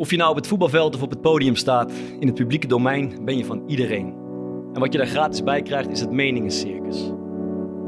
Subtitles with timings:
[0.00, 3.24] Of je nou op het voetbalveld of op het podium staat, in het publieke domein
[3.24, 4.06] ben je van iedereen.
[4.72, 7.12] En wat je daar gratis bij krijgt is het meningencircus.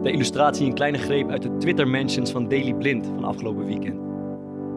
[0.02, 4.00] De illustratie een kleine greep uit de Twitter-mentions van Daily Blind van afgelopen weekend.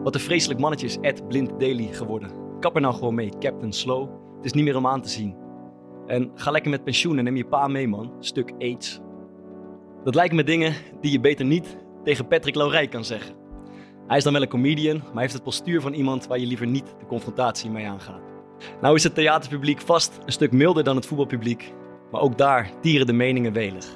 [0.02, 2.30] Wat een vreselijk mannetje is Ed Blind Daily geworden.
[2.60, 4.08] Kap er nou gewoon mee, Captain Slow.
[4.36, 5.36] Het is niet meer om aan te zien.
[6.06, 8.12] En ga lekker met pensioen en neem je pa mee, man.
[8.20, 9.00] Stuk AIDS.
[10.04, 13.45] Dat lijken me dingen die je beter niet tegen Patrick Laurij kan zeggen.
[14.06, 16.66] Hij is dan wel een comedian, maar heeft het postuur van iemand waar je liever
[16.66, 18.20] niet de confrontatie mee aangaat.
[18.80, 21.72] Nou is het theaterpubliek vast een stuk milder dan het voetbalpubliek,
[22.10, 23.86] maar ook daar tieren de meningen welig.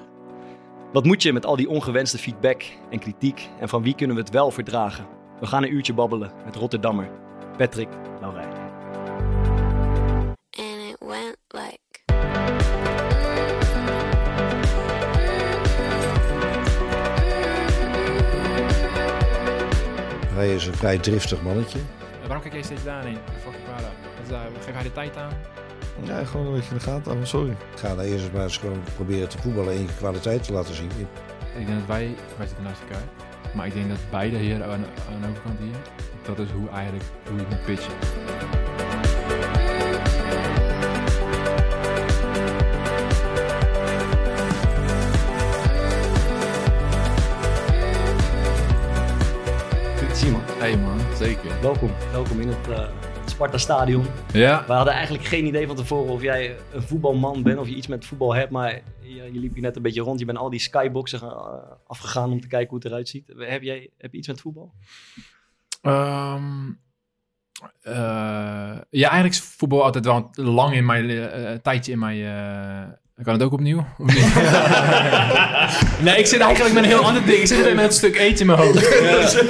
[0.92, 4.22] Wat moet je met al die ongewenste feedback en kritiek en van wie kunnen we
[4.22, 5.06] het wel verdragen?
[5.40, 7.10] We gaan een uurtje babbelen met Rotterdammer
[7.56, 7.88] Patrick
[8.20, 8.49] Laurij.
[20.40, 21.78] Hij is een vrij driftig mannetje.
[21.78, 23.18] Eh, Waarom kijk jij steeds daarheen?
[24.24, 25.32] Is, uh, geef hij de tijd aan?
[26.02, 27.12] Ja, gewoon een beetje in de gaten.
[27.12, 27.56] Oh, sorry.
[27.74, 30.74] Ga nou eerst eens maar eens gewoon proberen te voetballen en je kwaliteit te laten
[30.74, 30.90] zien.
[31.58, 33.04] Ik denk dat wij, wij zitten naast elkaar.
[33.54, 35.76] Maar ik denk dat beide hier aan, aan de overkant hier,
[36.22, 38.59] dat is hoe eigenlijk hoe je moet pitchen.
[50.76, 50.98] Man.
[50.98, 51.60] Hey man, zeker.
[51.60, 52.88] Welkom, welkom in het eh,
[53.26, 54.04] Sparta Stadion.
[54.32, 57.74] Ja, We hadden eigenlijk geen idee van tevoren of jij een voetbalman bent of je
[57.74, 60.18] iets met voetbal hebt, maar je, je liep hier net een beetje rond.
[60.18, 63.32] Je bent al die skyboxen gaan- eh, afgegaan om te kijken hoe het eruit ziet.
[63.36, 64.72] Heb jij heb je iets met voetbal?
[65.82, 66.68] Ehm,
[67.82, 72.18] eh, ja, eigenlijk is voetbal altijd wel lang in mijn eh, tijdje in mijn.
[73.20, 73.86] Eh, kan het ook opnieuw?
[76.02, 77.38] Nee, ik zit eigenlijk met een heel ander ding.
[77.38, 78.80] Ik zit met een stuk eten in mijn hoofd.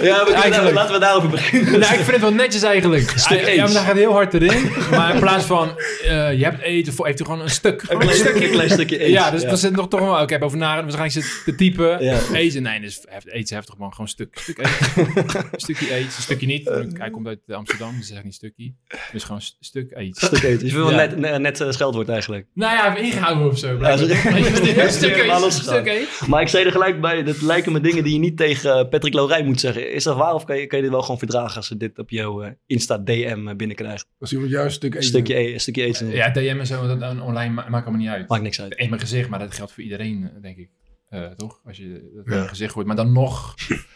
[0.03, 0.75] Ja, we- Eigenlijk.
[0.75, 1.71] laten we daarover beginnen.
[1.81, 3.13] Nou, ik vind het wel netjes eigenlijk.
[3.17, 4.71] Stuk ja, ja, maar dan gaat het heel hard erin.
[4.91, 7.83] Maar in plaats van eh, je hebt eten, voor, heeft hij gewoon een stuk.
[7.89, 9.11] Een klein, stukje, een klein stukje eten.
[9.11, 10.23] Ja, dus daar zit nog toch wel.
[10.23, 10.75] Ik heb over na.
[10.83, 12.05] Waarschijnlijk zit te typen.
[12.05, 12.19] Ja.
[12.33, 12.63] Eten.
[12.63, 13.91] Nee, dus eten is heftig, man.
[13.93, 14.39] Gewoon een stuk.
[14.39, 15.15] stuk eten.
[15.53, 16.05] een stukje eten.
[16.17, 16.71] Een stukje niet.
[16.99, 18.73] Hij komt uit Amsterdam, dus zeg ik niet stukje.
[19.13, 20.27] Dus gewoon een stuk eten.
[20.27, 20.67] Stuk eten.
[20.67, 20.97] Je wil Ja.
[20.97, 22.47] net, net, net eh, scheldwoord eigenlijk.
[22.55, 23.79] Nou ja, even ingehouden zo.
[23.81, 23.97] Ja,
[24.89, 26.09] stuk.
[26.27, 28.89] Maar ik zei er gelijk bij, dat lijken me dingen die je niet tegen eh,
[28.89, 29.93] Patrick Laurij moet zeggen.
[29.93, 31.99] Is dat waar of kan je, kan je dit wel gewoon verdragen als ze dit
[31.99, 34.07] op jouw eh, Insta-DM eh, binnenkrijgt?
[34.19, 35.07] Als iemand juist een stuk eten...
[35.09, 36.09] stukje, e- een stukje eten.
[36.11, 38.29] Ja, DM en zo, dat dat online ma- maakt allemaal niet uit.
[38.29, 38.75] Maakt niks uit.
[38.75, 40.69] In mijn gezicht, maar dat geldt voor iedereen, denk ik.
[41.09, 41.61] Eh, toch?
[41.65, 42.43] Als je dat in Ja.
[42.43, 42.87] je gezicht gooit.
[42.87, 43.55] Maar dan nog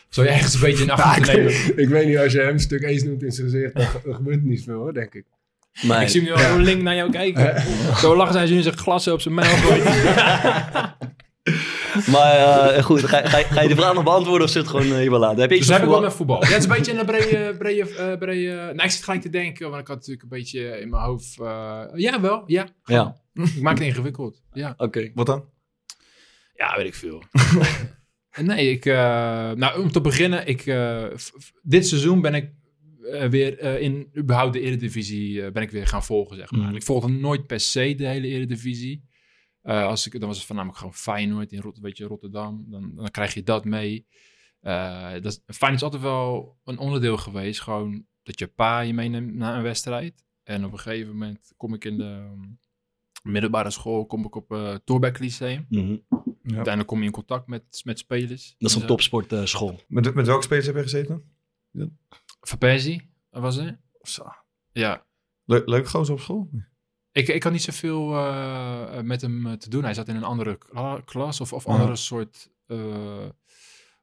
[0.09, 1.83] zou je ergens een beetje in acht Ja, moeten ik, nemen.
[1.83, 4.15] ik weet niet, als je hem een stuk eten noemt in zijn gezicht, dan, dan
[4.15, 5.25] gebeurt niet veel hoor, denk ik.
[5.83, 7.63] Maar, Ik zie hem nu al link naar jou kijken.
[7.97, 9.57] Zo lachen zijn ze nu zijn glassen op zijn mijl
[12.13, 14.87] maar eh, goed, ga, ga, ga je de vraag nog beantwoorden of zit het gewoon
[14.87, 15.41] eh, hier wel laten?
[15.41, 16.11] Heb je iets Dus heb ik wel voetbal?
[16.11, 16.43] met voetbal.
[16.43, 17.55] Ja, het is een beetje in een brede...
[17.59, 20.81] brede, eh, brede nou, ik zit gelijk te denken, want ik had natuurlijk een beetje
[20.81, 21.41] in mijn hoofd...
[21.41, 22.43] eh, ja, wel.
[22.47, 22.67] Ja.
[22.85, 23.17] Ja,
[23.57, 24.43] Ik maak het ingewikkeld.
[24.53, 24.75] Ja.
[24.77, 25.11] oké.
[25.15, 25.45] Wat dan?
[26.55, 27.23] Ja, weet ik veel.
[28.41, 28.87] nee, ik...
[28.87, 28.95] eh,
[29.51, 31.05] nou, om te beginnen, ik, eh,
[31.63, 32.51] dit seizoen ben ik
[33.05, 36.67] eh, weer eh, in überhaupt de Eredivisie eh, ben ik weer gaan volgen, zeg maar.
[36.67, 36.75] Mhm.
[36.75, 39.05] Ik volgde nooit per se de hele Eredivisie.
[39.63, 42.65] Eh, als ik, dan was het voornamelijk gewoon Feyenoord in Rot, weet je, Rotterdam.
[42.69, 44.07] Dan, dan krijg je dat mee.
[44.61, 47.61] Eh dat, is- Feyenoord is altijd wel een onderdeel geweest.
[47.61, 50.25] Gewoon dat je pa je meeneemt naar een wedstrijd.
[50.43, 52.59] En op een gegeven moment kom ik in de um,
[53.23, 55.67] middelbare school, kom ik op uh, Torbeck Lyceum.
[55.69, 55.97] Mhm.
[56.45, 58.55] Uiteindelijk kom je in contact met, met spelers.
[58.59, 59.81] Dat is een topsportschool.
[59.89, 61.23] Met, met welke spelers heb je gezeten?
[62.49, 63.79] Van Persie, was het?
[64.03, 64.25] Zo.
[64.73, 65.07] Ja.
[65.45, 66.51] Le leuk gozer op school?
[67.13, 69.85] Ik, ik had niet zoveel uh, met hem uh, te doen.
[69.85, 71.73] Hij zat in een andere kla klas of, of Ja.
[71.73, 72.51] andere soort...
[72.67, 73.29] Uh,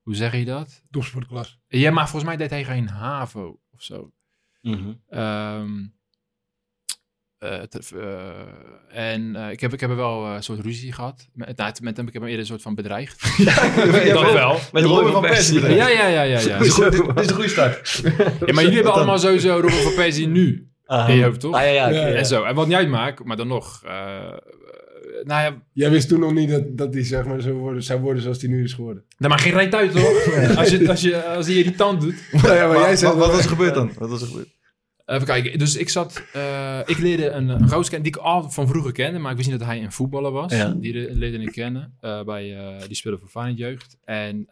[0.01, 0.84] hoe zeg je dat?
[0.90, 1.59] Topsportklas.
[1.68, 4.12] Ja, maar volgens mij deed hij geen HAVO of zo.
[4.62, 4.94] Mhm.
[5.09, 6.00] Um,
[7.44, 11.28] uh, te, uh, en uh, ik, heb, ik heb er wel een soort ruzie gehad.
[11.34, 13.22] Met, nou, met hem, ik heb hem eerder een soort van bedreigd.
[14.06, 14.59] Ja, dat wel.
[14.72, 15.62] Met Robin van Persie.
[15.62, 16.21] Ja, ja, ja.
[16.21, 16.57] ja, ja.
[16.57, 16.77] Dit is
[17.27, 18.01] een goede start.
[18.45, 20.69] ja, maar jullie hebben allemaal sowieso Robin van Persie nu.
[20.88, 21.56] Uh, in je hoofd, toch?
[21.56, 22.44] Ah, ja, ja, Ja, En zo.
[22.44, 23.81] En wat niet uitmaakt, maar dan nog.
[23.86, 23.92] Uh,
[25.24, 28.00] nou ja, Jij wist toen nog niet dat, dat die zeg maar, zo worden, zou
[28.00, 29.04] worden zoals die nu is geworden.
[29.18, 30.04] Dat maakt geen reet uit, toch?
[30.57, 32.15] als, je, als, je, als hij irritant doet.
[32.31, 33.92] Nou ja, maar jij zei wat, wat was er gebeurd dan?
[33.98, 34.60] Wat was er gebeurd?
[35.12, 35.60] Even kijken.
[35.60, 36.24] Dus ik zat...
[36.36, 39.19] Uh, ik leerde een, een kennen die ik al van vroeger kende.
[39.19, 40.52] Maar ik wist niet dat hij een voetballer was.
[40.52, 40.74] Ja.
[40.74, 41.98] Die leerde ik kennen.
[42.02, 43.98] Uh, bij, uh, die speelde voor Feyenoord Jeugd.
[44.04, 44.46] En,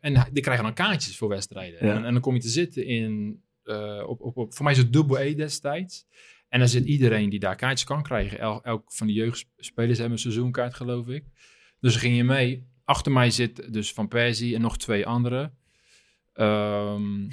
[0.00, 1.86] en die krijgen dan kaartjes voor wedstrijden.
[1.86, 1.94] Ja.
[1.94, 3.42] En, en, dan kom je te zitten in...
[4.06, 6.06] op, op, op, voor mij is het dubbel E destijds.
[6.48, 8.38] En dan zit iedereen die daar kaartjes kan krijgen.
[8.38, 11.24] El, elk van de jeugdspelers hebben een seizoenkaart, geloof ik.
[11.80, 12.66] Dus ging je mee.
[12.84, 15.56] Achter mij zit dus Van Persie en nog twee anderen.
[16.34, 17.28] Um,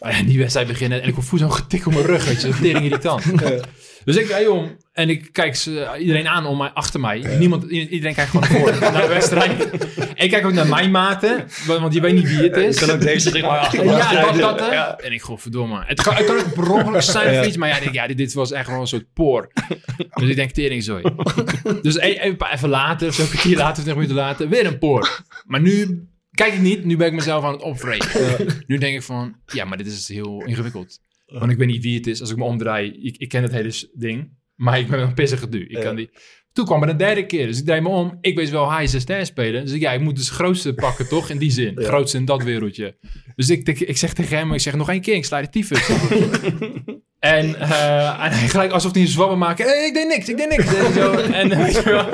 [0.00, 2.48] En die wedstrijd beginnen en ik voel zo'n getik op mijn rug, weet je.
[2.48, 3.22] Dat tering irritant.
[4.04, 7.36] Dus ik draai om en ik kijk ze, iedereen aan om mij, achter mij.
[7.38, 9.68] Niemand, iedereen kijkt gewoon voren, naar de wedstrijd.
[10.14, 12.78] Ik kijk ook naar mijn maten, want je weet niet wie het is.
[12.80, 14.72] Je kan ook deze zeg maar achter Ja, dat, dat?
[14.72, 14.98] Ja.
[14.98, 15.82] En ik, godverdomme.
[15.86, 18.06] Het kan, het kan ook per ongeluk zijn of iets, maar ja, ik denk, ja
[18.06, 19.48] dit, dit was echt wel een soort poor.
[20.14, 21.00] Dus ik denk, tering zo.
[21.82, 25.20] Dus e- een paar- even later, zo'n kwartier later, 20 minuten later, weer een poor.
[25.46, 26.06] Maar nu
[26.38, 28.46] kijk ik niet, nu ben ik mezelf aan het opvreten.
[28.66, 30.98] Nu denk ik van, ja, maar dit is heel ingewikkeld.
[31.26, 32.20] Want ik weet niet wie het is.
[32.20, 35.48] Als ik me omdraai, ik, ik ken het hele ding, maar ik ben een pissige
[35.48, 35.60] du.
[35.64, 35.82] Ik Ja.
[35.82, 36.10] kan die...
[36.52, 38.18] Toen kwam er een derde keer, dus ik draai me om.
[38.20, 39.64] Ik weet wel, hij is een ster spelen.
[39.64, 41.30] Dus ik, ja, ik moet dus het grootste pakken, toch?
[41.30, 41.74] In die zin.
[41.78, 41.86] Ja.
[41.86, 42.96] Grootste in dat wereldje.
[43.36, 45.48] Dus ik, ik, ik zeg tegen hem, ik zeg nog één keer, ik sla de
[45.48, 45.88] tyfus.
[47.18, 49.58] en, eh, en hij gelijk alsof hij een zwabber maakt.
[49.58, 50.74] Hey, ik deed niks, ik deed niks.
[50.74, 51.12] En, zo.
[51.12, 52.08] en je wel,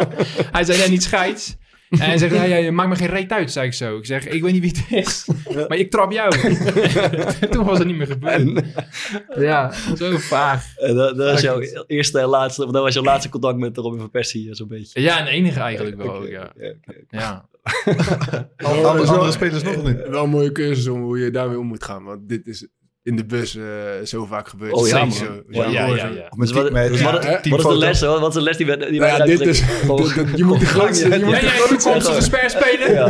[0.52, 1.56] hij zei, nee, niet scheids.
[2.00, 3.96] En hij zegt, ja, ja, je maakt me geen reet uit, zei ik zo.
[3.96, 5.28] Ik zeg, ik weet niet wie het is,
[5.68, 6.30] maar ik trap jou.
[7.50, 8.64] Toen was het niet meer gebeurd.
[9.36, 10.76] Ja, zo vaag.
[10.76, 13.76] En dat, dat was jouw eerste en laatste, of dat was jouw laatste contact met
[13.76, 15.00] Robin van Persie, eh, zo'n beetje.
[15.00, 16.52] Ja, en enige eigenlijk wel, ja.
[17.10, 17.48] Ja,
[18.56, 20.08] Andere, spelers nog niet.
[20.08, 22.04] Wel een mooie cursus om hoe je daarmee om moet gaan.
[22.04, 22.66] Want dit is
[23.04, 23.64] in de bus eh,
[24.04, 24.72] zo vaak gebeurd.
[24.72, 25.24] Oh, ja, zo.
[25.48, 26.08] Ja, ja, hoor ja.
[26.08, 26.14] zo.
[26.14, 26.22] ja.
[26.36, 27.50] Met, Dus wat, met, dus ja, wat, hè?
[27.50, 28.00] wat is de les?
[28.00, 29.66] Wat wat is de les die we die Nou ja, dit is, dit-
[30.36, 31.08] je moet de grootste...
[31.18, 32.92] Je moet Ja, de grootste toekomstige sper spelen?
[32.92, 33.06] Ja.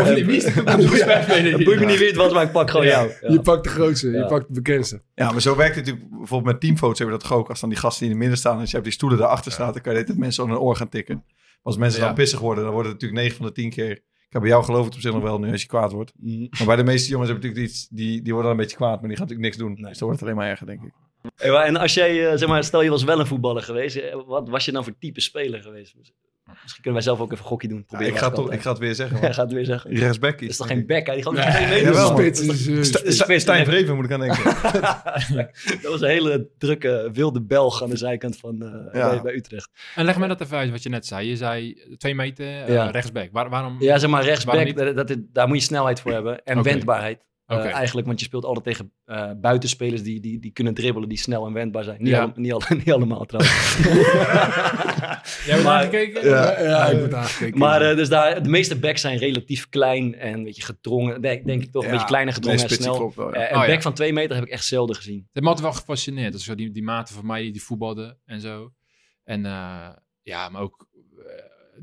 [0.00, 1.52] Of wie is de toekomstige sper spelen?
[1.52, 3.10] Het boeit me niet wie het was, maar ik pak gewoon jou.
[3.20, 3.30] Ja.
[3.32, 4.18] Je pakt de grootste, Ja.
[4.18, 5.02] je pakt de bekendste.
[5.14, 6.16] Ja, maar zo werkt het natuurlijk.
[6.18, 7.48] Bijvoorbeeld met teamfoto's hebben we dat ook.
[7.48, 9.52] Als dan die gasten die in het midden staan en je hebt die stoelen daarachter
[9.52, 11.24] staan, dan kan je dit mensen aan hun oor gaan tikken.
[11.62, 14.00] Als mensen dan pissig worden, dan wordt het natuurlijk 9 van de 10 keer.
[14.28, 15.92] Ik heb bij jou geloof ik het op zich nog wel nu als je kwaad
[15.92, 16.12] wordt.
[16.16, 16.48] Mm.
[16.58, 19.00] Maar bij de meeste jongens hebben natuurlijk iets, die, die worden dan een beetje kwaad,
[19.00, 19.74] maar die gaan natuurlijk niks doen.
[19.74, 19.88] Nee.
[19.88, 20.92] Dus dan wordt het alleen maar erger, denk ik.
[21.36, 24.20] Hey, En als jij, eh, zeg maar, stel je was wel een voetballer geweest, eh,
[24.26, 25.94] wat was je dan voor type speler geweest?
[26.62, 27.78] Misschien kunnen wij zelf ook even een gokje doen.
[27.78, 29.18] Ja, Proberen ik, ga het toch, ik ga het weer zeggen.
[29.20, 29.90] Hij gaat het weer zeggen.
[29.90, 31.06] Rechtsback Dat is is toch geen bek?
[31.06, 31.34] Hij Nee, twee
[33.28, 33.40] meter.
[33.40, 33.64] Stijn?
[33.64, 34.44] Vreven moet ik aan denken.
[35.82, 39.08] dat was een hele drukke, wilde Belg aan de zijkant van eh, Ja.
[39.10, 39.70] bij, bij Utrecht.
[39.94, 41.28] En leg mij dat even uit wat je net zei.
[41.28, 42.90] Je zei twee meter eh, Ja.
[42.90, 43.28] rechtsback.
[43.32, 43.76] Waar, waarom?
[43.78, 46.44] Ja, zeg maar rechtsback, dat, dat, daar moet je snelheid voor hebben.
[46.44, 47.26] En wendbaarheid.
[47.48, 47.66] Eh, Oké.
[47.66, 51.46] eigenlijk, want je speelt altijd tegen eh, buitenspelers die, die, die kunnen dribbelen, die snel
[51.46, 52.02] en wendbaar zijn.
[52.02, 52.32] Niet, Ja.
[52.34, 53.76] niet, alle- niet allemaal trouwens.
[55.46, 56.28] Jij hebt Maar- aangekeken?
[56.28, 57.58] Ja, ja, ik word aangekeken.
[57.58, 61.20] maar eh, dus daar, de meeste backs zijn relatief klein en een beetje gedrongen.
[61.20, 62.96] Denk, denk ik toch, een beetje kleiner gedrongen en snel.
[62.96, 63.40] klopt wel, ja.
[63.40, 63.68] Eh, een Oh, ja.
[63.72, 65.28] back van twee meter heb ik echt zelden gezien.
[65.32, 66.32] Het me altijd wel gefascineerd.
[66.32, 68.72] Dat is zo die, die maten van mij die, die voetbalden en zo.
[69.24, 69.88] En eh,
[70.22, 70.87] ja, maar ook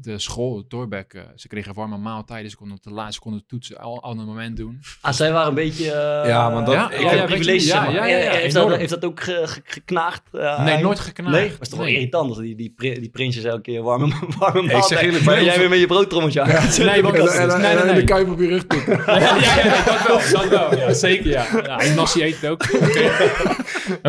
[0.02, 2.50] de school, Torbeck, eh, ze kregen warme maaltijden.
[2.50, 4.80] Ze konden op de laatste konden toetsen al, al een moment doen.
[5.02, 5.92] Ah, zij waren een beetje...
[5.92, 8.32] eh, Ja, maar dat- Ja, ik ja, heb ja, privileges, ja, zeg ja, ja, ja,
[8.32, 10.22] heeft, dat, heeft dat ook ge- ge- geknaagd?
[10.32, 11.36] eh, nee, nooit geknaagd.
[11.38, 11.96] Nee, dat is toch wel Nee.
[11.96, 14.08] irritant als die, die, die prinsjes elke keer warme,
[14.40, 15.02] warme zeg maaltijd.
[15.02, 16.50] eerlijk, bij En jij weer met je broodtrommeltje aan.
[16.86, 19.04] Nee, want En, dat, en, en, nee, nee, de kuip op je rug tikken.
[19.06, 20.78] ja, ja, ja, dat wel, dat wel.
[20.78, 21.46] Ja, zeker, ja.
[21.64, 22.64] ja en Nassi eet het ook.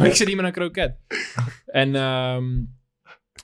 [0.05, 0.97] Ik zit niet met een kroket.
[1.67, 2.45] En, ehm,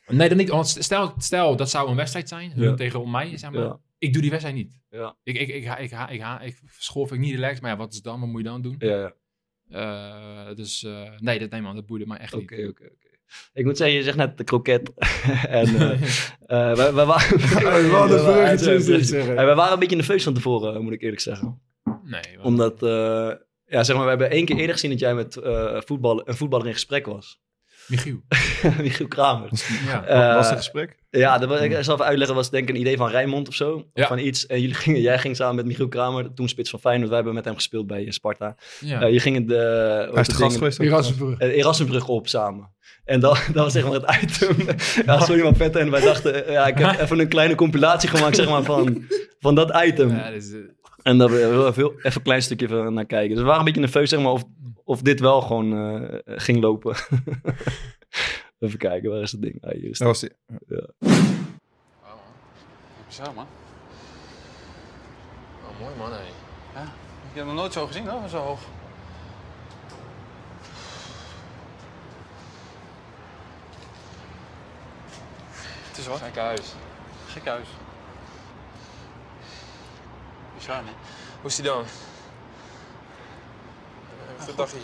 [0.07, 0.49] nee, dat niet.
[0.49, 3.63] Want stel, stel, dat zou een wedstrijd zijn, hun tegen mij, zeg maar.
[3.63, 3.81] Ja.
[3.99, 4.81] Ik doe die wedstrijd niet.
[4.91, 5.17] Ja.
[5.23, 8.03] Ik, ik, ik, ik, ik, ik school vind ik niet relaxed, maar ja, wat is
[8.03, 8.21] dan?
[8.21, 8.75] Wat moet je dan doen?
[8.79, 9.15] Ja.
[9.73, 12.69] Eh, dus eh, nee, dat, nee man, dat boeide mij echt Oké, niet.
[12.69, 13.11] oké, oké.
[13.53, 14.93] Ik moet zeggen, je zegt net de kroket.
[15.49, 15.67] en
[16.47, 17.39] eh wij, wij waren...
[19.35, 21.63] Wij waren een beetje nerveus van tevoren, moet ik eerlijk zeggen.
[22.05, 22.81] Nee, Omdat,
[23.65, 26.37] ja, zeg maar, we hebben één keer eerder gezien dat jij met eh voetbal, een
[26.37, 27.41] voetballer in gesprek was.
[27.87, 28.21] Michiel.
[28.83, 29.49] Michiel Kramer.
[29.87, 30.05] Ja.
[30.05, 30.97] Eh, was het gesprek?
[31.11, 33.49] Ja, dat was, ik zal even uitleggen, dat was denk ik een idee van Rijnmond
[33.49, 33.75] of zo.
[33.75, 34.07] Of Ja.
[34.07, 34.47] van iets.
[34.47, 37.07] En jullie gingen, jij ging samen met Michiel Kramer, toen spits van Feyenoord.
[37.09, 38.57] Wij hebben met hem gespeeld bij eh, Sparta.
[38.81, 39.01] ja.
[39.01, 39.55] Eh, je ging de,
[40.13, 40.79] Hij is de gast geweest.
[40.81, 41.39] Erasmusbrug.
[41.39, 42.71] eh, Erasmusbrug op samen.
[43.05, 44.57] En dat, dat was zeg maar het item.
[45.07, 45.77] ja, sorry maar vet.
[45.77, 49.05] En wij dachten, eh, ja, ik heb even een kleine compilatie gemaakt zeg maar, van,
[49.41, 50.09] van dat item.
[50.11, 50.59] Ja, dus, eh,
[51.03, 53.29] En daar we even, even een klein stukje van naar kijken.
[53.29, 54.43] Dus we waren een beetje nerveus zeg maar, of,
[54.85, 56.97] of dit wel gewoon eh, ging lopen.
[58.59, 59.65] even kijken, waar is het ding?
[59.65, 59.99] Ah, hier is.
[59.99, 60.33] Dat was die.
[63.07, 63.47] Bizar, man.
[65.71, 66.83] Oh, mooi man, hé.
[67.31, 68.61] Ik heb nog nooit zo gezien, hoor, zo hoog.
[75.89, 76.75] Het is wat, Gek huis.
[77.27, 77.69] gek huis.
[80.55, 80.95] Bizar, man.
[81.41, 81.85] Hoe is die dan?
[84.41, 84.79] Goed dagje.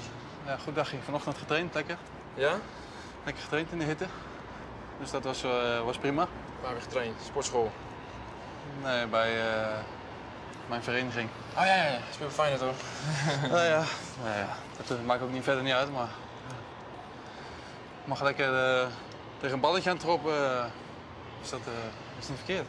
[0.46, 0.96] Ja, goed dagje.
[1.04, 1.96] Vanochtend getraind, lekker.
[2.34, 2.52] Ja?
[3.24, 4.06] Lekker getraind in de hitte.
[4.98, 6.28] Dus dat was, eh, was prima.
[6.60, 7.20] Waar heb je getraind?
[7.24, 7.72] Sportschool.
[8.82, 9.78] Nee, bij eh,
[10.66, 11.28] mijn vereniging.
[11.56, 11.98] Oh ja, ja, ja.
[12.12, 12.74] Speel fijn toch?
[13.52, 13.82] Nou ja,
[14.22, 16.08] nou ja, dat eh, maakt ook niet verder niet uit, maar...
[18.04, 18.50] Mag lekker
[19.38, 20.72] tegen een balletje aan troppen.
[21.42, 21.60] is dat
[22.18, 22.66] is niet verkeerd.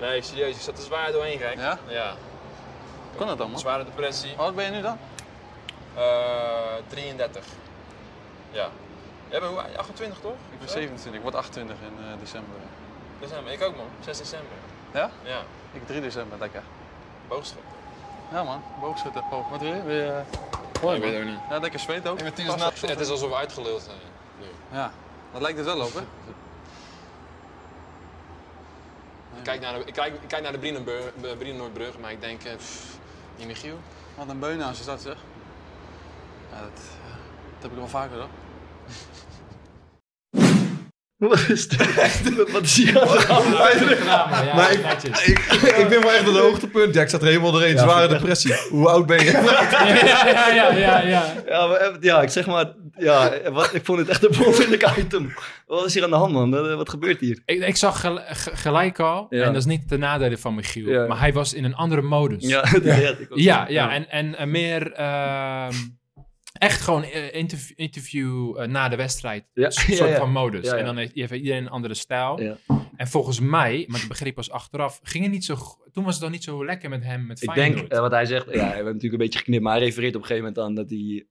[0.00, 0.56] Nee, serieus.
[0.56, 1.54] Ik zat er zwaar doorheen, gek.
[1.56, 1.78] Ja?
[1.88, 2.14] Ja.
[3.16, 3.60] Kon dat dan, man?
[3.60, 4.30] Zware depressie.
[4.30, 4.98] Hoe oud ben je nu dan?
[5.94, 6.02] Eh,
[6.88, 7.44] 33.
[8.50, 8.68] Ja.
[9.28, 10.32] Jij bent hoe- 28 toch?
[10.52, 12.54] Ik ben 27, ik word 28 in eh, december.
[13.20, 13.52] December.
[13.52, 13.86] Ik ook man.
[14.00, 14.56] 6 december.
[14.92, 15.10] Ja?
[15.22, 15.40] Ja.
[15.72, 16.62] Ik 3 december, lekker.
[17.28, 17.62] Boogschot.
[18.32, 19.22] Ja man, boogschutter.
[19.30, 19.82] Oh, wat wil je?
[19.82, 20.22] Wil je...
[20.74, 21.38] ik Mooi, weet het ook niet.
[21.50, 22.18] Ja, lekker zweet ook.
[22.20, 22.24] Ik.
[22.80, 23.96] Het is alsof we uitgeluld zijn.
[24.40, 24.46] nu.
[24.78, 24.92] Ja,
[25.32, 26.00] dat lijkt het wel op hè?
[29.38, 30.58] Ik kijk naar de, ik kijk, ik kijk naar de
[31.38, 32.96] Brienenoordbrug, maar ik denk, eh, pff,
[33.36, 33.78] die Michiel.
[34.14, 35.16] Wat een beun als je dat zeg.
[36.50, 36.70] Ja, dat,
[37.52, 38.28] dat heb ik wel vaker hoor.
[41.28, 42.50] Wat is dit?
[42.52, 44.04] Wat is hier aan de hand?
[44.04, 45.38] Ja, Maar ik- ik,
[45.76, 46.94] ik ben wel echt op de hoogtepunt.
[46.94, 47.78] Ja, ik zat er helemaal doorheen.
[47.78, 48.54] Zware depressie.
[48.70, 49.30] Hoe oud ben je?
[49.32, 51.34] ja, ja, ja, ja, ja.
[51.46, 55.00] Ja, maar, eh, ja, ik zeg maar, ja, wat, ik vond het echt een belangrijke
[55.00, 55.32] item.
[55.66, 56.50] Wat is hier aan de hand, man?
[56.50, 57.42] Wat, wat gebeurt hier?
[57.44, 59.40] Ik, ik zag gel- ge- gelijk al, Ja.
[59.42, 61.06] en dat is niet ten nadele van Michiel, Ja.
[61.06, 62.46] maar hij was in een andere modus.
[62.48, 62.74] Ja, dat
[63.20, 63.38] ik ook.
[63.38, 65.72] Ja, ja, en, en eh, meer ehm,
[66.60, 69.44] echt gewoon eh, interview, interview eh, na de wedstrijd.
[69.54, 70.16] Ja, Een soort ja, ja.
[70.16, 70.68] van modus.
[70.68, 72.40] En dan heeft, heeft iedereen een andere stijl.
[72.40, 72.56] Ja.
[72.96, 75.56] En volgens mij, maar dat begreep ik pas achteraf, ging het niet zo,
[75.92, 77.78] toen was het dan niet zo lekker met hem, met Ik Feyenoord.
[77.80, 80.14] denk, eh, wat hij zegt, ja, we hebben natuurlijk een beetje geknipt, maar hij refereert
[80.14, 81.26] op een gegeven moment aan dat hij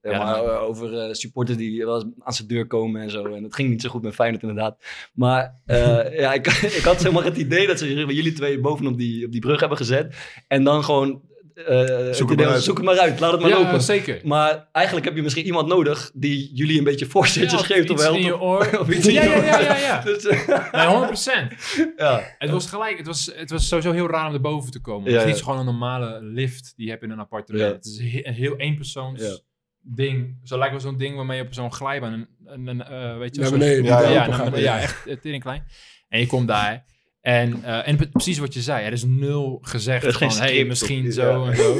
[0.60, 3.24] over supporters die wel eens aan zijn deur komen en zo.
[3.24, 4.84] En het ging niet zo goed met Feyenoord inderdaad.
[5.12, 5.54] Maar
[6.22, 9.32] ja, ik, ik had zeg maar het idee dat ze jullie twee bovenop die, op
[9.32, 10.14] die brug hebben gezet.
[10.48, 11.22] En dan gewoon,
[11.66, 11.76] eh,
[12.06, 12.62] het het maar uit.
[12.62, 13.82] zoek het maar uit, laat het maar ja, lopen.
[13.82, 14.20] zeker.
[14.24, 17.94] Maar eigenlijk heb je misschien iemand nodig die jullie een beetje voorzetjes Ja, geeft of
[17.96, 18.18] iets helpt.
[18.18, 18.78] in je oor.
[18.80, 19.44] Of iets in ja, je ja, oor.
[19.44, 20.00] ja, ja, ja.
[20.10, 21.92] Dus, eh, Nee, 100%.
[21.96, 22.22] ja.
[22.38, 25.10] Het was gelijk, het was, het was sowieso heel raar om erboven te komen.
[25.10, 25.34] Ja, het is ja.
[25.34, 27.68] niet gewoon een normale lift die je hebt in een appartement.
[27.68, 27.72] Ja.
[27.76, 29.38] Het is een he- een heel eenpersoons Ja.
[29.82, 30.38] ding.
[30.44, 33.34] Zo lijkt wel zo'n ding waarmee je op zo'n glijbaan, een, een, een, eh, weet
[33.34, 35.64] je, Naar beneden, Ja, ja, ja, ja, echt tering klein.
[36.08, 36.84] En je komt daar.
[37.20, 40.64] En, eh, en pre- precies wat je zei, er is nul gezegd is van, hey,
[40.64, 41.50] misschien zo ja.
[41.50, 41.76] en zo.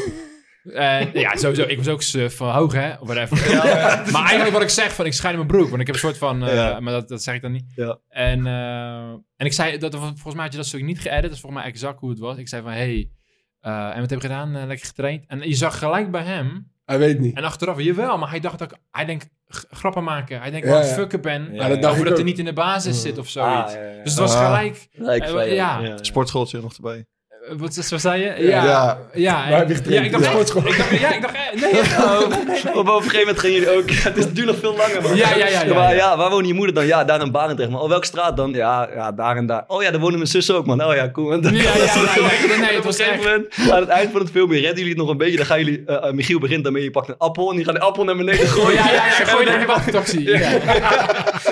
[0.72, 3.54] En ja, sowieso, ik was ook suf van hoog, hè, whatever.
[4.12, 6.00] Maar eigenlijk wat ik zeg, van ik schijn in mijn broek, want ik heb een
[6.00, 6.80] soort van, eh, Ja.
[6.80, 7.72] maar dat, dat zeg ik dan niet.
[7.76, 7.98] Ja.
[8.08, 11.32] En, eh, en ik zei, dat, volgens mij had je dat stuk niet geëdit, dat
[11.32, 12.36] is volgens mij exact hoe het was.
[12.36, 13.10] Ik zei van, hey,
[13.60, 14.56] eh, en wat heb je gedaan?
[14.56, 15.24] Eh, lekker getraind.
[15.26, 17.36] En je zag gelijk bij hem, Hij weet niet.
[17.36, 19.28] en achteraf, jawel, maar hij dacht dat ik, hij denkt,
[19.70, 20.40] grappen maken.
[20.40, 20.92] Hij denkt, Ja, wat ja.
[20.94, 21.48] fucker ben.
[21.54, 23.72] Ja, Ja, dat Over ik dat hij niet in de basis zit of zoiets.
[23.74, 24.02] Ah, ja, ja.
[24.02, 24.44] Dus het was Ah.
[24.46, 24.88] gelijk,
[25.28, 25.96] vrij, ja.
[26.00, 27.06] Sportschooltje nog erbij.
[27.58, 28.34] Wat, wat zei je?
[28.46, 28.98] Ja, Ja.
[29.14, 29.46] ja,
[30.02, 30.66] ik dacht, sportschool.
[30.66, 31.80] Ik dacht, ja, ik dacht, eh, nee,
[32.74, 33.90] Oh, Op een gegeven moment gingen jullie ook.
[34.08, 35.16] Het is- duurt nog veel langer, man.
[35.16, 36.16] Ja, ja, ja, ja, maar, ja.
[36.16, 36.86] waar woont je moeder dan?
[36.86, 37.70] Ja, daar in Barendrecht.
[37.70, 38.52] Maar oh, welke straat dan?
[38.52, 39.64] Ja, ja, daar en daar.
[39.66, 40.84] Oh ja, daar wonen mijn zus ook, man.
[40.84, 41.32] Oh ja, cool.
[41.32, 43.80] En dan- Ja, ja, ja, ja, nee, nee, het op was een gegeven moment, aan
[43.80, 45.36] het eind van het filmpje, redden jullie het nog een beetje.
[45.36, 47.74] Dan gaan jullie, eh, eh, Michiel begint daarmee, je pakt een appel en die gaat
[47.74, 48.74] de appel naar beneden Oh, gooien.
[48.74, 50.28] ja, ja, ja, gooi naar de wachttoxie.
[50.28, 50.38] Ja.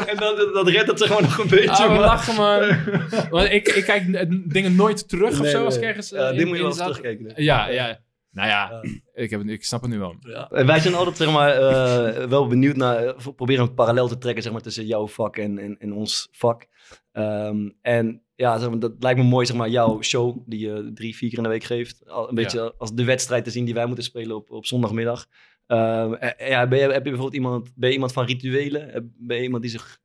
[0.07, 1.69] en dan, dat redt het zeg maar nog een beetje.
[1.85, 2.76] Ah, we lachen, man.
[3.31, 4.02] Want ik, ik kijk
[4.45, 5.88] dingen nooit terug of Nee, zo als nee.
[5.88, 7.33] ik ergens eh, Ja, dit in- moet je wel eens terugkijken.
[7.42, 7.99] Ja, ja.
[8.30, 8.83] Nou ja, Ja.
[9.23, 10.14] Ik, heb, het- ik snap het nu wel.
[10.21, 10.50] Ja.
[10.50, 14.18] En Wij zijn altijd zeg maar, eh, wel benieuwd naar, eh, proberen een parallel te
[14.18, 16.66] trekken zeg maar, tussen jouw vak en, en, en ons vak.
[17.12, 20.90] Ehm, en ja, zeg maar, dat lijkt me mooi, zeg maar, jouw show die je
[20.95, 22.09] drie, vier keer in de week geeft.
[22.11, 25.26] Al, een beetje als de wedstrijd te zien die wij moeten spelen op, op zondagmiddag.
[25.66, 28.88] Ehm, en- ja, ben je, heb je bijvoorbeeld iemand, ben je iemand van rituelen?
[28.88, 29.99] Heb- Ben je iemand die zich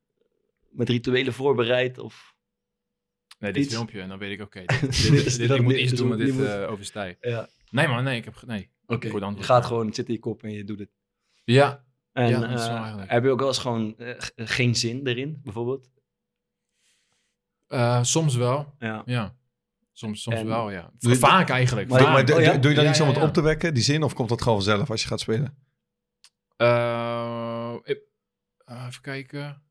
[0.70, 1.98] met rituelen voorbereidt?
[1.98, 2.33] Of,
[3.44, 3.74] Nee, dit Iets.
[3.74, 6.18] filmpje en dan weet ik, oké, dit, dit, Dit ik moet niet- iets doen met
[6.18, 7.30] dit moet- eh overstijgen.
[7.30, 7.48] ja.
[7.70, 8.70] Nee man, nee, ik heb, nee.
[8.86, 9.46] Oké, je antwoord.
[9.46, 10.90] gaat gewoon, het zit in je kop en je doet het.
[11.44, 13.10] Ja, En Ja, eh, eigenlijk.
[13.10, 15.90] heb je ook wel eens gewoon eh, geen zin erin, bijvoorbeeld?
[17.66, 18.74] eh, soms wel.
[18.78, 19.02] Ja.
[19.06, 19.36] Ja,
[19.92, 20.90] soms, soms En- wel, ja.
[20.98, 21.88] Vaak eigenlijk.
[21.88, 22.16] Maar- Doe, Vaak.
[22.16, 22.56] maar doe, oh ja?
[22.56, 23.28] doe je dan Ja, iets om ja, het ja.
[23.28, 24.02] op te wekken, die zin?
[24.02, 25.56] Of komt dat gewoon vanzelf als je gaat spelen?
[27.84, 28.02] Ik-
[28.66, 29.62] even kijken.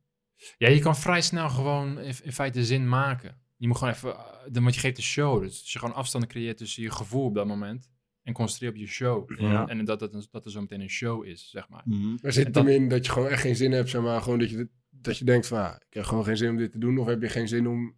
[0.57, 3.41] Ja, je kan vrij snel gewoon in, in feite zin maken.
[3.55, 5.41] Je moet gewoon even, eh, dan- want je geeft de show.
[5.41, 7.89] Dus als je gewoon afstanden creëert tussen je gevoel op dat moment
[8.23, 9.39] en concentreer op je show.
[9.39, 9.67] Ja.
[9.67, 11.83] En dat, dat, dat er zo meteen een show is, zeg maar.
[12.21, 14.21] Er zit En dat- hem in dat je gewoon echt geen zin hebt, zeg maar.
[14.21, 16.71] Gewoon dat je, dat je denkt van, ah, ik heb gewoon geen zin om dit
[16.71, 16.97] te doen.
[16.97, 17.95] Of heb je geen zin om...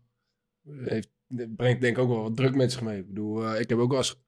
[0.64, 3.00] Heeft, het brengt denk ik ook wel wat druk met zich mee.
[3.00, 4.22] Ik bedoel, eh, ik heb ook wel eens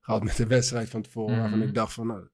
[0.00, 1.38] gehad met de wedstrijd van tevoren.
[1.38, 1.68] Waarvan Mhm.
[1.68, 2.28] ik dacht van, nou,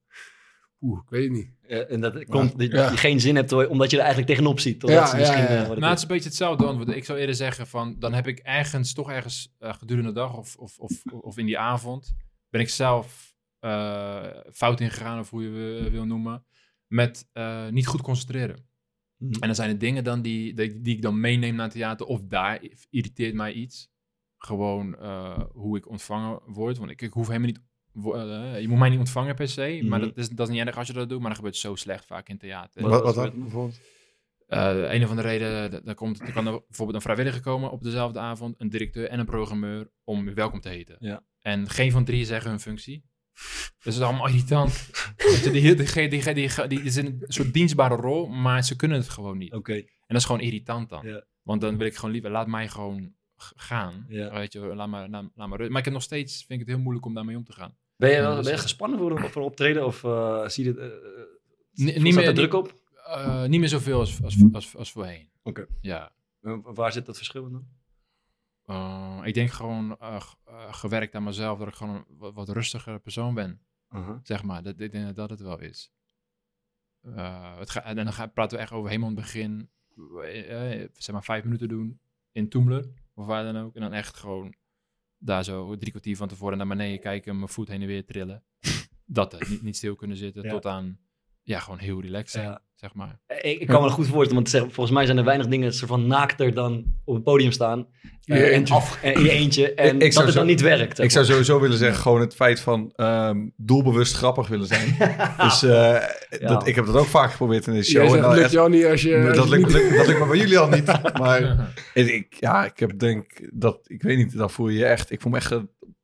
[0.81, 1.49] oeh, ik weet het niet.
[1.69, 2.91] Ja, en dat komt dat Ja.
[2.91, 4.83] je geen zin hebt, omdat je er eigenlijk tegenop ziet.
[4.83, 5.63] Ja, ja, misschien, ja, ja.
[5.63, 6.03] eh, Nou, het is.
[6.03, 6.89] een beetje hetzelfde antwoord.
[6.97, 10.37] Ik zou eerder zeggen van, dan heb ik ergens, toch ergens eh, gedurende de dag
[10.37, 12.13] of, of, of, of in die avond,
[12.51, 16.45] ben ik zelf eh, fout ingegaan, of hoe je wil- wil noemen,
[16.87, 18.69] met eh, niet goed concentreren.
[19.17, 19.33] Mhm.
[19.33, 22.07] En dan zijn er dingen dan die, die, die ik dan meeneem naar het theater,
[22.07, 23.89] of daar irriteert mij iets.
[24.39, 27.61] Gewoon eh, hoe ik ontvangen word, want ik, ik hoef helemaal niet,
[28.05, 30.09] eh, je moet mij niet ontvangen per se, maar Mhm.
[30.09, 32.05] dat is, dat is niet erg als je dat doet, maar dat gebeurt zo slecht
[32.07, 32.83] vaak in theater.
[32.83, 33.81] Wat Wat, dan bijvoorbeeld?
[34.47, 37.71] Eh, een of andere reden, d- dan komt, er kan er bijvoorbeeld een vrijwilliger komen
[37.71, 40.97] op dezelfde avond, een directeur en een programmeur, om u welkom te heten.
[41.01, 41.23] Ja.
[41.41, 43.05] En geen van drie zeggen hun functie.
[43.83, 44.91] Dat is allemaal irritant.
[45.43, 45.75] Die, die,
[46.09, 49.53] die, die, die, is in een soort dienstbare rol, maar ze kunnen het gewoon niet.
[49.55, 49.75] Oké.
[49.75, 51.07] En dat is gewoon irritant dan.
[51.07, 51.25] Ja.
[51.43, 54.05] Want dan wil ik gewoon liever, laat mij gewoon g- gaan.
[54.09, 54.33] Ja.
[54.33, 55.59] Weet je, laat maar, laat, laat maar.
[55.59, 57.77] Maar ik heb nog steeds, vind ik het heel moeilijk om daarmee om te gaan.
[58.01, 60.71] Ben je, wel, ben je gespannen voor een, voor een optreden of eh, zie je
[60.71, 60.79] het?
[60.79, 60.87] eh,
[61.73, 62.75] Ni- voelt niet meer- er druk op?
[63.07, 65.31] Eh, niet meer zoveel als, als, als, als voorheen.
[65.43, 65.67] Oké.
[65.81, 66.13] Ja.
[66.41, 67.67] Eh, Waar zit dat verschil in dan?
[68.65, 72.49] Eh, ik denk gewoon eh, eh, gewerkt aan mezelf, dat ik gewoon een wat, wat
[72.49, 73.61] rustiger persoon ben.
[74.23, 75.93] Zeg maar, dat, ik denk dat dat het wel is.
[77.01, 79.71] Eh, het ga, en dan gaan, praten we echt over helemaal in het begin.
[80.23, 82.01] eh, eh, zeg maar vijf minuten doen
[82.33, 83.75] in Toemler of waar dan ook.
[83.75, 84.55] En dan echt gewoon
[85.21, 88.45] daar zo drie kwartier van tevoren naar beneden kijken, mijn voet heen en weer trillen.
[89.05, 90.51] dat, eh, niet, niet stil kunnen zitten Ja.
[90.51, 90.99] tot aan,
[91.43, 92.65] ja, gewoon heel relaxed zijn, Ja.
[92.81, 93.19] Zeg maar.
[93.27, 95.47] Eh, Ik, ik kan me dat goed voorstellen, want zeg, volgens mij zijn er weinig
[95.47, 97.87] dingen soort van naakter dan op het podium staan.
[98.25, 99.75] In je eh, en af, eh, je eentje.
[99.75, 100.99] En Ik- ik dat zou het dan zo- niet werkt.
[100.99, 104.97] Ik zou sowieso willen zeggen, gewoon het feit van ehm, doelbewust grappig willen zijn.
[105.45, 105.97] dus eh,
[106.41, 108.05] dat, ik heb dat ook vaak geprobeerd in deze show.
[108.05, 109.17] Jij En dan lukt jou niet als je...
[109.27, 110.87] als dat, je lukt, dat lukt me bij jullie al niet.
[111.21, 114.85] Maar en ik, ja, ik heb denk dat, ik weet niet, dan voel je je
[114.85, 115.55] echt, ik voel me echt,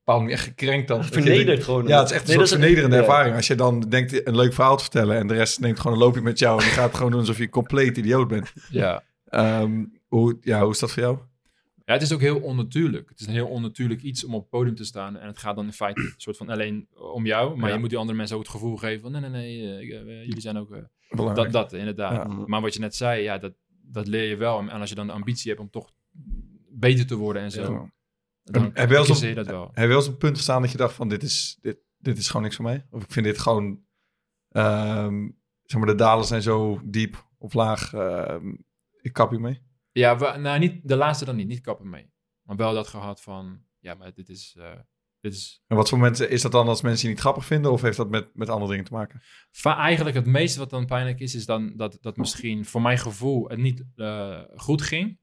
[0.06, 1.04] een bepaald manier echt gekrenkt dan.
[1.04, 1.86] Vernederd denkt- gewoon.
[1.86, 3.02] Ja, het is echt een Nee, soort vernederende ja.
[3.02, 3.36] ervaring.
[3.36, 6.02] Als je dan denkt een leuk verhaal te vertellen en de rest neemt gewoon een
[6.02, 8.52] loopje met jou en die gaat gewoon doen alsof je een compleet idioot bent.
[8.70, 9.02] ja.
[9.26, 11.18] Ehm, hoe, ja, hoe is dat voor jou?
[11.84, 13.08] Ja, het is ook heel onnatuurlijk.
[13.08, 15.16] Het is een heel onnatuurlijk iets om op het podium te staan.
[15.18, 17.56] En het gaat dan in feite een soort van alleen om jou.
[17.56, 17.74] Maar Ja.
[17.74, 19.12] je moet die andere mensen ook het gevoel geven van...
[19.12, 20.70] Nee, nee, nee, eh, eh, jullie zijn ook...
[20.72, 22.12] eh, dat, dat, inderdaad.
[22.30, 22.42] Ja.
[22.46, 24.58] Maar wat je net zei, ja, dat, dat leer je wel.
[24.58, 25.90] En als je dan de ambitie hebt om toch
[26.70, 27.90] beter te worden en zo...
[28.52, 29.64] Dan Heb- je wel eens zie op- je dat wel.
[29.66, 31.78] Heb je wel eens op het punt gestaan dat je dacht van dit is, dit,
[31.98, 32.86] dit is gewoon niks voor mij?
[32.90, 33.80] Of ik vind dit gewoon,
[34.48, 35.28] ehm,
[35.62, 38.54] zeg maar de dalen zijn zo diep of laag, ehm,
[39.00, 39.62] ik kap hiermee.
[39.92, 41.48] Ja, we- nou, niet, de laatste dan niet.
[41.48, 42.12] Niet kappen mee.
[42.42, 43.64] Maar wel dat gehad van...
[43.78, 44.54] Ja, maar dit is...
[44.58, 44.72] eh,
[45.20, 47.72] dit is En wat voor mensen is dat dan als mensen je niet grappig vinden
[47.72, 49.20] of heeft dat met, met andere dingen te maken?
[49.50, 52.98] Va- eigenlijk het meeste wat dan pijnlijk is, is dan dat, dat misschien voor mijn
[52.98, 55.18] gevoel het niet eh, goed ging.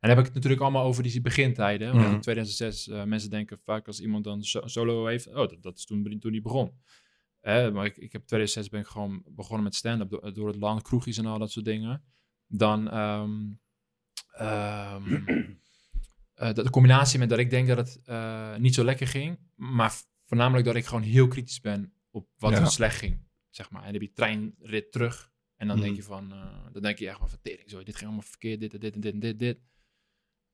[0.00, 1.92] En dan heb ik het natuurlijk allemaal over die begintijden.
[1.92, 2.14] Want Mhm.
[2.14, 5.76] in 2006, eh, mensen denken vaak als iemand dan so- solo heeft, oh, dat, dat
[5.78, 6.72] is toen, toen die begon.
[7.42, 10.82] Maar ik, ik heb 2006 ben ik gewoon begonnen met stand-up door, door het land,
[10.82, 12.04] kroegjes en al dat soort dingen.
[12.46, 13.40] Dan ehm,
[14.32, 15.14] ehm,
[16.34, 19.38] eh, dat de combinatie met dat ik denk dat het eh, niet zo lekker ging,
[19.54, 19.92] maar
[20.24, 22.60] voornamelijk dat ik gewoon heel kritisch ben op wat Ja.
[22.60, 23.80] er slecht ging, zeg maar.
[23.84, 25.84] En dan heb je treinrit terug en dan Mhm.
[25.84, 26.28] denk je van,
[26.72, 29.00] dan denk je echt van, vertering, zo, dit ging allemaal verkeerd, dit en dit en
[29.00, 29.58] dit en dit, dit.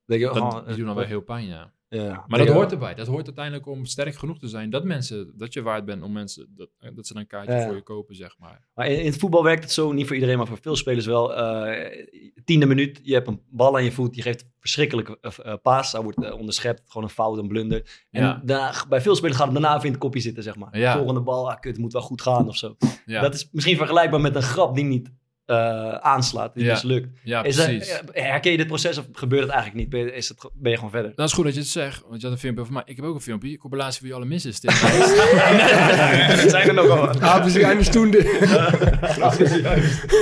[0.07, 1.73] Denk je, Dat, gewoon, die doen dan wel heel pijn, ja.
[1.89, 2.25] ja.
[2.27, 2.95] Maar dat hoort erbij.
[2.95, 4.71] Dat hoort uiteindelijk om sterk genoeg te zijn.
[4.71, 7.67] Dat mensen, dat je waard bent om mensen, dat, dat ze dan een kaartje Ja.
[7.67, 8.69] voor je kopen, zeg maar.
[8.75, 11.07] Maar in, in het voetbal werkt het zo, niet voor iedereen, maar voor veel spelers
[11.07, 11.35] wel.
[11.35, 12.07] Eh,
[12.45, 15.93] tiende minuut, je hebt een bal aan je voet, je geeft een verschrikkelijke eh, paas,
[15.93, 18.07] hij wordt eh, onderschept, gewoon een fout, een blunder.
[18.11, 18.41] En Ja.
[18.45, 20.93] daarna, bij veel spelers gaat het daarna even in het kopje zitten, zeg maar.
[20.97, 22.77] Volgende bal, ah, kut, moet wel goed gaan of zo.
[23.07, 25.11] Dat is misschien vergelijkbaar met een grap die niet
[25.47, 26.73] eh, aanslaat, die Ja.
[26.73, 27.09] mislukt.
[27.25, 27.89] ja Is dat- precies.
[28.13, 29.91] eh, herken je dit proces of gebeurt het eigenlijk niet?
[29.91, 31.13] Ben je, is het, ben je gewoon verder?
[31.15, 32.83] Dat is goed dat je het zegt, want je had een filmpje van mij.
[32.87, 34.61] Ik heb ook een filmpje, compilatie van je alle misses.
[34.61, 37.21] Dit Er zijn er nog wel wat.
[37.21, 37.45] Ah,
[37.91, 38.15] toen.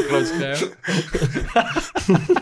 [0.08, 0.70] groot scherm.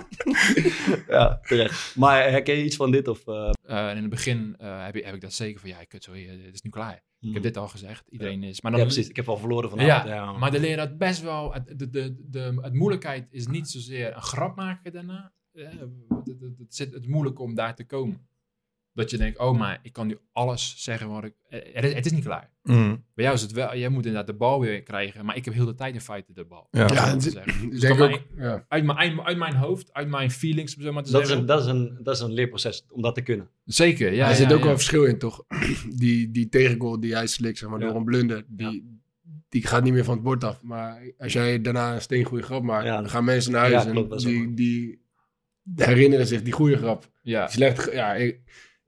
[1.09, 1.97] Ja, terecht.
[1.97, 3.09] Maar herken je iets van dit?
[3.09, 5.85] Of, eh, Eh, in het begin eh, heb, ik, heb ik dat zeker van, ja,
[5.85, 7.03] kut, sorry, het is nu klaar.
[7.21, 8.61] Ik heb dit al gezegd, iedereen is...
[8.61, 9.09] Maar ja, dan, precies.
[9.09, 10.09] Ik heb al verloren vanavond.
[10.09, 11.53] Ja, Ja, maar de leraar best wel.
[11.53, 15.33] Het, de, de, de, het moeilijkheid is niet zozeer een grap maken daarna.
[15.53, 18.29] Het, het zit het moeilijk om daar te komen.
[19.01, 21.35] Dat je denkt, oh, maar ik kan nu alles zeggen wat ik.
[21.49, 22.51] eh, Het is, het is niet klaar.
[23.15, 23.77] Bij jou is het wel.
[23.77, 25.25] Jij moet inderdaad de bal weer krijgen.
[25.25, 26.69] Maar ik heb heel de tijd in feite de bal.
[26.71, 27.15] Ja.
[27.17, 28.65] Dus denk ook, ja.
[28.69, 31.43] Uit, mijn, uit, uit mijn hoofd, uit mijn feelings, zo maar te dat, is zeggen.
[31.49, 33.49] een, dat, is een, dat is een leerproces om dat te kunnen.
[33.65, 34.25] Zeker, ja.
[34.25, 34.65] er ja, zit ook ja.
[34.65, 35.45] wel verschil in, toch?
[35.97, 37.87] Die, die tegengoal die hij slikt, zeg maar, Ja.
[37.87, 38.99] door een blunder, die,
[39.49, 40.63] die gaat niet meer van het bord af.
[40.63, 42.97] Maar als jij daarna een steengoede grap maakt, Ja.
[42.97, 45.03] dan gaan mensen naar huis Ja, en is die, die
[45.77, 47.11] herinneren zich die goede grap.
[47.23, 47.45] Ja.
[47.45, 48.41] Die slechte, ja, ik,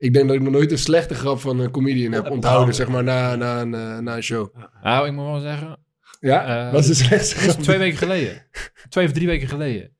[0.03, 2.87] ik denk dat ik nog nooit een slechte grap van een comedian heb onthouden, zeg
[2.87, 4.55] maar, na, na, een, eh, na een show.
[4.83, 5.77] Nou, ik moet wel zeggen,
[6.19, 6.65] Ja?
[6.67, 7.63] Eh, Wat is de slechtste Dat is grap?
[7.63, 8.45] twee weken geleden.
[8.89, 9.95] Twee of drie weken geleden.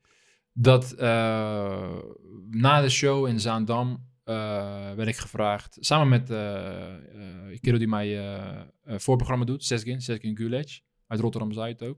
[0.53, 1.97] Dat eh,
[2.49, 4.35] na de show in Zaandam eh,
[4.95, 6.55] werd ik gevraagd, samen met eh
[6.95, 11.97] eh, een kerel die mij eh, eh, voorprogramma doet, Seskin, Seskin Gulec, uit Rotterdam-Zuid ook.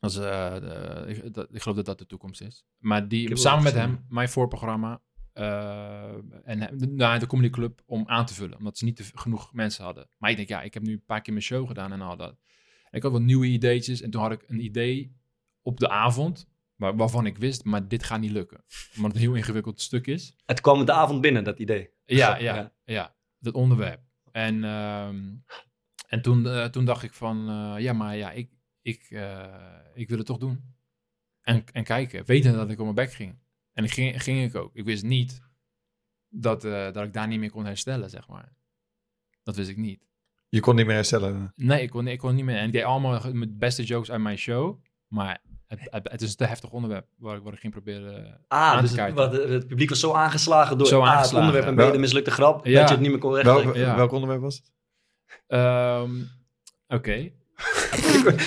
[0.00, 2.64] Dat is, eh, de- ik, dat, ik geloof dat dat de toekomst is.
[2.78, 3.88] Maar Ik die, heb samen met gezien.
[3.88, 5.00] hem, mijn voorprogramma,
[5.32, 8.58] en hem- de, naar de Comedy Club om aan te vullen.
[8.58, 10.08] Omdat ze niet genoeg mensen hadden.
[10.18, 12.16] Maar ik denk, ja, ik heb nu een paar keer mijn show gedaan en al
[12.16, 12.36] dat.
[12.90, 15.16] Ik had wat nieuwe ideetjes en toen had ik een idee
[15.62, 18.64] op de avond, waar, waarvan ik wist, maar dit gaat niet lukken.
[18.96, 20.34] Omdat het een heel ingewikkeld stuk is.
[20.44, 21.90] Het kwam de avond binnen, dat idee.
[22.04, 22.54] Ja, Ja.
[22.54, 24.00] ja, ja, dat onderwerp.
[24.30, 25.34] En, ehm,
[26.06, 28.50] En toen, eh, toen dacht ik van, eh, ja, maar ja, ik,
[28.82, 29.54] ik, eh,
[29.94, 30.74] ik wil het toch doen.
[31.42, 33.38] En, en kijken, weten dat ik op mijn bek ging.
[33.72, 34.70] En ik ging, ging ik ook.
[34.74, 35.40] Ik wist niet
[36.28, 38.52] dat, eh, dat ik daar niet meer kon herstellen, zeg maar.
[39.42, 40.06] Dat wist ik niet.
[40.48, 41.52] Je kon niet meer herstellen.
[41.56, 42.56] Nee, ik kon, ik kon niet meer.
[42.56, 44.80] En ik deed allemaal mijn beste jokes uit mijn show.
[45.08, 48.40] Maar het, het, het is een te heftig onderwerp waar ik, waar ik ging proberen
[48.48, 51.10] Ah, aan dus te het, wat, het publiek was zo aangeslagen door Zo A, het
[51.14, 51.38] aangeslagen.
[51.46, 52.78] onderwerp en B, Wel- de mislukte grap, Ja.
[52.80, 53.80] dat je het niet meer kon Wel, rechtstrekken.
[53.82, 53.96] ja.
[53.96, 54.72] Welk onderwerp was het?
[55.46, 56.10] Ehm,
[56.88, 57.32] Oké.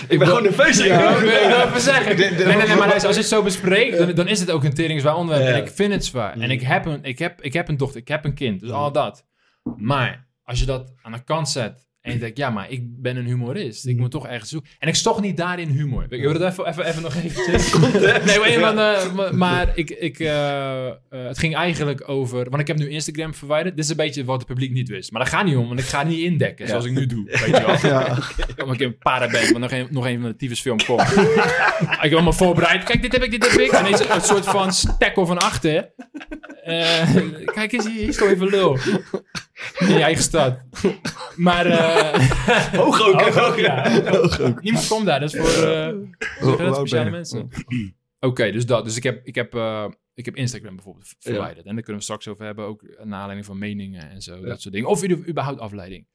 [0.07, 0.79] Ik ben gewoon nerveus.
[0.79, 2.17] ik- Ja, ik wil ik wil even zeggen.
[2.17, 4.63] Nee, nee, nee, maar luister, als je het zo bespreekt, dan, dan is het ook
[4.63, 5.47] een teringzwaar onderwerp.
[5.47, 5.55] Ja.
[5.55, 6.33] En ik vind het zwaar.
[6.39, 8.71] En ik heb, een, ik, heb, ik heb een dochter, ik heb een kind, dus
[8.71, 9.25] al dat.
[9.77, 13.17] Maar als je dat aan de kant zet en je denkt, ja, maar ik ben
[13.17, 13.87] een humorist.
[13.87, 14.71] Ik moet toch ergens zoeken.
[14.79, 16.05] En ik stoch niet daarin humor.
[16.09, 17.73] Ik wil het even, even, even nog eventjes.
[18.37, 22.49] nee, maar, eh, maar, maar ik, ik, eh, eh, het ging eigenlijk over...
[22.49, 23.75] Want ik heb nu Instagram verwijderd.
[23.75, 25.11] Dit is een beetje wat het publiek niet wist.
[25.11, 27.23] Maar dat gaat niet om, want ik ga niet indekken zoals ik nu doe.
[27.25, 27.91] Weet je wel.
[27.91, 28.17] Ja.
[28.57, 31.01] Omdat ik in para ben, want nog een, nog een van de tyfusfilm komt.
[32.05, 32.83] ik heb me voorbereid.
[32.83, 33.71] Kijk, dit heb ik, dit heb ik.
[33.71, 35.93] En is een soort van stekkel van achter.
[36.63, 37.15] Eh,
[37.45, 38.77] kijk eens, hier, hier is toch even lul.
[39.79, 40.63] In je eigen stad.
[41.35, 41.65] Maar...
[41.65, 43.21] eh Hoog ook.
[43.21, 43.89] Hoog ook, ja.
[44.61, 47.49] Niemand komt daar, dat is voor eh, ben speciale mensen.
[48.19, 48.85] Oké, dus dat.
[48.85, 51.65] Dus ik heb, ik, heb, eh, ik heb Instagram bijvoorbeeld verwijderd.
[51.65, 54.61] En daar kunnen we straks over hebben, ook naar aanleiding van meningen en zo, dat
[54.61, 54.89] soort dingen.
[54.89, 56.07] Of überhaupt afleiding.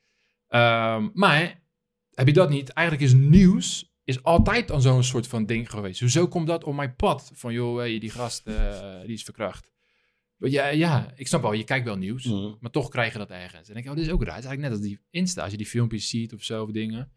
[0.48, 1.62] Ehm, maar
[2.14, 2.68] heb je dat niet?
[2.68, 6.00] Eigenlijk is nieuws is altijd dan zo'n soort van ding geweest.
[6.00, 7.30] Hoezo komt dat op mijn pad?
[7.34, 9.72] Van joh, hey, die gast eh, die is verkracht.
[10.40, 12.52] Ja, ja, ik snap wel, je kijkt wel nieuws, Mhm.
[12.60, 13.68] maar toch krijg je dat ergens.
[13.68, 14.34] En ik denk, oh, dit is ook raar.
[14.34, 16.70] Het is eigenlijk net als die Insta, als je die filmpjes ziet of zo, of
[16.70, 17.10] dingen.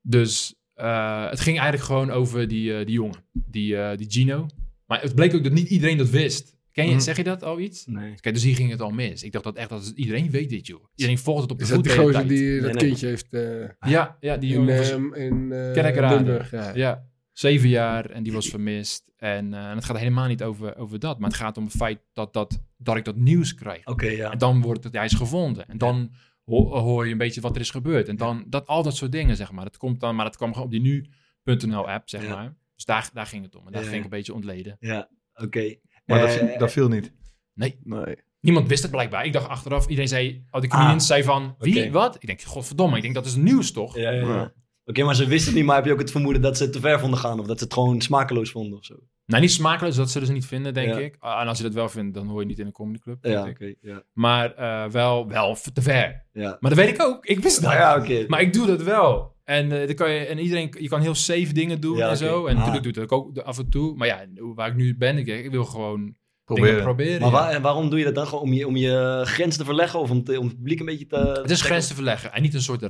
[0.00, 4.46] Dus eh, het ging eigenlijk gewoon over die, eh, die jongen, die, eh, die Gino.
[4.86, 6.56] Maar het bleek ook dat niet iedereen dat wist.
[6.72, 7.00] Ken je, Mhm.
[7.00, 7.86] zeg je dat al iets?
[7.86, 8.14] Nee.
[8.20, 9.22] Kijk, dus hier ging het al mis.
[9.22, 10.84] Ik dacht dat echt dat iedereen weet dit, joh.
[10.94, 12.82] Iedereen volgt het op de Is dat voet die gozer die dat Nee, nee.
[12.86, 16.14] kindje heeft eh, Ja, ja, die in, jongen ehm, in eh, Kerkrade.
[16.16, 16.50] Limburg?
[16.50, 16.74] Ja.
[16.74, 17.06] Ja,
[17.38, 19.10] zeven jaar en die was vermist.
[19.16, 21.18] En, eh, en het gaat helemaal niet over, over dat.
[21.18, 23.86] Maar het gaat om het feit dat, dat, dat ik dat nieuws krijg.
[23.86, 24.30] Oké, ja.
[24.30, 25.68] En dan wordt het, hij is gevonden.
[25.68, 26.10] En dan
[26.44, 28.08] ho- hoor je een beetje wat er is gebeurd.
[28.08, 29.64] En dan dat, al dat soort dingen, zeg maar.
[29.64, 32.34] Dat komt dan, maar dat kwam gewoon op die nu.nl app, zeg Ja.
[32.34, 32.56] maar.
[32.74, 33.66] Dus daar, daar ging het om.
[33.66, 34.76] En Ja, ging ik een beetje ontleden.
[34.80, 35.74] Ja, oké.
[36.06, 37.12] Maar dat, Eh, viel- dat viel niet.
[37.54, 37.78] Nee.
[37.82, 38.16] Nee.
[38.40, 39.24] Niemand wist het blijkbaar.
[39.24, 42.14] Ik dacht achteraf, iedereen zei, oh, de comedians zei van, wie, wat?
[42.14, 43.96] Ik denk, godverdomme, ik denk dat is nieuws toch?
[43.96, 44.52] Ja, ja, ja.
[44.88, 46.72] Oké, maar ze wisten het niet, maar heb je ook het vermoeden dat ze het
[46.72, 47.40] te ver vonden gaan?
[47.40, 48.94] Of dat ze het gewoon smakeloos vonden of zo?
[49.26, 50.98] Nou, niet smakeloos, dat zullen ze niet vinden, denk Ja.
[50.98, 51.16] ik.
[51.18, 53.24] Ah, En als je dat wel vindt, dan hoor je niet in een comedyclub.
[53.24, 53.74] Ja, oké.
[53.80, 54.02] ja.
[54.12, 56.26] Maar eh, wel, wel te ver.
[56.32, 56.56] Ja.
[56.60, 57.26] Maar dat weet ik ook.
[57.26, 57.70] Ik wist dat.
[57.70, 58.24] Nou ja, oké.
[58.28, 59.36] Maar ik doe dat wel.
[59.44, 62.16] En, eh, dan kan je, en iedereen, je kan heel safe dingen doen Ja, en
[62.16, 62.46] zo.
[62.46, 62.58] En Ah.
[62.58, 63.96] natuurlijk doe ik dat ook af en toe.
[63.96, 66.82] Maar ja, waar ik nu ben, ik, ik wil gewoon Proberen.
[66.82, 67.20] proberen.
[67.20, 67.34] Maar ja.
[67.36, 68.26] waar- en waarom doe je dat dan?
[68.26, 70.86] Gewoon om je, om je grens te verleggen of om, te- om het publiek een
[70.86, 71.16] beetje te...
[71.42, 72.32] Het is grens te verleggen.
[72.32, 72.80] En niet een soort,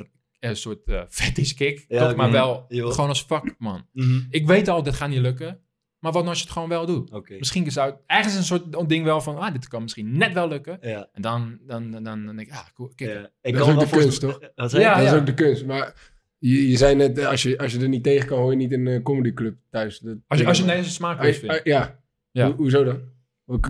[0.41, 1.85] een soort eh fetish kick.
[1.89, 3.87] Ja, toch, maar wel gewoon als fuck, man.
[3.93, 4.21] Mhm.
[4.31, 5.61] Ik weet al, dit gaat niet lukken.
[5.99, 7.29] Maar wat nou als je het gewoon wel doet?
[7.39, 10.49] Misschien zou het ergens een soort ding wel van, ah, dit kan misschien net wel
[10.49, 10.79] lukken.
[10.81, 11.09] Ja.
[11.13, 13.11] En dan, dan, dan, dan denk ik, ah, cool, kijk.
[13.15, 13.31] Dat ja.
[13.43, 14.89] Ik is kan ook de kunst, Wat zei je?
[14.89, 15.65] Ja, dat is ook de kunst.
[15.67, 18.51] Maar je, je zei net, eh, als je, als je er niet tegen kan, hoor
[18.51, 19.99] je niet in een comedyclub thuis.
[19.99, 21.55] Dat, Als je, als je dat- deze smaakloos Ah, vindt.
[21.59, 22.01] ah, ja.
[22.31, 22.47] Ja.
[22.47, 23.01] Ho- hoezo dan?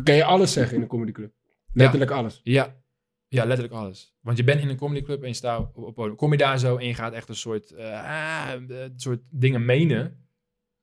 [0.04, 1.32] Kan je alles zeggen in een comedyclub?
[1.72, 2.40] Letterlijk alles.
[2.42, 2.76] Ja.
[3.28, 4.14] Ja, letterlijk alles.
[4.20, 6.16] Want je bent in een comedyclub en je staat op op podium.
[6.16, 9.64] Kom je daar zo en je gaat echt een soort, eh, ah, eh, soort dingen
[9.64, 10.26] menen.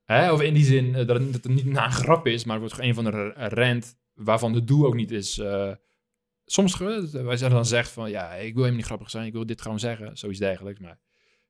[0.03, 0.31] Hè?
[0.31, 2.73] Of in die zin eh, dat, het, niet na een grap is, maar het wordt
[2.75, 5.41] gewoon een van de r- rent waarvan de doel ook niet is.
[6.45, 9.45] soms, wij zeggen dan zegt van, ja, ik wil helemaal niet grappig zijn, ik wil
[9.45, 10.79] dit gewoon zeggen, zoiets dergelijks.
[10.79, 10.99] Maar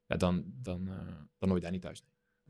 [0.05, 0.89] ja, dan, dan,
[1.37, 2.03] dan hoor je daar niet thuis.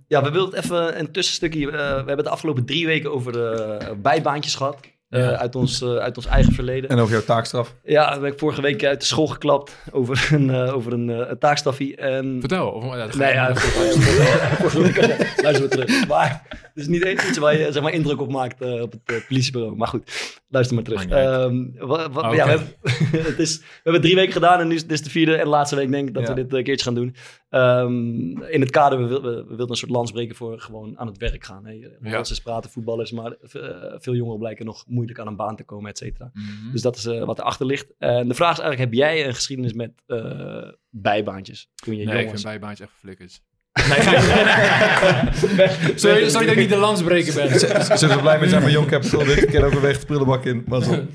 [0.08, 1.72] Ja, we wilden het even een tussenstukje.
[1.72, 4.94] we hebben de afgelopen drie weken over eh, bijbaantjes gehad.
[5.10, 5.38] Eh, Ja.
[5.38, 6.90] uit, ons, eh, uit ons eigen verleden.
[6.90, 7.76] En over jouw taakstraf.
[7.84, 11.30] Ja, ben ik vorige week uit de school geklapt over een, eh, over een, eh,
[11.30, 11.96] een taakstaffie.
[11.96, 12.38] En...
[12.40, 12.70] Vertel.
[12.70, 14.98] Of, ja, Nee, ja, vorige week.
[15.42, 16.08] Luister maar terug.
[16.08, 19.28] Maar het is niet eens iets waar je zeg maar, indruk op maakt op het
[19.28, 19.76] politiebureau.
[19.76, 20.12] Maar goed,
[20.56, 21.06] luister maar terug.
[21.06, 22.68] Ehm, wa- wa- Ah, ja, we, hebben,
[23.32, 25.48] het is, we hebben drie weken gedaan en nu is dit is de vierde en
[25.48, 26.34] laatste week denk ik dat Ja.
[26.34, 27.16] we dit een keertje gaan doen.
[27.50, 31.08] Ehm, in het kader, we, we, we wilden een soort lans breken voor gewoon aan
[31.08, 31.66] het werk gaan.
[31.66, 31.72] Hè.
[32.02, 32.18] Ja.
[32.18, 35.64] Ons is praten, voetballers, maar eh, veel jongeren blijken nog moeilijk aan een baan te
[35.64, 36.30] komen, et cetera.
[36.34, 36.72] Mhm.
[36.72, 37.94] Dus dat is eh, wat erachter ligt.
[37.98, 42.14] En de vraag is eigenlijk, heb jij een geschiedenis met eh, bijbaantjes toen je Nee,
[42.14, 42.42] jong ik was?
[42.42, 43.42] vind bijbaantje echt flikkers.
[43.76, 44.02] Nee,
[45.98, 47.60] sorry, sorry dat ik niet de landsbreker ben.
[47.98, 49.24] Zullen we blij met zijn van Young Capital?
[49.24, 50.64] Dit keer ook een weg de prullenbak in.
[50.68, 51.08] Mazzel.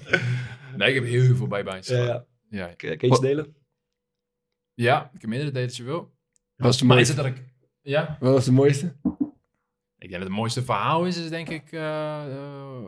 [0.76, 2.24] Nee, ik heb heel veel bijbaantjes Ja, ja.
[2.50, 2.66] Ja.
[2.76, 3.54] Kun je iets delen?
[4.74, 6.10] ja, ik heb meerdere dates je wil.
[6.56, 7.12] Wat is de mooiste?
[7.12, 7.44] het dat ik...
[7.82, 8.16] Ja?
[8.20, 8.86] Wat was de mooiste?
[9.98, 12.84] Ik denk dat het mooiste verhaal is, is denk ik eh, eh,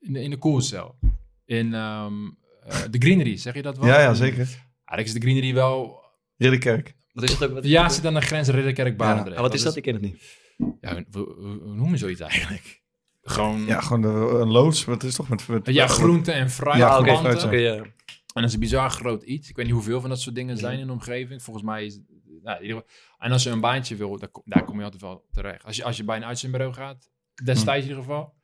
[0.00, 0.98] in, de, in de koelcel.
[1.44, 2.30] In ehm,
[2.64, 3.86] eh, de greenery, zeg je dat wel?
[3.86, 4.46] Ja, ja, zeker.
[4.84, 6.00] Eigenlijk is de greenery wel
[6.36, 6.94] Ridderkerk.
[7.12, 7.52] Wat is het ook?
[7.52, 9.40] Wat Ja, zit aan de grens Ridderkerk-Barendrecht.
[9.40, 9.76] Wat is dat?
[9.76, 10.40] Ik ken het niet.
[10.80, 12.80] Ja, hoe, hoe- hoe noem je zoiets eigenlijk?
[13.22, 13.64] Gewoon...
[13.64, 14.84] Ja, gewoon de- een loods.
[14.84, 15.48] Wat is toch met...
[15.48, 16.78] met Ja, groente en fruit.
[16.78, 16.98] Ja,
[17.46, 17.56] oké.
[17.56, 17.74] ja.
[17.76, 19.48] En dat is een bizar groot iets.
[19.48, 21.42] Ik weet niet hoeveel van dat soort dingen zijn in de omgeving.
[21.42, 22.00] Volgens mij is
[22.42, 24.84] nou, in ieder geval- En als je een baantje wil, daar, kom- daar kom je
[24.84, 25.64] altijd wel terecht.
[25.64, 27.10] Als je, als je bij een uitzendbureau gaat,
[27.44, 28.34] destijds in ieder geval,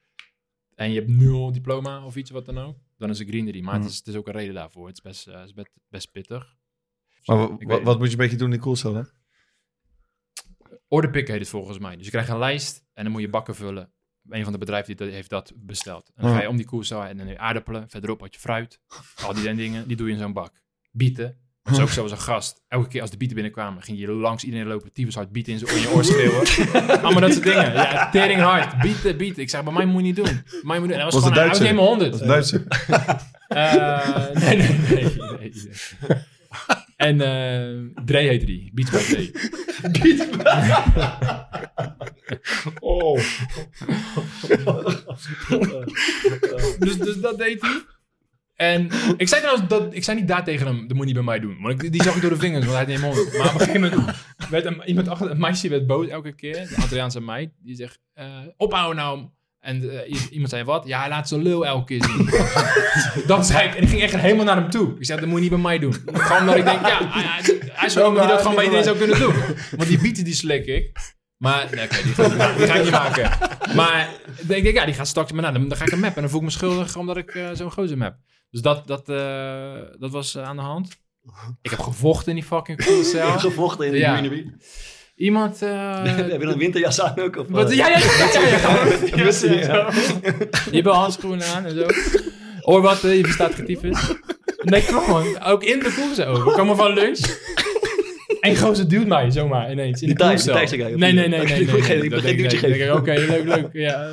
[0.75, 3.61] en je hebt nul diploma of iets wat dan ook, dan is het greenery.
[3.63, 4.87] Maar het, is, het is ook een reden daarvoor.
[4.87, 6.57] Het is best, eh, het is best, best pittig.
[7.29, 9.09] Maar Zo, wa- ik wa- weet- wat moet je een beetje doen in koelcel dan?
[10.89, 11.97] Orderpick heet het volgens mij.
[11.97, 13.93] Dus je krijgt een lijst en dan moet je bakken vullen.
[14.29, 16.11] Een van de bedrijven die dat heeft dat besteld.
[16.15, 17.89] En dan ga je om die koelcel en dan heb je aardappelen.
[17.91, 18.81] Verderop had je fruit.
[19.25, 20.53] Al die dingen, die doe je in zo'n bak.
[20.91, 21.37] Bieten.
[21.63, 22.63] Dat is ook zo als een gast.
[22.69, 24.93] Elke keer als de bieten binnenkwamen, ging je langs iedereen lopen.
[24.93, 26.47] Tyfus hard bieten in, je oor schreeuwen.
[27.03, 27.73] Allemaal dat soort dingen.
[27.73, 28.79] Ja, tering hard.
[28.81, 29.43] Bieten, bieten.
[29.43, 30.25] Ik zeg, bij mij moet je niet doen.
[30.25, 30.91] Mij moet je doen.
[30.91, 31.65] En dat was, Was gewoon, het hij was Duitser?
[31.67, 32.13] helemaal honderd.
[32.13, 32.67] Dat is Duitser.
[33.49, 35.53] Eh, nee, nee, nee, nee, nee.
[36.99, 38.71] En eh Dre heette die.
[38.75, 39.31] Beats by Dre.
[42.81, 43.21] Oh.
[46.79, 47.83] dus, dus dat deed hij.
[48.55, 48.85] En
[49.17, 51.23] ik zei trouwens dat ik zei niet daar tegen hem, dat moet je niet bij
[51.23, 51.63] mij doen.
[51.63, 53.33] Want ik, die zag ik door de vingers, want hij had mond.
[53.37, 54.17] Maar op een gegeven moment
[54.51, 56.55] werd een, iemand achter, een meisje werd boos elke keer.
[56.55, 57.53] De Adriaanse meid.
[57.59, 59.29] Die zegt, eh, ophouden nou.
[59.61, 60.87] En eh, iemand zei wat?
[60.87, 62.31] Ja, hij laat zijn lul elke keer zien.
[63.33, 63.75] dat zei ik.
[63.75, 64.95] En ik ging echt helemaal naar hem toe.
[64.99, 65.93] Ik zei, dat moet je niet bij mij doen.
[66.13, 68.85] Gewoon omdat ik denk, ja, hij, hij- hij is wel die dat gewoon bij iedereen
[68.85, 69.35] zou kunnen doen.
[69.77, 71.17] Want die bieten die slik ik.
[71.37, 72.57] Maar, nee, oké, die, ga ik niet maken.
[72.59, 73.31] die ga ik niet maken.
[73.77, 76.01] Maar dan denk ik, ja, die gaat straks, maar nou, dan, dan ga ik een
[76.01, 76.15] map.
[76.15, 78.17] En dan voel ik me schuldig omdat ik eh, zo'n gozer map.
[78.51, 80.97] Dus dat, dat, eh, dat was aan de hand.
[81.63, 83.39] Ik heb gevochten in die fucking cel.
[83.39, 84.17] Gevochten in de Ja.
[84.17, 84.53] greenery.
[85.19, 85.63] Iemand...
[85.63, 87.37] eh, Heb je een winterjas aan ook?
[87.37, 88.07] Of, wat, ja, ja, ja,
[89.43, 89.91] ja.
[90.71, 91.87] Je hebt handschoenen aan en zo.
[92.61, 94.13] Hoor wat, eh, je verstaat getiefes.
[94.63, 95.43] Nee, kom gewoon.
[95.43, 96.45] Ook in de koelcel.
[96.45, 97.21] We komen van lunch.
[98.41, 100.55] En gozer duwt mij zomaar ineens in de koelcel.
[100.55, 101.29] Nee, nee, nee.
[101.29, 101.49] Nee, ik
[101.89, 102.87] nee, nee.
[102.87, 103.69] ik, Oké, leuk, leuk.
[103.73, 104.11] Ja.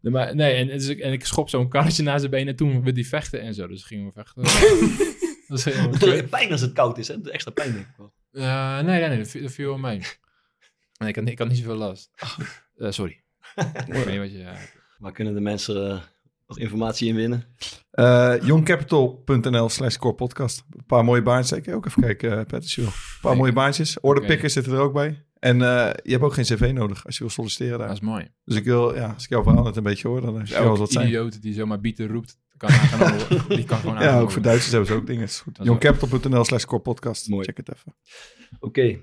[0.00, 2.48] Nee, maar, nee, en, dus ik, en ik schop zo'n karretje naar zijn benen.
[2.48, 3.66] En toen we die vechten en zo.
[3.66, 4.42] Dus gingen we vechten.
[5.48, 7.14] dat is helemaal pijn als het koud is, hè?
[7.30, 8.12] Extra pijn, denk ik wel.
[8.34, 10.00] Eh, nee, nee, nee, dat viel, dat viel wel mee.
[10.98, 12.10] Nee, ik had, ik had niet zoveel last.
[12.76, 13.20] Eh, sorry.
[13.86, 14.52] ik weet niet wat je...
[14.98, 16.00] Waar kunnen de mensen eh,
[16.46, 17.44] nog informatie in winnen?
[17.90, 20.64] Eh youngcapital.nl slash core podcast.
[20.70, 21.58] Een paar mooie baantjes.
[21.58, 22.76] Ik ook even kijken, uh, Patrick.
[22.86, 23.40] Een paar Nee.
[23.40, 24.00] mooie baantjes.
[24.00, 25.24] Orderpickers zitten er ook bij.
[25.38, 27.88] En eh, je hebt ook geen cv nodig als je wil solliciteren daar.
[27.88, 28.28] Dat is mooi.
[28.44, 30.54] Dus ik wil, ja, als ik jouw verhaal net een beetje hoor, dan heb je
[30.54, 31.06] wel wat zijn.
[31.06, 33.56] idioot die zomaar bieten roept, kan aangenomen worden.
[33.56, 34.42] Die kan gewoon Ja, ook voor.
[34.42, 35.28] Duitsers hebben ze ook dingen.
[35.62, 37.28] Youngcapital.nl slash core podcast.
[37.28, 37.44] Mooi.
[37.44, 37.94] Check het even.
[38.60, 38.98] Oké.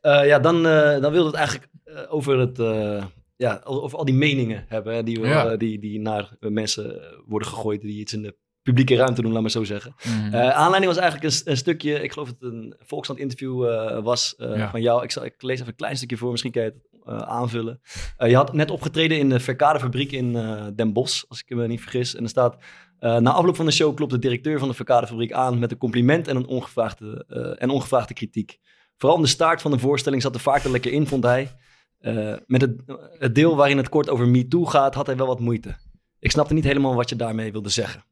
[0.00, 3.04] Eh, ja, dan, eh dan wilde het eigenlijk eh, over, het, eh,
[3.36, 4.94] ja, over al die meningen hebben.
[4.94, 5.56] Hè, die, we, Ja.
[5.56, 7.80] die, die naar mensen worden gegooid.
[7.80, 9.94] Die iets in de publieke ruimte doen, laat maar zo zeggen.
[10.04, 10.34] Mhm.
[10.34, 14.02] Eh, aanleiding was eigenlijk een, een stukje, ik geloof dat het een Volkskrant interview eh,
[14.02, 14.70] was eh, Ja.
[14.70, 15.02] van jou.
[15.02, 17.80] Ik, zal, ik lees even een klein stukje voor, misschien kan je het eh, aanvullen.
[18.16, 21.66] Eh, je had net opgetreden in de Verkadefabriek in eh, Den Bosch, als ik me
[21.66, 22.14] niet vergis.
[22.14, 22.56] En er staat,
[22.98, 25.78] eh, na afloop van de show klopt de directeur van de Verkadefabriek aan met een
[25.78, 28.58] compliment en een ongevraagde, eh, en ongevraagde kritiek.
[28.96, 31.50] Vooral om de staart van de voorstelling zat er vaak er lekker in, vond hij.
[31.98, 32.82] Eh, met het,
[33.18, 35.76] het deel waarin het kort over MeToo gaat, had hij wel wat moeite.
[36.18, 38.04] Ik snapte niet helemaal wat je daarmee wilde zeggen.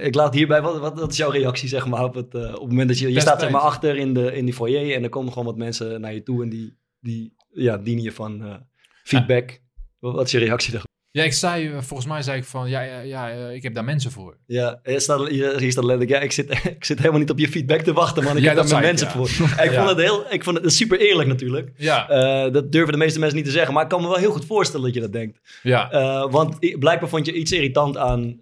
[0.00, 2.68] Ik laat hierbij, wat, wat, wat is jouw reactie zeg maar, op het, op het
[2.68, 5.08] moment dat je, je staat zeg maar, achter in, de, in die foyer en er
[5.08, 8.64] komen gewoon wat mensen naar je toe en die, die ja, dienen je van
[9.02, 9.60] feedback.
[9.98, 10.85] Wat, wat is je reactie daarop?
[11.16, 13.74] Ja, ik zei, eh, volgens mij zei ik van, ja, ja, ja eh, ik heb
[13.74, 14.36] daar mensen voor.
[14.46, 17.48] Ja, hier staat, hier, staat letterlijk, ja, ik zit, ik zit helemaal niet op je
[17.48, 19.12] feedback te wachten man, ik Ja, heb daar mijn mensen ja.
[19.12, 19.28] voor.
[19.64, 21.72] ik, vond het heel, ik vond het super eerlijk natuurlijk.
[21.76, 24.16] Ja, Eh, dat durven de meeste mensen niet te zeggen, maar ik kan me wel
[24.16, 25.40] heel goed voorstellen dat je dat denkt.
[25.62, 26.28] ja.
[26.30, 28.40] Want blijkbaar vond je iets irritant aan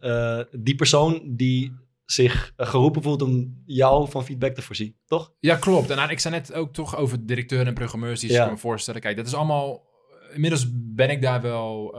[0.53, 1.73] die persoon die
[2.05, 5.33] zich geroepen voelt om jou van feedback te voorzien, toch?
[5.41, 5.91] Ja, klopt.
[5.91, 9.01] En nou, ik zei net ook toch over directeur en programmeurs die zich kunnen voorstellen.
[9.01, 9.83] Kijk, dat is allemaal...
[10.33, 11.97] Inmiddels ben ik daar wel...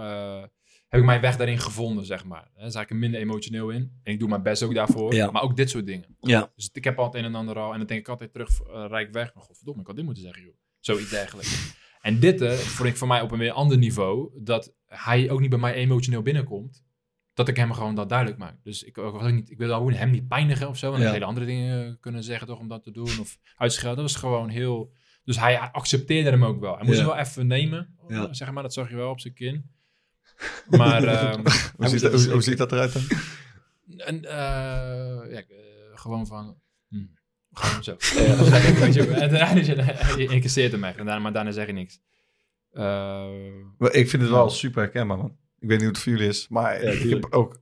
[0.96, 2.52] heb ik mijn weg daarin gevonden, zeg maar.
[2.56, 3.92] Daar sta ik er minder emotioneel in.
[4.04, 5.14] En ik doe mijn best ook daarvoor.
[5.14, 5.32] Ja.
[5.32, 6.16] Maar ook dit soort dingen.
[6.20, 6.52] Ja.
[6.56, 7.72] Dus ik heb al het een en ander al.
[7.72, 9.34] En dan denk ik altijd terug, uh, rijk weg.
[9.34, 10.54] Maar godverdomme, ik had dit moeten zeggen, joh.
[10.80, 11.76] Zoiets dergelijks.
[12.02, 14.30] en dit vond ik voor mij op een weer ander niveau.
[14.44, 16.84] Dat hij ook niet bij mij emotioneel binnenkomt.
[17.34, 18.64] Dat ik hem gewoon dat duidelijk maak.
[18.64, 20.92] Dus ik, ik, niet, ik wil hem niet pijnigen of zo.
[20.92, 21.12] Want Ja.
[21.12, 23.20] hele andere dingen eh, kunnen zeggen toch om dat te doen.
[23.20, 24.04] Of uitschelden.
[24.04, 24.94] Dat was gewoon heel...
[25.24, 26.76] Dus hij accepteerde hem ook wel.
[26.76, 27.06] Hij moest Ja.
[27.06, 27.96] hem wel even nemen.
[28.32, 29.75] Zeg maar, dat zag je wel op zijn kin.
[30.78, 31.04] Maar...
[31.04, 31.42] ehm,
[31.78, 33.02] Hoe ziet, dat, hoe, hoe ziet dat eruit dan?
[33.98, 34.32] en, eh,
[35.32, 35.46] ja, eh,
[35.96, 36.58] gewoon van...
[36.90, 37.06] hm,
[37.54, 37.96] gewoon zo.
[38.92, 40.98] Je, en daarna is je- je incasseert hem echt.
[40.98, 42.00] En daarna, maar daarna zeg je niks.
[42.72, 43.28] Eh,
[43.80, 45.38] Ik vind het wel super herkenbaar, man.
[45.60, 47.60] Ik weet niet hoe het voor jullie is, maar Ja, ik heb ook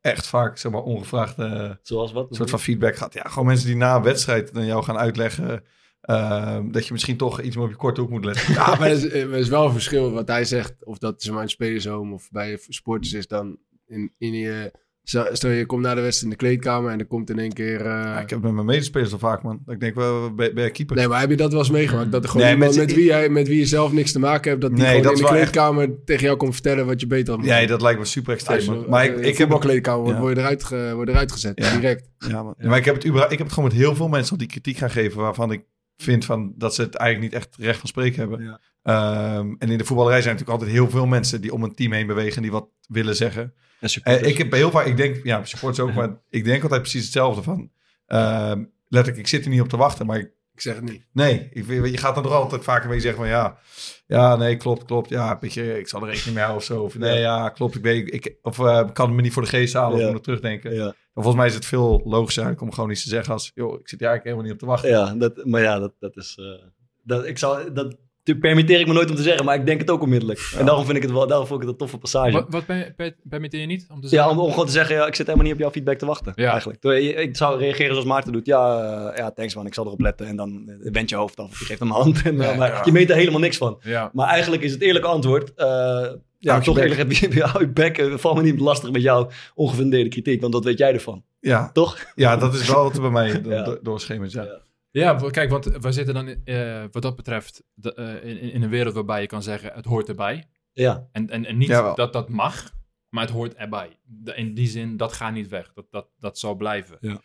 [0.00, 2.34] echt vaak, zeg maar, ongevraagd eh, Zoals wat?
[2.34, 3.14] soort van feedback gehad.
[3.14, 5.64] Ja, gewoon mensen die na een wedstrijd dan jou gaan uitleggen
[6.06, 8.52] ehm, dat je misschien toch iets meer op je korte hoek moet letten.
[8.54, 10.74] Ja, maar er is, er is wel een verschil wat hij zegt.
[10.84, 14.84] Of dat is maar een spelershome of bij sporters is dan in, in je...
[15.32, 17.80] Stel je komt naar de wedstrijd in de kleedkamer en er komt in één keer...
[17.80, 19.60] eh, Ja, ik heb met mijn medespelers al vaak, man.
[19.64, 20.96] Dat ik denk, wel, ben ben je keeper?
[20.96, 22.12] Nee, maar heb je dat wel eens meegemaakt?
[22.12, 24.18] Dat er gewoon Nee, iemand met- met, wie jij, met wie je zelf niks te
[24.18, 26.86] maken hebt, dat die Nee, gewoon dat in de echt- kleedkamer tegen jou komt vertellen
[26.86, 28.64] wat je beter had moeten Nee, dat lijkt me super extreem.
[28.66, 28.84] Man.
[28.88, 29.98] Maar ik, eh, ik heb Ja.
[29.98, 31.74] word je eruit, ge- word je eruit gezet, Ja.
[31.74, 32.08] direct.
[32.28, 32.54] Ja, man.
[32.58, 34.48] Maar ik heb, het überhaupt, ik heb het gewoon met heel veel mensen al die
[34.48, 35.62] kritiek gaan geven waarvan ik
[35.96, 38.42] vind van, dat ze het eigenlijk niet echt recht van spreken hebben.
[38.44, 38.60] Ja.
[38.82, 41.92] Ehm, en in de voetballerij zijn natuurlijk altijd heel veel mensen die om een team
[41.92, 43.54] heen bewegen en die wat willen zeggen.
[43.80, 46.80] En Eh, ik heb heel vaak, ik denk, ja, supporters ook, maar ik denk altijd
[46.80, 47.70] precies hetzelfde van.
[48.06, 51.06] ehm, letterlijk, ik zit er niet op te wachten, maar ik, Ik zeg het niet.
[51.12, 53.58] nee, ik, weet- je gaat dan toch altijd vaker mee zeggen van ja,
[54.06, 56.82] ja, nee, klopt, klopt, ja, weet je, ik zal er rekening mee houden of zo.
[56.82, 59.48] Of nee, ja, klopt, ik weet, ik, of eh, kan het me niet voor de
[59.48, 60.10] geest halen of Ja.
[60.12, 60.74] moet terugdenken.
[60.74, 60.94] Ja.
[61.22, 63.88] Volgens mij is het veel logischer eigenlijk om gewoon iets te zeggen als, joh, ik
[63.88, 64.90] zit hier eigenlijk helemaal niet op te wachten.
[64.90, 66.38] Ja, dat, maar ja, dat, dat is.
[66.40, 66.66] eh,
[67.02, 67.96] dat, ik zou, dat
[68.40, 70.52] permitteer ik me nooit om te zeggen, maar ik denk het ook onmiddellijk.
[70.58, 72.30] En daarom vind ik het wel, daarom vond ik het een toffe passage.
[72.32, 73.86] Wat, wat per- per- permitteer je niet?
[73.90, 74.30] Om te Ja, zeggen?
[74.30, 76.32] om, om gewoon te zeggen, ja, ik zit helemaal niet op jouw feedback te wachten.
[76.36, 76.50] Ja.
[76.50, 76.84] Eigenlijk.
[77.18, 78.46] Ik zou reageren zoals Maarten doet.
[78.46, 80.26] Ja, eh, ja, thanks man, ik zal erop letten.
[80.26, 81.50] En dan eh, wendt je hoofd af.
[81.50, 82.22] of Je geeft hem een hand.
[82.24, 82.82] En, Ja, maar ja.
[82.84, 83.78] je meet er helemaal niks van.
[83.82, 84.10] Ja.
[84.12, 85.54] Maar eigenlijk is het eerlijke antwoord.
[85.54, 86.06] eh,
[86.38, 87.98] ja, toch eerlijk heb je, je bek.
[87.98, 90.40] eh, Val me niet lastig met jouw ongefundeerde kritiek.
[90.40, 91.24] Want dat weet jij ervan.
[91.40, 92.12] Ja, Toch?
[92.14, 93.62] ja dat is wel wat er bij mij Ja.
[93.62, 94.32] do- doorschemert.
[94.32, 94.42] Ja.
[94.42, 94.60] Ja.
[94.90, 98.68] Ja, kijk, want we zitten dan eh, wat dat betreft de, eh, in, in een
[98.68, 100.48] wereld waarbij je kan zeggen het hoort erbij.
[100.72, 101.08] Ja.
[101.12, 101.94] En, en, en niet Jawel.
[101.94, 102.72] dat dat mag,
[103.08, 103.98] maar het hoort erbij.
[104.34, 105.72] In die zin, dat gaat niet weg.
[105.74, 106.96] Dat, dat, dat zal blijven.
[107.00, 107.20] Ja.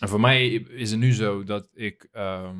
[0.00, 2.08] En voor mij is het nu zo dat ik...
[2.12, 2.56] ehm,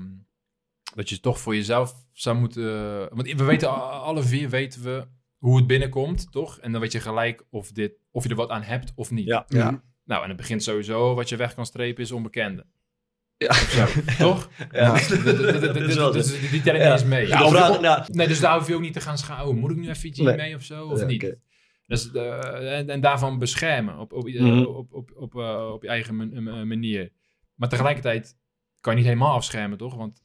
[0.94, 2.98] dat je toch voor jezelf zou moeten...
[3.14, 5.06] Want we weten, alle vier weten we
[5.38, 6.58] hoe het binnenkomt, toch?
[6.58, 9.26] En dan weet je gelijk of, dit, of je er wat aan hebt of niet.
[9.26, 9.44] Ja.
[9.48, 9.82] Ja.
[10.04, 12.66] Nou, en het begint sowieso, wat je weg kan strepen is onbekende.
[13.36, 13.52] Ja.
[13.52, 13.86] Zo,
[14.28, 14.50] toch?
[14.70, 14.92] Ja.
[14.92, 16.92] Dus- dus Die tel ik Ja.
[16.92, 17.26] niet eens mee.
[17.26, 18.06] Ja, of- vraag- ja.
[18.08, 19.58] Nee, dus daar hoef je ook niet te gaan schouwen.
[19.58, 20.36] Moet ik nu even iets Nee.
[20.36, 20.86] mee of zo?
[20.86, 21.36] Of Ja, niet?
[21.86, 24.62] Dus, eh, en, en daarvan beschermen op, op, eh, Mhm.
[24.62, 27.12] op, op, op, eh, op je eigen man- manier.
[27.54, 28.36] Maar tegelijkertijd
[28.80, 29.94] kan je niet helemaal afschermen, toch?
[29.94, 30.22] Want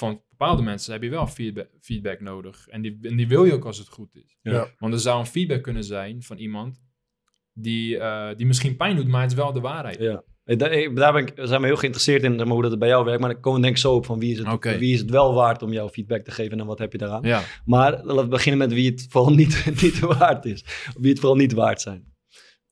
[0.00, 2.66] van bepaalde mensen heb je wel feedback, feedback nodig.
[2.68, 4.38] En die, en die wil je ook als het goed is.
[4.42, 4.68] Ja.
[4.78, 6.82] Want er zou een feedback kunnen zijn van iemand
[7.52, 9.98] die, eh, die misschien pijn doet, maar het is wel de waarheid.
[9.98, 10.22] Ja.
[10.44, 13.04] Eh, Daar, eh, daar ben ik, zijn we heel geïnteresseerd in hoe dat bij jou
[13.04, 13.20] werkt.
[13.20, 15.34] Maar komen we denk ik zo op van wie is, het, wie is het wel
[15.34, 17.22] waard om jouw feedback te geven en wat heb je daaraan.
[17.22, 17.42] Ja.
[17.64, 20.64] Maar laten we beginnen met wie het vooral niet, niet waard is.
[20.98, 22.08] Wie het vooral niet waard zijn.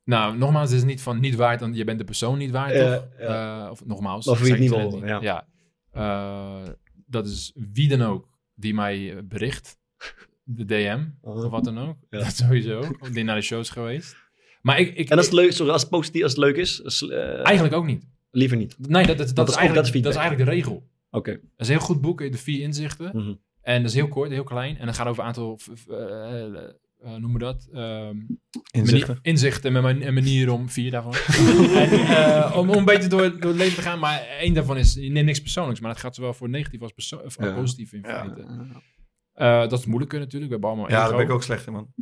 [0.05, 2.75] Nou, nogmaals, het is niet van niet waard, dan je bent de persoon niet waard,
[2.75, 3.09] Ja, toch?
[3.19, 3.65] ja.
[3.65, 4.27] Eh, of nogmaals.
[4.29, 5.21] Of wie het ik niet wil, ja.
[5.21, 5.47] Ja.
[5.93, 6.69] Eh,
[7.09, 9.79] dat is wie dan ook die mij eh, bericht.
[10.45, 10.75] De DM,
[11.25, 11.45] Uh-huh.
[11.45, 11.97] of wat dan ook.
[12.11, 12.19] Ja.
[12.19, 12.83] Dat sowieso.
[13.13, 14.17] Die naar de show is geweest.
[14.63, 14.95] Maar ik...
[14.97, 17.45] ik En als het leuk, sorry, als het positief, als het leuk is, als, eh,
[17.45, 18.05] Eigenlijk ook niet.
[18.31, 18.77] liever niet.
[18.89, 20.23] Nee, dat, dat, dat, Dat is, eigenlijk, dat is dat, is feedback.
[20.23, 20.89] eigenlijk de regel.
[21.11, 21.31] Oké.
[21.33, 23.11] Dat is een heel goed boek, de vier inzichten.
[23.17, 23.35] Mhm.
[23.61, 24.79] En dat is heel kort, heel klein.
[24.79, 25.69] En dat gaat over een aantal, v-
[27.01, 27.69] eh, eh, eh, noemen we dat?
[27.73, 28.17] Ehm,
[28.71, 29.19] Inzichten.
[29.23, 31.15] Inzichten en man- en manieren om, vier daarvan.
[31.83, 33.99] en, eh, om, om een beetje door, door het leven te gaan.
[33.99, 35.81] Maar één daarvan is, je neemt niks persoonlijks.
[35.81, 37.55] Maar het gaat zowel voor negatief als perso- of Ja.
[37.55, 38.35] positief in Ja.
[39.33, 40.53] Eh, dat is moeilijker natuurlijk.
[40.53, 41.93] We hebben allemaal Ja, daar ben ik ook slecht in, man.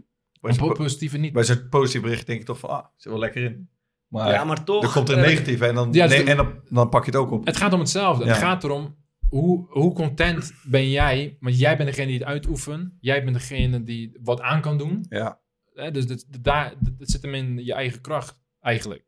[0.41, 1.33] Bij zo'n po- po- positieve niet.
[1.33, 3.69] bij zo'n positief bericht denk ik toch van, ah, zit wel lekker in.
[4.09, 4.83] Maar, Ja, maar toch.
[4.85, 7.05] er komt er een eh, negatief en, dan, Ja, dus nee, en dan, dan pak
[7.05, 7.47] je het ook op.
[7.47, 8.25] Het gaat om hetzelfde.
[8.25, 8.31] Ja.
[8.31, 8.97] Het gaat erom,
[9.29, 11.37] hoe, hoe content ben jij?
[11.41, 12.93] Want jij bent degene die het uitoefent.
[13.01, 15.07] Jij bent degene die wat aan kan doen.
[15.09, 15.41] Ja.
[15.73, 19.05] Hè, dus dat, dat- daar, dat, dat zit hem in je eigen kracht, eigenlijk.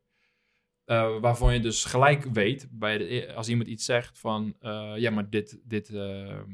[0.85, 4.55] Eh, waarvan je dus gelijk weet, bij de, als iemand iets zegt van...
[4.59, 6.51] eh, ja, maar dit, dit, ehm,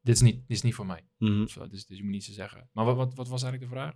[0.00, 1.00] dit, is niet, dit is niet voor mij.
[1.18, 1.46] mhm.
[1.46, 2.68] Zo, dus, dus je moet niet zo zeggen.
[2.72, 3.94] Maar wat, wat, wat was eigenlijk de vraag?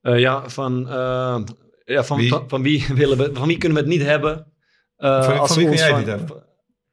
[0.00, 1.42] Eh, ja, van, eh,
[1.84, 2.28] ja, van, Wie?
[2.28, 4.52] Van, van wie willen we, van wie kunnen we het niet hebben?
[4.96, 6.45] Eh, Van- als van wie we kun jij het niet hebben?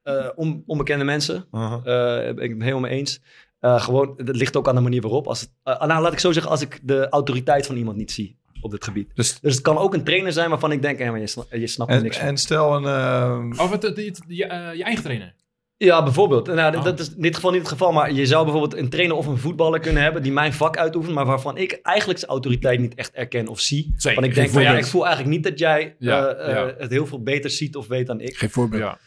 [0.03, 1.45] Eh, on- onbekende mensen.
[1.51, 3.21] Eh, ben ik het helemaal mee eens.
[3.59, 5.27] Eh, gewoon, het ligt ook aan de manier waarop.
[5.27, 8.37] Als het, nou, laat ik zo zeggen, als ik de autoriteit van iemand niet zie
[8.61, 9.09] op dit gebied.
[9.13, 11.67] Dus, Dus het kan ook een trainer zijn waarvan ik denk, maar je, sna- je
[11.67, 12.27] snapt er en, niks van.
[12.27, 12.85] en stel een...
[12.85, 14.35] ehm, Of het, het, het- je,
[14.75, 15.33] je eigen trainer.
[15.77, 16.47] Ja, bijvoorbeeld.
[16.47, 16.83] Nou, Oh.
[16.83, 19.25] Dat is in dit geval niet het geval, maar je zou bijvoorbeeld een trainer of
[19.27, 22.95] een voetballer kunnen hebben die mijn vak uitoefent, maar waarvan ik eigenlijk zijn autoriteit niet
[22.95, 23.93] echt erken of zie.
[23.97, 24.19] Zeker.
[24.19, 26.73] Want ik denk van ja, ik voel eigenlijk niet dat jij Ja, eh, eh, ja.
[26.77, 28.35] het heel veel beter ziet of weet dan ik.
[28.37, 28.81] Geen voorbeeld.
[28.81, 28.97] Ja.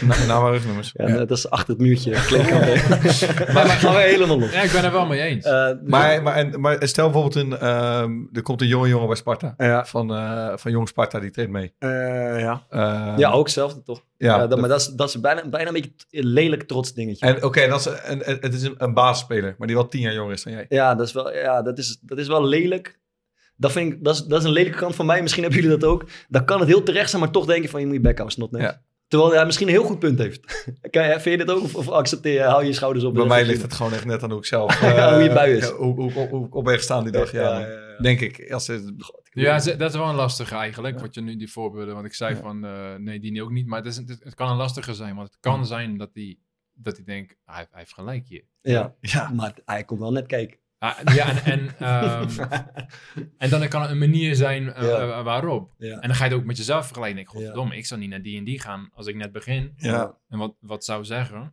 [0.00, 0.90] Nou, nou maar rugnummers.
[0.96, 2.10] Ja, Dat is achter het muurtje.
[3.52, 4.52] maar maar gaan we helemaal los.
[4.52, 5.44] ja, ik ben er wel mee eens.
[5.44, 7.58] Eh, Maar, maar, en, maar stel bijvoorbeeld een...
[7.58, 9.54] ehm, er komt een jonge jongen bij Sparta.
[9.58, 11.72] ja, Van, eh, van Jong Sparta, die traint mee.
[11.78, 11.90] eh,
[12.40, 12.62] ja.
[13.16, 14.02] Ja, ook hetzelfde toch?
[14.16, 16.94] Ja, Ja, dat, maar dat is, dat is bijna, bijna een beetje een lelijk trots
[16.94, 17.26] dingetje.
[17.26, 20.00] En oké, dat is een, een- het is een, een basisspeler, maar die wel tien
[20.00, 20.66] jaar jonger is dan jij.
[20.68, 22.98] Ja, dat is wel, ja dat, is, dat is wel lelijk.
[23.56, 25.22] Dat, vind ik, dat, is, dat is een lelijke kant van mij.
[25.22, 26.04] Misschien hebben jullie dat ook.
[26.28, 28.30] Dan kan het heel terecht zijn, maar toch denk je van je moet je houden,
[28.30, 28.62] snotneus.
[28.62, 28.80] Ja.
[29.14, 30.66] Terwijl hij misschien een heel goed punt heeft.
[30.90, 31.62] Kan je- vind je dit ook?
[31.62, 33.14] Of, of accepteer je, hou je schouders op?
[33.14, 34.80] Bij mij ligt het gewoon echt net aan hoe ik zelf...
[34.80, 35.66] Ja, hoe je eh, bui is.
[35.68, 37.40] ja, hoe, hoe, hoe, hoe ik op ben gestaan die dag, ja.
[37.40, 37.98] Ja, ja, ja.
[38.02, 38.50] Denk ik.
[38.52, 38.92] Als het,
[39.30, 42.36] Ja, dat is wel een lastige eigenlijk, wat je nu die voorbeelden, want ik zei
[42.36, 45.14] van, eh, nee, die ook niet, maar het, is, het, het kan een lastige zijn,
[45.14, 46.38] want het kan zijn dat hij
[46.76, 48.44] dat hij denkt, hij, hij heeft gelijk hier.
[48.60, 48.94] Ja.
[49.00, 49.30] ja.
[49.34, 50.58] maar hij komt wel net kijken.
[50.84, 52.28] Ah, ja, en, en, ehm,
[53.38, 54.98] en dan kan het een manier zijn eh, Ja.
[55.18, 55.74] eh, waarop.
[55.78, 55.98] Ja.
[56.00, 57.18] En dan ga je het ook met jezelf vergelijken.
[57.20, 57.42] Ik denk, Ja.
[57.44, 59.72] godverdomme, ik zou niet naar die en die gaan als ik net begin.
[59.76, 60.14] Ja.
[60.28, 61.52] En wat, wat zou zeggen?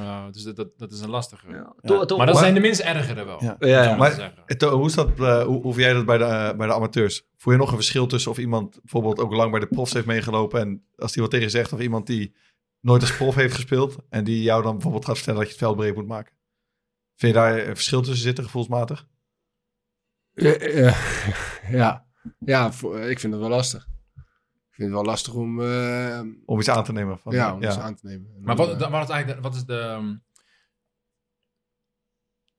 [0.00, 1.46] Uh, dus dat, dat, dat is een lastige.
[1.50, 1.74] Ja.
[1.82, 3.42] Maar dat Maar- zijn de minst ergere wel.
[3.44, 3.56] Ja.
[3.58, 6.56] Ja, Maar- eh, hoe, is dat, eh, hoe, hoe vind jij dat bij de, eh,
[6.56, 7.26] bij de amateurs?
[7.36, 10.06] Voel je nog een verschil tussen of iemand bijvoorbeeld ook lang bij de profs heeft
[10.06, 12.34] meegelopen en als die wat tegen je zegt, of iemand die
[12.80, 15.64] nooit als prof heeft gespeeld en die jou dan bijvoorbeeld gaat vertellen dat je het
[15.64, 16.32] veld breed moet maken?
[17.18, 19.06] Vind je daar een verschil tussen zitten, gevoelsmatig?
[20.32, 20.94] Ja, ja,
[21.78, 22.06] ja.
[22.38, 23.88] ja voor- ik vind het wel lastig.
[24.68, 27.18] Ik vind het wel lastig om, eh, Om iets aan te nemen?
[27.18, 28.30] Van, ja, om iets aan te nemen.
[28.34, 29.78] En Maar wat, eh, wat, is eigenlijk, wat is de...
[29.78, 30.16] ehm,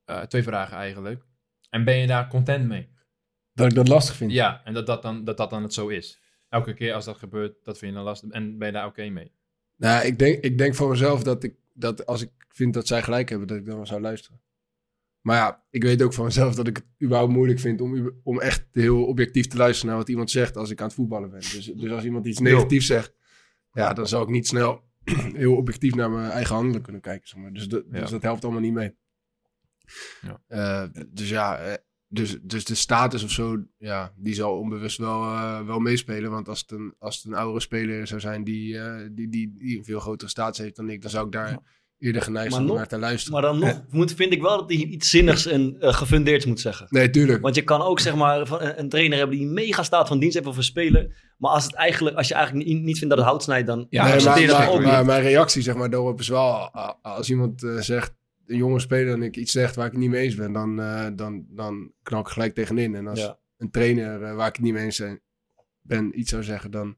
[0.04, 1.24] eh, twee vragen eigenlijk.
[1.70, 2.88] En ben je daar content mee?
[3.52, 4.32] dat ik dat lastig vind.
[4.32, 6.20] Ja, en dat dat, dan, dat dat dan het zo is.
[6.48, 8.30] Elke keer als dat gebeurt, dat vind je dan lastig.
[8.30, 9.32] En ben je daar oké mee?
[9.76, 13.02] Nou, ik denk, ik denk voor mezelf dat, ik, dat als ik vind dat zij
[13.02, 14.40] gelijk hebben, dat ik dan wel zou luisteren.
[15.20, 18.40] Maar ja, ik weet ook van mezelf dat ik het überhaupt moeilijk vind om, om
[18.40, 21.40] echt heel objectief te luisteren naar wat iemand zegt als ik aan het voetballen ben.
[21.40, 23.14] Dus, dus als iemand iets negatiefs zegt,
[23.72, 24.84] ja, dan zal ik niet snel
[25.34, 27.28] heel objectief naar mijn eigen handelen kunnen kijken.
[27.28, 27.52] Zeg maar.
[27.52, 28.00] dus, dat- Ja.
[28.00, 28.94] dus dat helpt allemaal niet mee.
[30.20, 30.42] Ja.
[30.46, 31.74] Eh, dus ja, eh,
[32.08, 36.30] dus, dus de status of zo, ja, die zal onbewust wel, eh, wel meespelen.
[36.30, 38.78] Want als het, een, als het een oudere speler zou zijn die,
[39.12, 41.58] die, die, die een veel grotere status heeft dan ik, dan zou ik daar
[42.00, 43.32] eerder geneigd om naar te luisteren.
[43.32, 46.60] Maar dan nog moet, vind ik wel dat hij iets zinnigs en eh, gefundeerds moet
[46.60, 46.86] zeggen.
[46.90, 47.42] nee, tuurlijk.
[47.42, 50.08] Want je kan ook zeg maar van een, een trainer hebben die een mega staat
[50.08, 51.32] van dienst heeft of een speler.
[51.38, 53.86] Maar als, het eigenlijk, als je eigenlijk niet, niet vindt dat het hout snijdt, dan
[53.90, 56.70] Ja, Nee, maar, je dat maar, ook maar mijn reactie zeg maar, daarop is wel...
[57.02, 58.14] Als iemand eh, zegt,
[58.46, 59.14] een jonge speler...
[59.14, 60.52] en ik iets zegt waar ik niet mee eens ben...
[60.52, 62.94] dan, eh, dan, dan knal ik gelijk tegenin.
[62.94, 63.38] En als Ja.
[63.58, 65.02] een trainer waar ik het niet mee eens
[65.82, 66.70] ben iets zou zeggen...
[66.70, 66.96] dan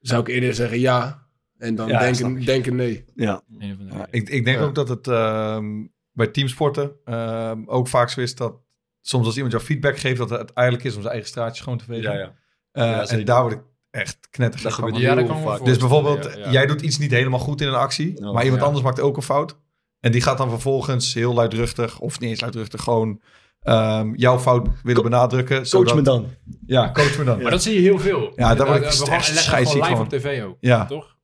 [0.00, 1.21] zou ik eerder zeggen ja...
[1.62, 3.04] en dan Ja, denken, denken nee.
[3.14, 3.42] Ja.
[3.58, 4.64] Van ik, ik denk Ja.
[4.64, 5.64] ook dat het ehm,
[6.12, 8.54] bij teamsporten ehm, ook vaak zo is dat
[9.00, 11.78] soms als iemand jou feedback geeft, dat het eigenlijk is om zijn eigen straatje schoon
[11.78, 12.12] te vegen.
[12.12, 12.34] Ja, ja.
[12.72, 13.60] Eh, Ja, en daar word ik
[13.90, 14.92] echt knettergek van.
[14.94, 15.64] ja, dat kan vaak.
[15.64, 16.50] Dus bijvoorbeeld, ja, ja.
[16.50, 18.66] jij doet iets niet helemaal goed in een actie, Oh, maar iemand ja.
[18.66, 19.56] anders maakt ook een fout.
[20.00, 23.20] En die gaat dan vervolgens heel luidruchtig, of niet eens luidruchtig, gewoon
[23.60, 25.56] ehm, jouw fout willen benadrukken.
[25.56, 26.26] Coach zodat- me dan.
[26.66, 27.42] Ja, coach me dan.
[27.42, 28.32] Maar dat zie je heel veel.
[28.36, 30.28] Ja, daar word ik Eh, we echt scheidsziek gewoon live van.
[30.30, 30.56] op tv ook.
[30.60, 30.86] Ja.
[30.86, 31.16] Toch?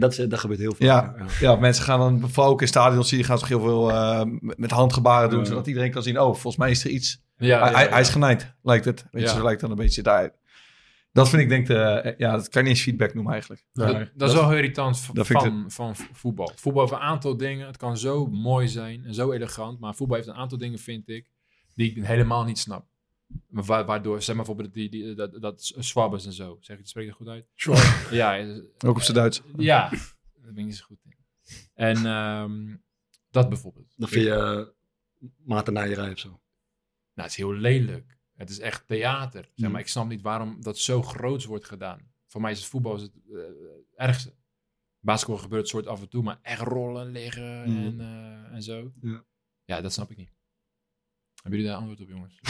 [0.00, 0.86] Dat, dat gebeurt heel veel.
[0.86, 3.90] Ja, ja, mensen gaan dan, vooral ook in stadions zie je, gaan ze heel veel
[3.90, 7.22] eh, met handgebaren doen, zodat iedereen kan zien, oh, volgens mij is er iets.
[7.36, 7.90] Ja, hij, ja, hij- ja.
[7.90, 9.06] hij is genaaid, lijkt het.
[9.10, 10.30] Weet je, lijkt dan een beetje daar.
[11.12, 13.64] Dat vind ik denk de, eh, ja, dat kan je niet eens feedback noemen eigenlijk.
[14.14, 14.98] Dat, is wel heel irritant
[15.40, 16.52] van, van v- voetbal.
[16.56, 17.66] Voetbal heeft een aantal dingen.
[17.66, 19.80] Het kan zo mooi zijn en zo elegant.
[19.80, 21.30] Maar voetbal heeft een aantal dingen, vind ik,
[21.74, 22.84] die ik helemaal niet snap.
[23.48, 26.56] Wa- waardoor, zeg maar bijvoorbeeld die, die, dat, dat swabbers en zo.
[26.60, 27.48] Zeg ik, spreek ik dat goed uit?
[28.10, 28.38] Ja.
[28.38, 28.56] eh,
[28.86, 29.42] Ook op zijn Duits.
[29.56, 31.16] Ja, daar ben ik niet zo goed in.
[31.74, 32.76] En ehm,
[33.30, 33.94] dat bijvoorbeeld.
[33.96, 36.28] Dan vind je uh, of zo.
[36.28, 36.38] Nou,
[37.14, 38.18] het is heel lelijk.
[38.34, 39.42] Het is echt theater.
[39.54, 39.72] Zeg Mm.
[39.72, 42.12] maar, ik snap niet waarom dat zo groots wordt gedaan.
[42.26, 43.40] Voor mij is het voetbal is het eh,
[43.96, 44.34] ergste.
[45.00, 47.76] Basketbal gebeurt het soort af en toe, maar echt rollen, liggen Mm.
[47.84, 48.92] en, eh, en zo.
[49.00, 49.24] Ja.
[49.64, 50.32] Ja, dat snap ik niet.
[51.44, 52.40] Hebben jullie daar antwoord op, jongens?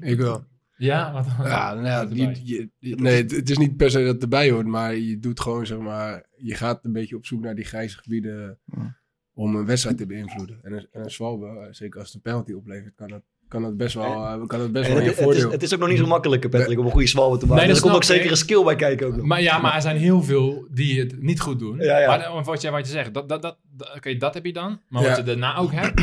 [0.12, 0.44] Ik wel.
[0.76, 4.14] Ja, wat Ja, nou ja, je, je- je- nee, het, is niet per se dat
[4.14, 7.40] het erbij hoort, maar je doet gewoon, zeg maar, je gaat een beetje op zoek
[7.42, 8.96] naar die grijze gebieden Ja.
[9.34, 10.58] om een wedstrijd te beïnvloeden.
[10.62, 13.62] En een, en een zwalbe, eh, zeker als het een penalty oplevert, kan dat, kan
[13.62, 15.50] dat best wel, eh, kan dat best En wel het, een het, is, voordeel.
[15.50, 17.56] het is ook nog niet zo makkelijk, Patrick, om een goede zwalbe te maken.
[17.58, 19.26] Nee, dat er komt ook zeker een skill bij kijken ook nog.
[19.26, 21.78] Maar ja, maar er zijn heel veel die het niet goed doen.
[21.78, 22.06] Ja, ja.
[22.06, 24.52] Maar eh, wat, jij, wat je zegt, dat, dat, dat, dat- oké, dat heb je
[24.52, 24.80] dan.
[24.88, 25.08] Maar Ja.
[25.08, 26.02] wat je daarna ook hebt,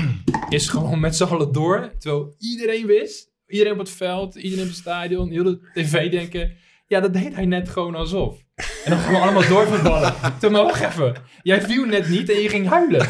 [0.49, 1.91] is gewoon met z'n allen door.
[1.99, 6.51] Terwijl iedereen wist, iedereen op het veld, iedereen op het stadion, heel de tv denken...
[6.87, 8.37] Ja, dat deed hij net gewoon alsof.
[8.55, 10.13] En dan gaan we allemaal doorverballen.
[10.39, 11.15] Toen maar wacht even.
[11.41, 13.07] Jij viel net niet en je ging huilen.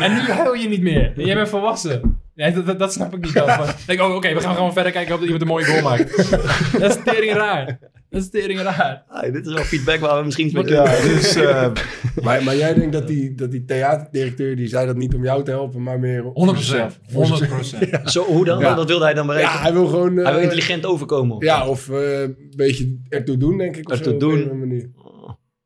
[0.00, 1.12] En nu huil je niet meer.
[1.16, 2.19] En jij bent volwassen.
[2.40, 3.48] Ja, dat, dat, dat snap ik niet dan.
[3.48, 6.16] Van, denk, oh, oké, we gaan gewoon verder kijken of iemand een mooie goal maakt.
[6.80, 7.78] Dat is tering raar.
[8.10, 9.04] Dat is tering raar.
[9.08, 11.08] Ah, dit is wel feedback waar we misschien iets mee Ja, kunnen.
[11.16, 11.70] dus eh,
[12.24, 15.44] Maar, maar jij denkt dat die, dat die theaterdirecteur, die zei dat niet om jou
[15.44, 17.00] te helpen, maar meer om 100 zichzelf.
[17.12, 17.50] procent.
[17.90, 18.58] 100 Zo, hoe dan?
[18.58, 18.74] Ja.
[18.76, 19.52] Wat wilde hij dan bereiken?
[19.54, 20.18] Ja, hij wil gewoon...
[20.18, 21.36] eh, hij wil intelligent overkomen.
[21.36, 23.88] of- Ja, of eh, een beetje ertoe doen, denk ik.
[23.90, 24.94] of Ertoe zo, op doen.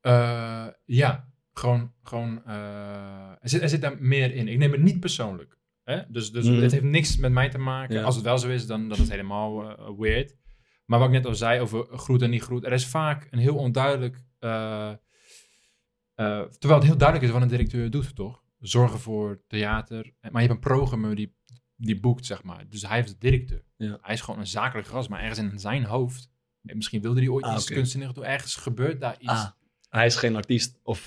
[0.01, 2.55] Eh, ja, gewoon, gewoon eh,
[3.41, 4.49] er, zit, er zit daar meer in.
[4.49, 5.57] Ik neem het niet persoonlijk.
[5.85, 6.03] Hè?
[6.09, 6.63] Dus, dus Mhm.
[6.63, 7.95] het heeft niks met mij te maken.
[7.97, 8.03] Ja.
[8.03, 10.37] Als het wel zo is, dan dat is helemaal eh, weird.
[10.85, 12.65] Maar wat ik net al zei over groet en niet groet.
[12.65, 14.25] Er is vaak een heel onduidelijk...
[14.39, 14.97] eh, eh,
[16.43, 18.43] terwijl het heel duidelijk is wat een directeur doet, toch?
[18.59, 20.15] Zorgen voor theater.
[20.21, 21.37] Maar je hebt een programma die,
[21.77, 22.69] die boekt, zeg maar.
[22.69, 23.65] Dus hij is de directeur.
[23.77, 23.99] Ja.
[24.01, 26.33] Hij is gewoon een zakelijk gast, maar ergens in zijn hoofd...
[26.61, 27.75] Misschien wilde hij ooit Ah, iets oké.
[27.75, 28.25] kunstzinnigs doen.
[28.25, 29.31] Ergens gebeurt daar iets.
[29.31, 29.51] Ah,
[29.89, 31.07] hij is geen artiest of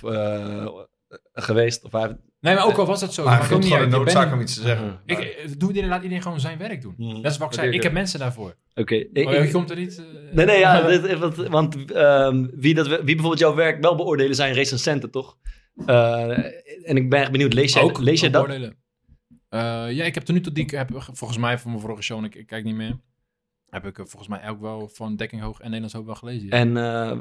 [1.33, 1.83] geweest.
[1.83, 3.23] Of hij heeft- Nee, maar ook al was het zo.
[3.23, 4.87] Maar ook vindt niet gewoon een noodzaak om iets te zeggen.
[4.89, 6.93] Ah, Ik, eh, doe iedereen, laat iedereen gewoon zijn werk doen.
[6.97, 7.21] Hmm.
[7.21, 7.71] Dat is wat ik zei.
[7.71, 8.55] Ik heb mensen daarvoor.
[8.75, 8.95] Oké.
[8.95, 9.97] ik- Oh, ik- komt er niet...
[9.97, 13.95] eh, Nee, nee, ja, dit- want, want ehm, wie, dat, wie bijvoorbeeld jouw werk wel
[13.95, 15.37] beoordelen zijn recensenten, toch?
[15.85, 16.29] Eh,
[16.89, 18.71] en ik ben echt benieuwd, lees jij, ook, lees jij ook dat?
[19.49, 19.59] Eh,
[19.91, 22.23] ja, ik heb tot nu toe die ik heb volgens mij van mijn vorige show,
[22.25, 22.99] ik, ik kijk niet meer,
[23.69, 26.45] heb ik volgens mij ook wel van Dekking Hoog en Nederlands Hoog wel gelezen.
[26.47, 26.51] ja.
[26.51, 27.19] En eh,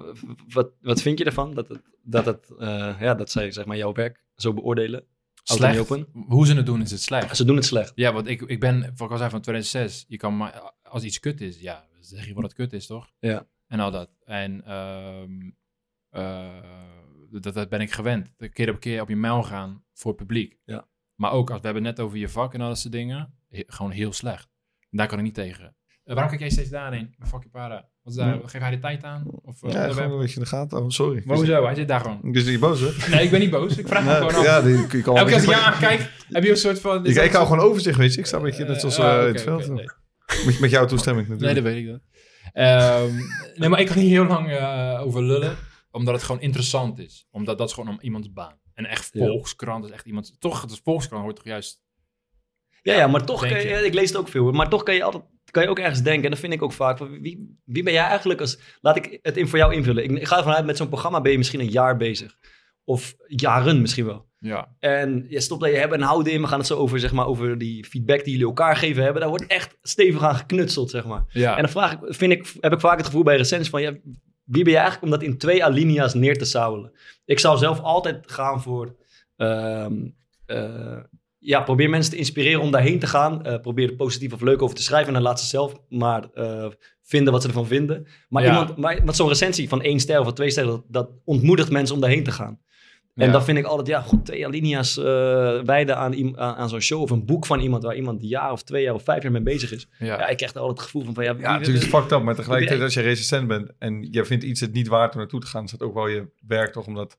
[0.49, 1.55] wat, wat vind je ervan?
[1.55, 5.05] Dat, het, dat, het, eh, ja, dat zij zeg maar, jouw werk zo beoordelen?
[5.43, 5.79] Slecht.
[5.79, 6.07] open?
[6.13, 7.37] Hoe ze het doen is het slecht.
[7.37, 7.93] Ze doen het slecht.
[7.95, 10.05] Ja, want ik, ik ben, wat ik al zei, van 2006.
[10.09, 13.11] Je kan maar, als iets kut is, ja, zeg je wat het kut is, toch?
[13.19, 13.47] Ja.
[13.67, 14.11] En al dat.
[14.25, 15.51] En ehm,
[16.11, 16.63] eh,
[17.31, 18.33] dat, dat ben ik gewend.
[18.53, 20.59] Keer op keer op je mijl gaan voor het publiek.
[20.65, 20.89] Ja.
[21.15, 23.63] Maar ook, als we hebben net over je vak en al dat soort dingen, he-
[23.67, 24.49] gewoon heel slecht.
[24.91, 25.65] En daar kan ik niet tegen.
[25.65, 27.15] Eh, waarom kijk jij steeds daarheen?
[27.19, 27.89] Fuck je para.
[28.07, 28.41] Wat is daar?
[28.45, 29.25] Geef hij de tijd aan?
[29.45, 30.79] Of, uh, Ja, gewoon een beetje in de gaten.
[30.79, 31.23] Oh, sorry.
[31.27, 31.65] hoezo?
[31.65, 32.19] Hij zit daar gewoon.
[32.23, 33.11] Ik is niet boos, hè?
[33.11, 33.77] Nee, ik ben niet boos.
[33.77, 34.45] Ik vraag me Nee, gewoon af.
[34.45, 36.81] ja, die, je kan wel Elke keer als ik jou aankijk, heb je een soort
[36.81, 37.07] van...
[37.07, 38.21] ik, ik hou gewoon overzicht, weet je.
[38.21, 39.69] Ik sta een beetje net zoals in het veld.
[39.69, 39.85] nee.
[40.47, 41.65] Met, met jouw toestemming Nee, natuurlijk.
[41.65, 42.01] dat weet ik dan.
[42.53, 43.15] Ehm,
[43.55, 45.57] nee, maar ik kan hier heel lang eh, over lullen.
[45.91, 47.27] Omdat het gewoon interessant is.
[47.31, 48.59] Omdat dat is gewoon om iemands baan.
[48.75, 49.11] En echt.
[49.15, 50.41] Volkskrant is echt iemand...
[50.41, 51.85] Toch, het is Volkskrant hoort toch juist...
[52.83, 55.23] Ja, ja maar toch, kan ik lees het ook veel, maar toch kan je altijd
[55.57, 57.93] kan je ook ergens denken, en dat vind ik ook vaak, van wie, wie ben
[57.93, 60.05] jij eigenlijk als, laat ik het in voor jou invullen.
[60.05, 62.37] Ik, ik ga ervan uit, met zo'n programma ben je misschien een jaar bezig.
[62.85, 64.27] Of jaren misschien wel.
[64.39, 64.69] Ja.
[64.79, 66.41] En je stopt dat je hebben en houden in.
[66.41, 69.21] We gaan het zo over, zeg maar, over die feedback die jullie elkaar geven hebben.
[69.21, 71.25] Daar wordt echt stevig aan geknutseld, zeg maar.
[71.29, 71.57] Ja.
[71.57, 73.93] En dan vraag ik, vind ik, heb ik vaak het gevoel bij recensies van, ja,
[74.45, 76.93] wie ben je eigenlijk om dat in twee alinea's neer te sabelen?
[77.25, 78.97] Ik zou zelf altijd gaan voor,
[79.37, 79.95] ehm,
[80.47, 80.99] eh,
[81.47, 83.45] ja, probeer mensen te inspireren om daarheen te gaan.
[83.45, 86.25] Eh, probeer er positief of leuk over te schrijven en dan laat ze zelf maar
[86.35, 86.67] eh,
[87.03, 88.07] vinden wat ze ervan vinden.
[88.29, 88.49] Maar, Ja.
[88.49, 91.95] iemand, maar, maar zo'n recensie van één ster of twee sterren, dat, dat ontmoedigt mensen
[91.95, 92.59] om daarheen te gaan.
[93.15, 93.33] En Ja.
[93.33, 95.05] dan vind ik altijd, ja, god, twee alinea's eh
[95.65, 98.53] wijden aan, aan, aan zo'n show of een boek van iemand waar iemand een jaar
[98.53, 99.89] of twee jaar of vijf jaar mee bezig is.
[99.99, 100.07] Ja.
[100.07, 101.95] Ja, ik krijg er altijd het gevoel van, van ja, wie- Ja, natuurlijk is het
[101.95, 105.13] fucked up, maar tegelijkertijd als je resistent bent en je vindt iets het niet waard
[105.15, 107.19] om naartoe te gaan, is dat ook wel je werk toch, omdat dat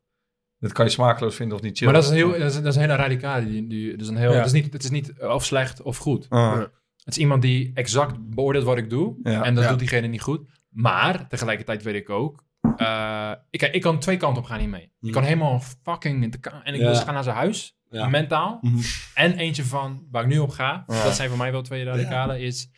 [0.60, 1.86] kan je smakeloos vinden of niet chill.
[1.88, 3.45] Maar dat is een, heel, dat is, dat is een hele radicale.
[3.45, 4.38] Die, die, dat is een heel, Ja.
[4.38, 6.26] het, is niet, het is niet of slecht of goed.
[6.30, 6.58] Ah,
[7.03, 9.16] Het is iemand die exact beoordeelt wat ik doe.
[9.24, 9.43] Ja.
[9.43, 9.70] en dat Ja.
[9.70, 10.49] doet diegene niet goed.
[10.70, 12.45] Maar tegelijkertijd weet ik ook.
[12.78, 14.82] eh, ik, ik kan twee kanten op gaan hiermee.
[14.82, 15.12] Ik Mhm.
[15.14, 16.24] kan helemaal fucking.
[16.24, 16.86] in de En ik Ja.
[16.91, 17.78] wil gaan naar zijn huis.
[17.89, 18.08] Ja.
[18.08, 18.58] Mentaal.
[18.62, 18.78] Mhm.
[19.14, 20.84] En eentje van waar ik nu op ga.
[20.88, 21.03] Ja.
[21.03, 22.39] Dat zijn voor mij wel twee radicalen.
[22.39, 22.70] Is.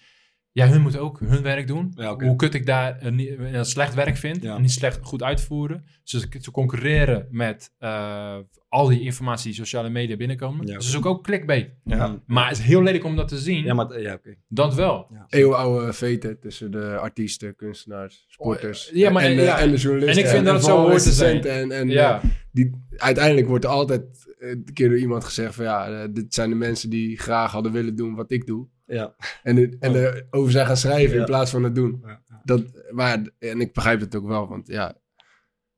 [0.60, 1.92] Ja, hun moeten ook hun werk doen.
[1.96, 2.16] Ja.
[2.20, 4.42] Hoe kut ik daar een, niet- een slecht werk vind.
[4.44, 4.56] Ja.
[4.56, 5.86] En niet slecht goed uitvoeren.
[6.04, 8.38] Dus ze, ze concurreren met eh,
[8.68, 10.68] al die informatie die sociale media binnenkomen.
[10.68, 11.70] Ja, Dus het is ook, ook clickbait.
[11.84, 12.22] ja.
[12.26, 13.64] Maar het is heel lelijk om dat te zien.
[13.64, 14.36] Ja, maar ja, oké.
[14.48, 15.08] Dat wel.
[15.28, 19.60] Eeuwenoude veten tussen de artiesten, kunstenaars, sporters Ja, maar- en, de, ja.
[19.60, 20.24] en de journalisten.
[20.24, 21.44] En ik vind dat het zo hoort te zijn.
[21.44, 22.22] En, en Ja.
[22.22, 24.04] eh, die, uiteindelijk wordt er altijd
[24.40, 27.72] eh, een keer door iemand gezegd van ja, dit zijn de mensen die graag hadden
[27.72, 28.68] willen doen wat ik doe.
[28.90, 29.16] Ja.
[29.44, 31.20] En, het- en erover zijn gaan schrijven Ja.
[31.20, 32.04] in plaats van het doen.
[32.06, 32.22] Ja.
[32.44, 32.62] Dat,
[32.92, 34.96] maar, en ik begrijp het ook wel, want ja,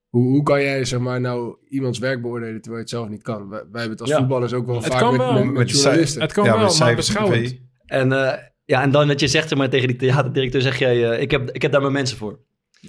[0.10, 3.22] hoe, hoe kan jij zeg maar nou iemands werk beoordelen terwijl je het zelf niet
[3.22, 3.50] kan?
[3.50, 4.18] Wij, wij hebben het als Ja.
[4.18, 5.34] voetballers ook wel Het vaak kan met, wel.
[5.34, 6.22] met, met Met de journalisten.
[6.22, 7.60] Het kan Ja, wel, met maar beschouwend.
[7.86, 11.10] En, eh, ja, en dan dat je zegt zeg maar, tegen die theaterdirecteur, zeg jij,
[11.12, 12.40] eh, ik, heb, ik heb daar mijn mensen voor.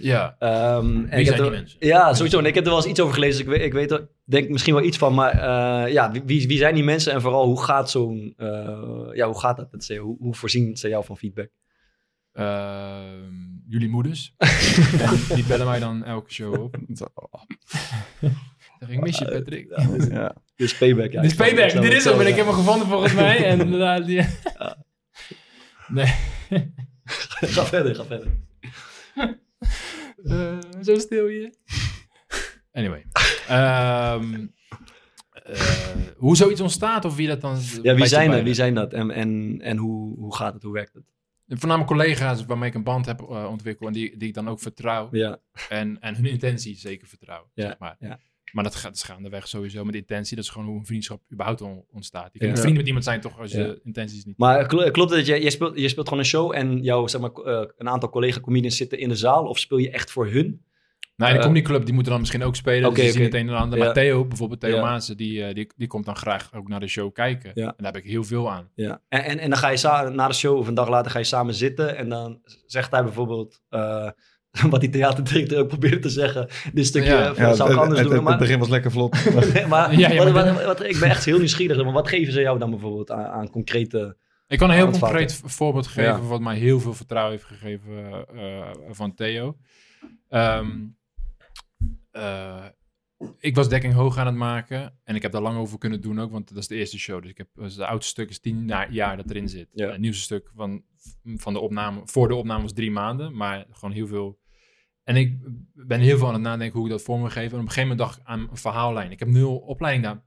[0.01, 0.37] Ja.
[0.39, 1.77] Ehm, en Wie ik zijn heb die er- mensen?
[1.81, 2.39] Ja, sowieso.
[2.39, 3.45] En ik heb er wel eens iets over gelezen.
[3.45, 5.15] Dus ik weet, ik weet er denk misschien wel iets van.
[5.15, 7.13] Maar eh, ja, wie- wie, wie zijn die mensen?
[7.13, 8.35] En vooral, hoe gaat zo'n...
[8.37, 9.97] eh, ja, hoe gaat dat met ze?
[9.97, 11.49] Hoe, hoe voorzien ze jou van feedback?
[12.33, 13.33] Ehm,
[13.69, 14.35] jullie moeders.
[14.39, 14.49] En
[15.37, 16.77] die bellen mij dan elke show op.
[18.79, 19.69] Zeg, ik mis je, Patrick.
[20.11, 20.35] Ja.
[20.57, 21.13] Dus payback.
[21.13, 21.71] Ja, Dit is payback.
[21.83, 22.21] Dit is hem.
[22.21, 23.45] En ik heb hem gevonden volgens mij.
[23.45, 24.23] En die...
[25.89, 26.15] Nee.
[27.41, 28.29] Ga verder, ga verder.
[30.25, 31.53] Eh, zo stil hier.
[32.73, 33.07] Anyway.
[33.49, 34.47] Ehm,
[35.33, 37.59] eh, hoe zoiets ontstaat of wie dat dan...
[37.83, 38.37] Ja, wie zijn er?
[38.37, 38.45] dat?
[38.45, 38.93] Wie zijn dat?
[38.93, 40.63] En, en, en hoe, hoe gaat het?
[40.63, 41.05] Hoe werkt het?
[41.47, 44.61] Voornamelijk collega's waarmee ik een band heb eh, ontwikkeld en die, die ik dan ook
[44.61, 45.09] vertrouw.
[45.11, 47.51] Ja, En, en hun intentie zeker vertrouw.
[47.55, 47.97] Ja, zeg maar.
[47.99, 48.21] ja.
[48.53, 50.37] Maar dat gaat dus gaandeweg sowieso met intentie.
[50.37, 52.31] Dat is gewoon hoe een vriendschap überhaupt on- ontstaat.
[52.33, 52.55] Je kan Ja.
[52.55, 53.75] een vriend met iemand zijn toch als je Ja.
[53.85, 54.39] intenties niet...
[54.39, 57.07] maar kl- klopt het dat je, je, speelt, je speelt gewoon een show en jouw,
[57.07, 59.45] zeg maar, eh, een aantal collega-comedians zitten in de zaal?
[59.47, 60.65] Of speel je echt voor hun?
[61.17, 62.85] Nou, de Eh, Comedy Club, die moeten dan misschien ook spelen.
[62.89, 63.37] Oké, dus die zien oké.
[63.37, 63.79] het een en ander.
[63.79, 63.85] Ja.
[63.85, 64.81] Maar Theo, bijvoorbeeld Theo Ja.
[64.83, 67.51] Maassen, die, eh, die, die komt dan graag ook naar de show kijken.
[67.55, 67.67] Ja.
[67.67, 68.71] En daar heb ik heel veel aan.
[68.75, 69.01] Ja.
[69.09, 71.25] En, en, en dan ga je na de show of een dag later ga je
[71.25, 71.97] samen zitten.
[71.97, 73.61] En dan zegt hij bijvoorbeeld.
[73.69, 74.09] eh,
[74.71, 76.49] wat die theaterdirecteur ook probeerde te zeggen.
[76.73, 77.31] Dit stukje Ja.
[77.31, 78.17] eh, Ja, zou ik het, anders het, doen.
[78.17, 79.17] het maar, begin was lekker vlot.
[79.55, 81.85] Nee, maar Ja, ja, wat, wat, wat- ik ben echt heel nieuwsgierig.
[81.85, 84.17] Maar wat geven ze jou dan bijvoorbeeld aan, aan concrete...
[84.47, 86.21] Ik kan een heel concreet voorbeeld geven Ja.
[86.21, 89.57] wat mij heel veel vertrouwen heeft gegeven eh, van Theo.
[90.29, 90.69] Ehm,
[92.11, 92.65] eh,
[93.39, 96.21] ik was dekking hoog aan het maken en ik heb daar lang over kunnen doen
[96.21, 97.23] ook, want dat is de eerste show.
[97.23, 99.69] Dus ik heb dus het oudste stuk is tien jaar dat erin zit.
[99.73, 99.91] Ja.
[99.91, 100.83] Het nieuwste stuk van,
[101.37, 104.39] van de opname, voor de opname was drie maanden, maar gewoon heel veel.
[105.05, 105.39] En ik
[105.73, 107.53] ben heel veel aan het nadenken hoe ik dat vorm wil geven.
[107.53, 109.11] En op een gegeven moment dacht ik aan een verhaallijn.
[109.11, 110.21] Ik heb nul opleiding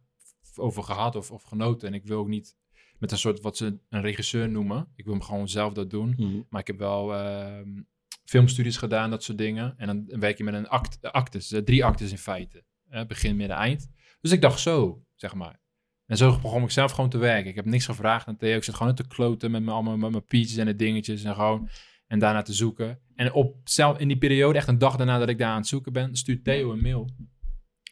[0.54, 1.88] daarover gehad of, of genoten.
[1.88, 2.56] En ik wil ook niet
[3.00, 4.88] met een soort wat ze een regisseur noemen.
[4.96, 6.46] Ik wil hem gewoon zelf dat doen.
[6.50, 7.82] Maar ik heb wel ehm,
[8.24, 9.74] filmstudies gedaan, dat soort dingen.
[9.78, 12.64] En dan werk je met een act, actes, eh, drie actes in feite.
[12.90, 13.90] Eh, begin, midden, eind.
[14.22, 15.64] Dus ik dacht zo, zeg maar.
[16.06, 17.50] En zo begon ik zelf gewoon te werken.
[17.50, 18.56] Ik heb niks gevraagd aan Theo.
[18.56, 21.24] Ik zat gewoon te kloten met mijn, allemaal, met mijn peaches en de dingetjes.
[21.24, 21.70] En gewoon,
[22.08, 23.00] en daarna te zoeken.
[23.16, 25.68] En op, zelf, in die periode, echt een dag daarna dat ik daar aan het
[25.68, 27.10] zoeken ben, stuurt Theo een mail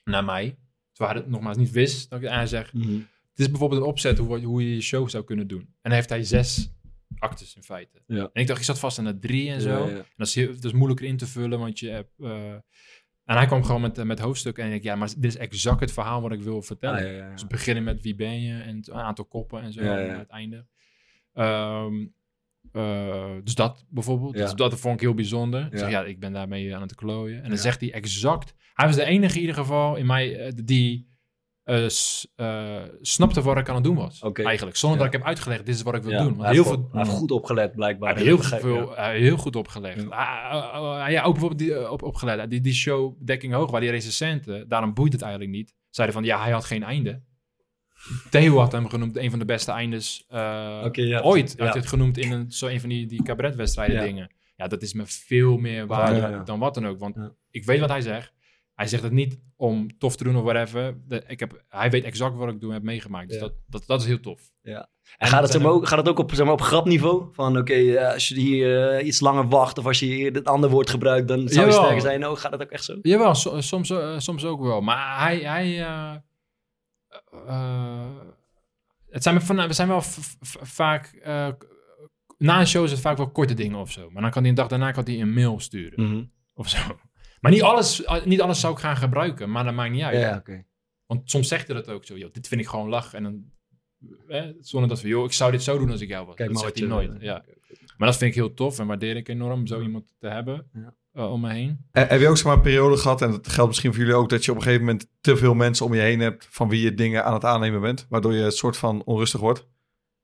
[0.03, 0.57] naar mij.
[0.91, 2.09] Terwijl hij het nogmaals niet wist.
[2.09, 5.23] Dat ik aan zeg, het is bijvoorbeeld een opzet hoe, hoe je je show zou
[5.23, 5.61] kunnen doen.
[5.61, 6.71] En dan heeft hij zes
[7.17, 8.03] actes in feite.
[8.07, 8.29] Ja.
[8.33, 9.69] En ik dacht, ik zat vast aan de drie en zo.
[9.69, 9.97] Ja, ja.
[9.97, 12.11] En dat is, heel, dat is moeilijker in te vullen, want je hebt...
[12.19, 12.53] eh,
[13.23, 15.79] en hij kwam gewoon met, eh, met hoofdstukken en ik ja, maar dit is exact
[15.79, 17.23] het verhaal wat ik wil vertellen.
[17.23, 17.31] Ah.
[17.31, 20.67] Dus beginnen met wie ben je en het aantal koppen en zo aan het einde.
[21.33, 22.05] Ehm,
[22.73, 24.41] eh, dus dat bijvoorbeeld, Ja.
[24.43, 25.65] dus dat vond ik heel bijzonder.
[25.65, 25.77] Ik Ja.
[25.77, 27.35] zeg, ja, ik ben daarmee aan het klooien.
[27.37, 27.57] En dan Ja.
[27.57, 31.11] zegt hij exact, hij was de enige in ieder geval in mij eh, die
[31.63, 31.85] eh,
[32.35, 34.21] eh, snapte wat ik aan het doen was.
[34.33, 35.05] Eigenlijk, zonder Ja.
[35.05, 36.27] dat ik heb uitgelegd, dit is wat ik wil Ja, doen.
[36.27, 38.09] hij Want heeft heel veel, hij heeft goed opgelet blijkbaar.
[38.15, 39.09] hij heeft heel, Begrijp- veel, ja.
[39.09, 40.09] heel goed opgelegd.
[40.09, 42.49] Ah, ah, ah, ja, ook bijvoorbeeld die, eh, op, opgelet.
[42.49, 46.25] Die, die show Dekking Hoog, waar die recensenten, daarom boeit het eigenlijk niet, zeiden van
[46.25, 47.21] ja, hij had geen einde.
[48.29, 50.39] Theo had hem genoemd een van de beste eindes eh,
[50.91, 51.21] ja.
[51.21, 51.47] ooit.
[51.57, 51.65] Hij Ja.
[51.65, 54.03] had het genoemd in een, zo een van die, die cabaretwedstrijden Ja.
[54.03, 54.31] dingen.
[54.55, 56.43] Ja, dat is me veel meer waarde Ja, ja.
[56.43, 56.99] dan wat dan ook.
[56.99, 57.31] Want Ja.
[57.51, 58.33] ik weet wat hij zegt.
[58.73, 60.97] Hij zegt het niet om tof te doen of whatever.
[61.07, 63.27] De- ik heb, hij weet exact wat ik doe en heb meegemaakt.
[63.27, 63.41] Dus Ja.
[63.43, 64.41] dat, dat, dat is heel tof.
[65.17, 67.27] En gaat het, zeg maar, ook- gaat het ook op, zeg maar, op grapniveau?
[67.33, 70.45] Van oké, eh, als je hier eh, iets langer wacht of als je hier het
[70.45, 72.27] andere woord gebruikt, dan zou je sterker zijn.
[72.27, 72.97] Oh, gaat het ook echt zo?
[73.01, 74.81] Jawel, so- soms, soms ook wel.
[74.81, 75.37] Maar hij...
[75.39, 76.21] hij
[77.47, 78.05] eh,
[79.09, 80.01] het zijn, van, we zijn wel
[80.61, 81.05] vaak...
[81.05, 81.49] eh,
[82.37, 84.09] na een show is het vaak wel korte dingen of zo.
[84.09, 86.09] Maar dan kan hij een dag daarna kan hij een mail sturen.
[86.09, 86.23] Mhm.
[86.53, 86.99] Of zo.
[87.41, 89.51] Maar niet alles, eh, niet alles zou ik gaan gebruiken.
[89.51, 90.19] Maar dat maakt niet uit.
[90.19, 90.63] Ja.
[91.05, 92.17] Want soms zegt hij dat ook zo.
[92.17, 93.13] Joh, dit vind ik gewoon lach.
[93.13, 93.51] En dan...
[94.27, 95.07] Eh, zonder dat we...
[95.07, 96.35] Joh, ik zou dit zo doen als ik jou was.
[96.35, 97.21] Kijk dat maar zegt hij nooit.
[97.21, 97.45] Ja.
[97.97, 98.79] Maar dat vind ik heel tof.
[98.79, 100.69] En waardeer ik enorm zo iemand te hebben.
[100.73, 100.95] Ja.
[101.13, 101.85] Eh, om me heen.
[101.91, 104.15] Eh, Heb je ook zeg maar een periode gehad, en dat geldt misschien voor jullie
[104.15, 106.69] ook, dat je op een gegeven moment te veel mensen om je heen hebt van
[106.69, 109.71] wie je dingen aan het aannemen bent, waardoor je een soort van onrustig wordt?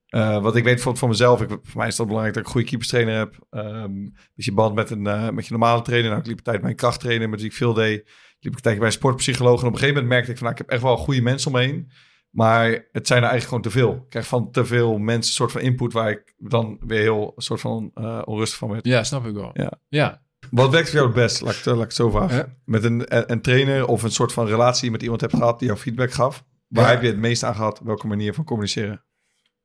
[0.10, 2.50] Eh wat ik weet bijvoorbeeld van mezelf, ik, voor mij is dat belangrijk dat ik
[2.50, 3.36] een goede keeperstrainer heb.
[3.50, 5.02] Ehm dus je band met, een,
[5.36, 6.10] met je normale trainer.
[6.10, 8.00] Nou, ik liep een tijd bij een krachttrainer met wie ik veel deed.
[8.00, 9.62] Ik liep een tijdje bij een sportpsycholoog.
[9.62, 11.52] En op een gegeven moment merkte ik van, nou, ik heb echt wel goede mensen
[11.52, 11.92] om me heen.
[12.30, 13.94] Maar het zijn er eigenlijk gewoon te veel.
[13.94, 17.34] Ik krijg van te veel mensen een soort van input waar ik dan weer heel
[17.36, 17.92] een soort van
[18.26, 18.86] onrustig van werd.
[18.86, 19.50] Ja, snap ik wel.
[19.54, 19.80] Ja.
[19.88, 20.22] ja.
[20.52, 21.42] Wat werkt voor jou het best?
[21.42, 22.38] Laat ik, het- laat ik het zo vragen.
[22.38, 22.56] Ja.
[22.66, 25.80] Met een, een trainer of een soort van relatie met iemand hebt gehad die jou
[25.80, 26.46] feedback gaf.
[26.68, 26.90] Waar Ja.
[26.90, 27.80] heb je het meest aan gehad?
[27.80, 29.04] Welke manier van communiceren?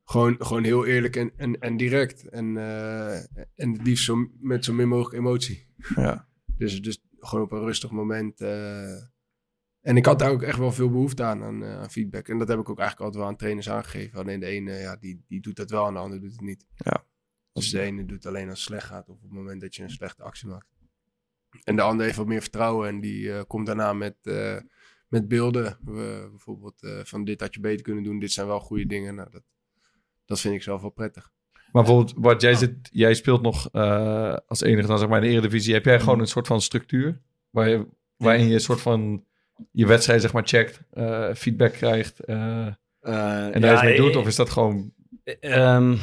[0.05, 2.29] Gewoon, gewoon heel eerlijk en, en, en direct.
[2.29, 3.15] En, eh,
[3.55, 5.67] en het liefst zo, met zo min mogelijk emotie.
[5.97, 6.29] Ja.
[6.57, 8.41] Dus, dus gewoon op een rustig moment.
[8.41, 8.93] eh.
[9.81, 12.29] en ik had daar ook echt wel veel behoefte aan, aan, eh, aan feedback.
[12.29, 14.19] En dat heb ik ook eigenlijk altijd wel aan trainers aangegeven.
[14.19, 16.67] Alleen de ene, ja, die, die doet dat wel en de ander doet het niet.
[16.77, 17.05] Ja.
[17.53, 19.75] Dus de ene doet het alleen als het slecht gaat of op het moment dat
[19.75, 20.67] je een slechte actie maakt.
[21.65, 24.57] En de ander heeft wat meer vertrouwen en die eh, komt daarna met, eh,
[25.09, 25.79] met beelden.
[26.31, 29.15] Bijvoorbeeld eh, van dit had je beter kunnen doen, dit zijn wel goede dingen.
[29.15, 29.43] Nou, dat,
[30.25, 31.33] dat vind ik zelf wel prettig.
[31.75, 35.25] Maar bijvoorbeeld, wat jij, zit, jij speelt nog eh, als enige dan zeg maar in
[35.25, 35.75] de Eredivisie.
[35.75, 37.87] Heb jij gewoon een soort van structuur waar je,
[38.17, 39.25] waarin je een soort van
[39.71, 42.67] je wedstrijd zeg maar checkt, eh, feedback krijgt eh,
[43.01, 44.17] en daar iets mee doet?
[44.17, 44.93] Of is dat gewoon...
[45.41, 45.97] ehm,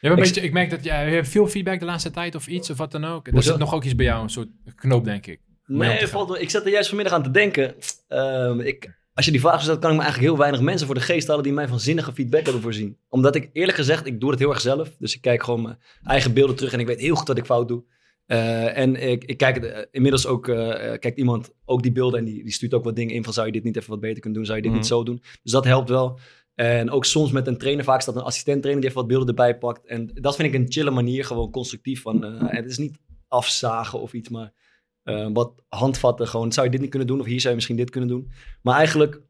[0.00, 2.10] Je hebt een Ik- beetje, ik merk dat jij je hebt veel feedback de laatste
[2.10, 3.26] tijd of iets of wat dan ook.
[3.28, 5.40] Er zit nog ook iets bij jou, een soort knoop, denk ik.
[5.66, 7.74] Nee, valt ik zat er juist vanmiddag aan te denken.
[8.08, 10.94] Ehm, ik, als je die vraag stelt, kan ik me eigenlijk heel weinig mensen voor
[10.94, 12.96] de geest halen die mij van zinnige feedback hebben voorzien.
[13.08, 14.96] Omdat ik eerlijk gezegd, ik doe het heel erg zelf.
[14.98, 17.44] Dus ik kijk gewoon mijn eigen beelden terug en ik weet heel goed dat ik
[17.44, 17.84] fout doe.
[18.26, 22.18] Eh, en ik, ik kijk eh, inmiddels ook, eh, eh, kijkt iemand ook die beelden
[22.18, 24.00] en die, die stuurt ook wat dingen in van zou je dit niet even wat
[24.00, 24.80] beter kunnen doen, zou je dit Mhm.
[24.80, 25.22] niet zo doen.
[25.42, 26.18] Dus dat helpt wel.
[26.60, 29.28] En ook soms met een trainer, vaak staat een assistent trainer die even wat beelden
[29.28, 29.86] erbij pakt.
[29.86, 32.02] En dat vind ik een chille manier, gewoon constructief.
[32.02, 32.98] Van, eh, het is niet
[33.28, 34.52] afzagen of iets, maar
[35.02, 36.28] eh, wat handvatten.
[36.28, 37.20] Gewoon, zou je dit niet kunnen doen?
[37.20, 38.30] Of hier zou je misschien dit kunnen doen?
[38.62, 39.20] Maar eigenlijk,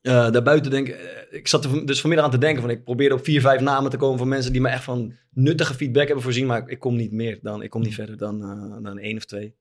[0.00, 1.28] eh, daarbuiten denk ik...
[1.30, 2.70] ik zat er dus vanmiddag aan te denken van...
[2.70, 5.74] Ik probeerde op vier, vijf namen te komen van mensen die me echt van nuttige
[5.74, 6.46] feedback hebben voorzien.
[6.46, 8.38] Maar ik, kom niet meer dan, ik kom niet verder dan,
[8.82, 9.54] dan één of twee.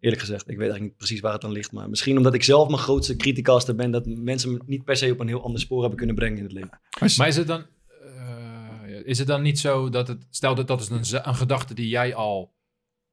[0.00, 1.72] Eerlijk gezegd, ik weet eigenlijk niet precies waar het aan ligt.
[1.72, 3.90] Maar misschien omdat ik zelf mijn grootste criticaster ben...
[3.90, 6.42] dat mensen me niet per se op een heel ander spoor hebben kunnen brengen in
[6.44, 6.80] het leven.
[7.16, 7.64] Maar is het dan,
[8.04, 11.74] eh, is het dan niet zo dat het, stel dat dat is een, een gedachte
[11.74, 12.54] die jij al,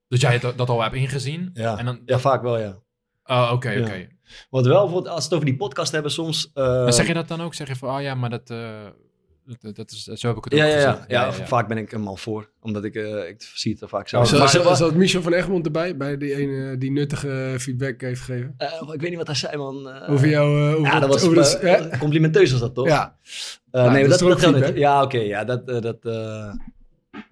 [0.08, 1.50] dat jij het, dat al hebt ingezien?
[1.54, 2.80] Ja, En dan, ja vaak wel, ja.
[3.26, 3.82] oh, oké, Ja.
[3.82, 4.08] oké.
[4.50, 6.52] Wat wel, als we het over die podcast hebben, soms...
[6.54, 7.54] eh, Maar zeg je dat dan ook?
[7.54, 8.86] Zeg je van, oh ja, maar dat, eh,
[9.62, 12.08] dat, dat is, zo heb ik het ja, ook ja, ja, vaak ben ik hem
[12.08, 12.50] al voor.
[12.62, 14.18] Omdat ik, eh, ik zie het er vaak zo.
[14.18, 15.98] Was, Maar was, dat Michel van Egmond erbij?
[15.98, 18.54] Bij die ene die nuttige feedback heeft gegeven?
[18.58, 19.90] eh, ik weet niet wat hij zei, man.
[19.90, 20.62] Eh, Over jou...
[20.70, 21.98] eh, over Ja, dat was over dat- eh, ja?
[21.98, 22.88] complimenteus was dat, toch?
[22.88, 23.18] ja.
[23.72, 24.78] Eh, Ja, nee, dat dat, telt niet.
[24.78, 26.54] Ja, oké, ja, dat, eh, dat, eh,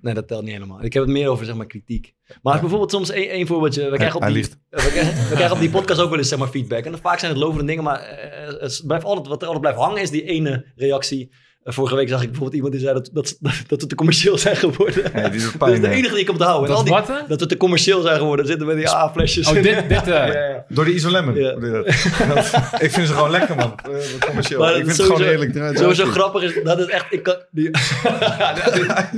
[0.01, 0.84] nee, dat telt niet helemaal.
[0.84, 2.14] Ik heb het meer over, zeg maar, kritiek.
[2.41, 5.34] Maar als bijvoorbeeld soms één één voorbeeldje, we krijgen, op die, eh, we, krijgen, we
[5.36, 6.86] krijgen op die podcast ook wel eens, zeg maar, feedback.
[6.86, 9.62] En dan vaak zijn het lovende dingen, maar eh, het blijft altijd, wat er altijd
[9.62, 11.32] blijft hangen is die ene reactie.
[11.64, 14.55] Vorige week zag ik bijvoorbeeld iemand die zei dat, dat, dat, we te commercieel zijn
[14.55, 15.12] geworden.
[15.14, 16.70] Nee, die doet dat is de enige die ik op te houden.
[16.70, 17.30] En al Dat die, wat?
[17.30, 18.45] dat we te commercieel zijn geworden.
[18.45, 19.47] Zitten met die A-flesjes.
[19.47, 20.66] Oh, dit, dit, eh, ja, ja.
[20.70, 21.36] Door isolemon.
[21.36, 21.55] Ja.
[21.55, 21.86] dat?
[22.28, 23.76] Dat- ik vind ze gewoon lekker, man.
[23.76, 24.59] Eh, commercieel.
[24.59, 25.55] Maar ik dat vind is het gewoon eerlijk.
[25.55, 27.70] eruit Sowieso grappig is, dat is echt, ik kan, die,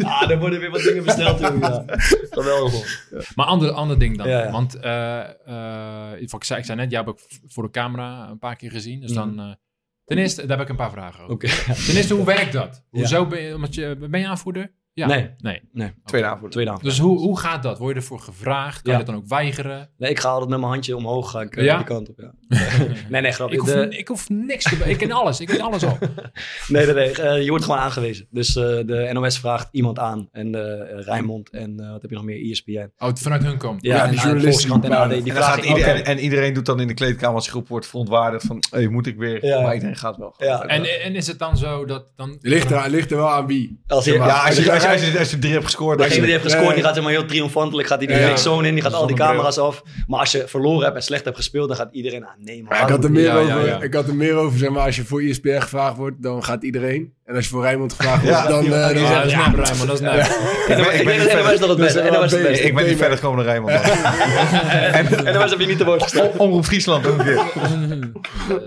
[0.03, 1.39] ah, er worden weer wat dingen besteld.
[1.39, 1.85] Ja.
[2.29, 3.05] Geweldig.
[3.35, 4.27] Maar ander, ander ding dan.
[4.27, 4.51] Ja, ja.
[4.51, 8.39] Want eh, eh, ik, zei, ik zei net, jij heb ik voor de camera een
[8.39, 9.01] paar keer gezien.
[9.01, 9.57] Dus dan...
[10.05, 11.33] ten eerste, daar heb ik een paar vragen over.
[11.33, 11.47] Oké.
[11.85, 12.85] Ten eerste, hoe werkt dat?
[12.89, 14.73] Hoezo ben je, omdat je, ben je aanvoerder?
[14.95, 15.07] Ja.
[15.07, 15.29] Nee.
[15.37, 15.61] Nee.
[15.71, 16.51] Nee, Tweede avond.
[16.51, 16.85] tweede avond.
[16.85, 17.77] Dus hoe, hoe gaat dat?
[17.77, 18.81] Word je ervoor gevraagd?
[18.81, 18.99] Kan Ja.
[18.99, 19.89] je dat dan ook weigeren?
[19.97, 21.75] Nee, ik ga altijd met mijn handje omhoog ga ik, eh, Ja?
[21.77, 22.19] die kant op.
[22.19, 22.33] Ja.
[23.09, 23.51] nee, nee, grap.
[23.51, 24.75] Ik hoef, De- ik hoef niks te...
[24.89, 25.39] Ik ken alles.
[25.39, 25.97] Ik weet alles al.
[26.67, 27.11] nee, nee, nee.
[27.11, 28.27] eh, je wordt gewoon aangewezen.
[28.29, 30.27] Dus eh, de NOS vraagt iemand aan.
[30.31, 30.61] En uh,
[31.05, 32.49] Rijnmond en eh, wat heb je nog meer?
[32.51, 32.91] ESPN.
[32.97, 33.83] Oh, het vanuit hun komt.
[33.83, 35.23] Ja, Ja, en die de journalisten en die.
[35.23, 36.09] Die En, gaat iedereen, oké.
[36.09, 39.17] en iedereen doet dan in de kleedkamer als groep wordt verontwaardigd van, hey, moet ik
[39.17, 39.45] weer?
[39.45, 39.61] Ja.
[39.61, 40.35] Maar iedereen gaat wel.
[40.37, 40.61] Ja.
[40.65, 42.11] En, en is het dan zo dat...
[42.15, 43.81] Dan, Ligt er, ligt er wel aan wie.
[43.87, 45.97] Als je, Ja, als je, als je, als je, als je drie hebt gescoord.
[45.97, 47.87] dan- Degene die heeft gescoord, die gaat zeg maar heel triomfantelijk.
[47.87, 48.35] Gaat hij die Ja.
[48.37, 49.83] zone in, die gaat al die camera's af.
[50.07, 52.23] Maar als je verloren hebt en slecht hebt gespeeld, dan gaat iedereen...
[52.25, 52.65] Ah, nee, man.
[52.73, 53.81] Maar ik had er meer over, ja.
[53.81, 56.43] ik had er meer over, zeg maar, als je voor E ESPN gevraagd wordt, dan
[56.43, 57.13] gaat iedereen.
[57.25, 58.47] En als je voor Rijnmond gevraagd wordt, Ja.
[58.47, 59.79] dan, eh, dan Ja, Ja, zeg dat is.
[59.85, 60.13] Dat is nep.
[60.67, 62.01] Ik denk ik ben dat dat het beste.
[62.11, 62.63] NOS het beste.
[62.63, 63.73] Ik ben niet verder gekomen dan Rijnmond.
[65.23, 65.33] man.
[65.33, 67.43] NOS heb je niet te woord Omroep Friesland ook een keer.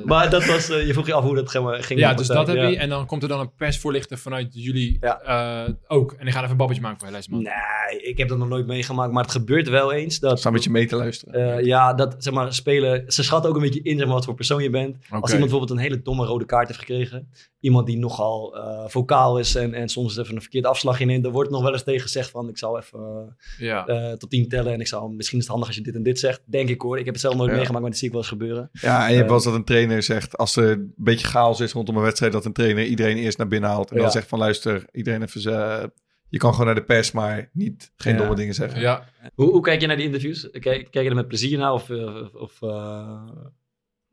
[0.05, 2.01] Maar dat was, eh, je vroeg je af hoe dat ging.
[2.01, 2.77] Ja, dus dat heb je.
[2.77, 5.21] En dan komt er dan een persvoorlichter vanuit jullie Ja.
[5.21, 6.13] eh, ook.
[6.13, 7.43] En die gaat even een babbeltje maken voor Leesman.
[7.43, 9.13] Nee, ik heb dat nog nooit meegemaakt.
[9.13, 10.39] Maar het gebeurt wel eens dat...
[10.39, 11.57] Sta een beetje mee te luisteren.
[11.59, 13.05] eh, ja, dat zeg maar, spelen.
[13.13, 14.97] Ze schatten ook een beetje in zeg maar, wat voor persoon je bent.
[14.97, 17.29] Als iemand bijvoorbeeld een hele domme rode kaart heeft gekregen.
[17.67, 21.23] Iemand die nogal eh vocaal is en, en soms even een verkeerd afslagje neemt.
[21.23, 23.87] Dan wordt nog wel eens tegen gezegd van ik zal even Ja.
[23.87, 24.73] eh, tot tien tellen.
[24.73, 26.43] En ik zal, misschien is het handig als je dit en dit zegt.
[26.45, 26.99] Denk ik hoor.
[26.99, 27.57] Ik heb het zelf nooit Ja.
[27.57, 28.69] meegemaakt, maar dat zie ik wel eens gebeuren.
[28.73, 31.27] Ja, en je hebt Eh, wel eens dat een trainer zegt, als er een beetje
[31.27, 33.91] chaos is rondom een wedstrijd, dat een trainer iedereen eerst naar binnen haalt.
[33.91, 35.93] En dan zegt van luister, iedereen even, ze-
[36.29, 38.19] je kan gewoon naar de pers, maar niet geen Ja.
[38.19, 38.81] domme dingen zeggen.
[38.81, 39.09] ja.
[39.35, 40.49] Hoe, hoe kijk je naar die interviews?
[40.51, 41.73] Kijk, kijk je er met plezier naar?
[41.73, 41.91] Of,
[42.33, 43.23] of, eh,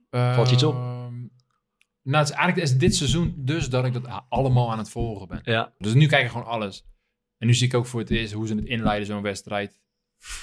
[0.09, 0.75] Valt je iets op?
[2.03, 5.27] Nou, het is eigenlijk is dit seizoen dus dat ik dat allemaal aan het volgen
[5.27, 5.39] ben.
[5.43, 5.71] ja.
[5.77, 6.85] Dus nu kijk ik gewoon alles.
[7.37, 9.81] En nu zie ik ook voor het eerst hoe ze het inleiden, zo'n wedstrijd.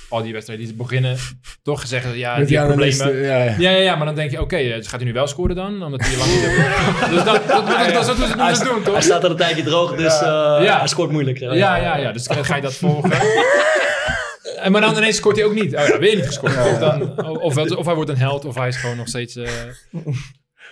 [0.09, 1.17] Al die wedstrijden die beginnen,
[1.63, 3.17] toch zeggen, ja, met die problemen.
[3.17, 3.55] Ja, ja.
[3.59, 5.83] Ja, ja, ja, maar dan denk je, oké, eh, gaat hij nu wel scoren dan?
[5.83, 7.11] Omdat hij lang niet heeft.
[7.15, 9.03] Dus dat, dat, dat, dat, is wat ze Hij, doen, doen, hij toch?
[9.03, 10.27] staat al een tijdje droog, dus eh,
[10.63, 10.79] Ja.
[10.79, 11.39] hij scoort moeilijk.
[11.39, 12.13] Ja, ja, ja.
[12.13, 13.11] Dus ga je dat volgen.
[14.57, 15.77] En maar dan ineens scoort hij ook niet.
[15.77, 16.57] Oh ja, weer niet gescoord.
[16.57, 19.37] Of, dan, of, of hij wordt een held, of hij is gewoon nog steeds...
[19.37, 19.49] eh,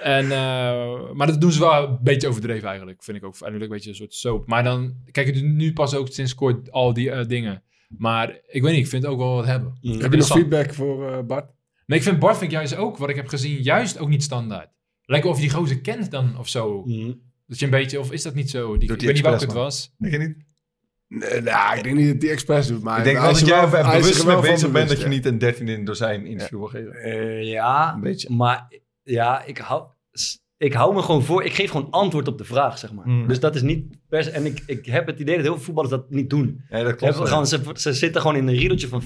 [0.01, 3.03] en, eh, maar dat doen ze wel een beetje overdreven eigenlijk.
[3.03, 4.46] Vind ik ook uiteindelijk een beetje een soort soap.
[4.46, 7.62] Maar dan kijk je nu pas ook sinds kort al die eh, dingen.
[7.88, 9.78] Maar ik weet niet, ik vind het ook wel wat hebben.
[9.80, 10.01] Mm.
[10.01, 11.51] Heb je nog feedback voor eh, Bart?
[11.86, 14.22] Nee, ik vind Bart vind ik juist ook, wat ik heb gezien, juist ook niet
[14.22, 14.68] standaard.
[15.05, 16.82] Lijkt of je die gozer kent dan of zo.
[16.86, 17.20] Mm.
[17.46, 18.76] Dat je een beetje, of is dat niet zo?
[18.76, 19.94] Die, ik die weet niet welke het was.
[19.99, 20.46] Denk je niet?
[21.09, 22.82] Nee, nou, ik denk niet dat hij expres doet.
[22.82, 25.68] Maar ik denk wel dat jij bewust mee bezig bent dat je niet een 13
[25.68, 26.92] in dozijn interview wil geven.
[26.92, 28.34] Eh, ja, Een beetje.
[28.34, 28.68] maar
[29.11, 29.84] ja, ik hou,
[30.56, 31.44] ik hou me gewoon voor.
[31.44, 33.09] Ik geef gewoon antwoord op de vraag, zeg maar.
[33.09, 33.26] Mm.
[33.28, 34.30] Dus dat is niet per se.
[34.30, 36.64] En ik, ik heb het idee dat heel veel voetballers dat niet doen.
[36.70, 37.28] Ja, dat Ze, klopt.
[37.28, 39.02] gewoon, ze, ze zitten gewoon in een riedeltje van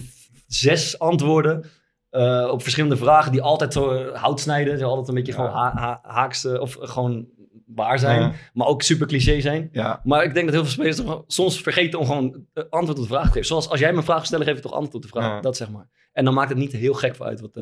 [0.46, 1.64] zes antwoorden.
[2.10, 4.78] eh, op verschillende vragen die altijd zo eh, hout snijden.
[4.78, 5.38] Ze altijd een beetje Ja.
[5.38, 7.26] gewoon ha of gewoon
[7.66, 8.20] waar zijn.
[8.20, 8.32] Ja.
[8.52, 9.68] Maar ook super cliché zijn.
[9.72, 13.04] Ja, Maar ik denk dat heel veel spelers soms vergeten om gewoon eh, antwoord op
[13.04, 13.46] de vraag te geven.
[13.46, 15.42] Zoals als jij me een vraag stelt, geef ik toch antwoord op de vraag.
[15.42, 15.88] Dat zeg maar.
[16.12, 17.56] En dan maakt het niet heel gek voor uit wat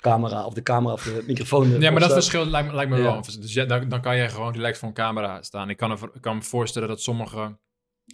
[0.00, 1.80] camera of de camera of de microfoon.
[1.80, 3.02] Ja, maar dat verschil lijkt, me- lijkt me Ja.
[3.02, 3.22] wel.
[3.40, 5.70] Dus ja, dan, dan kan je gewoon relaxed voor een camera staan.
[5.70, 7.58] Ik kan, er, ik kan me voorstellen dat sommige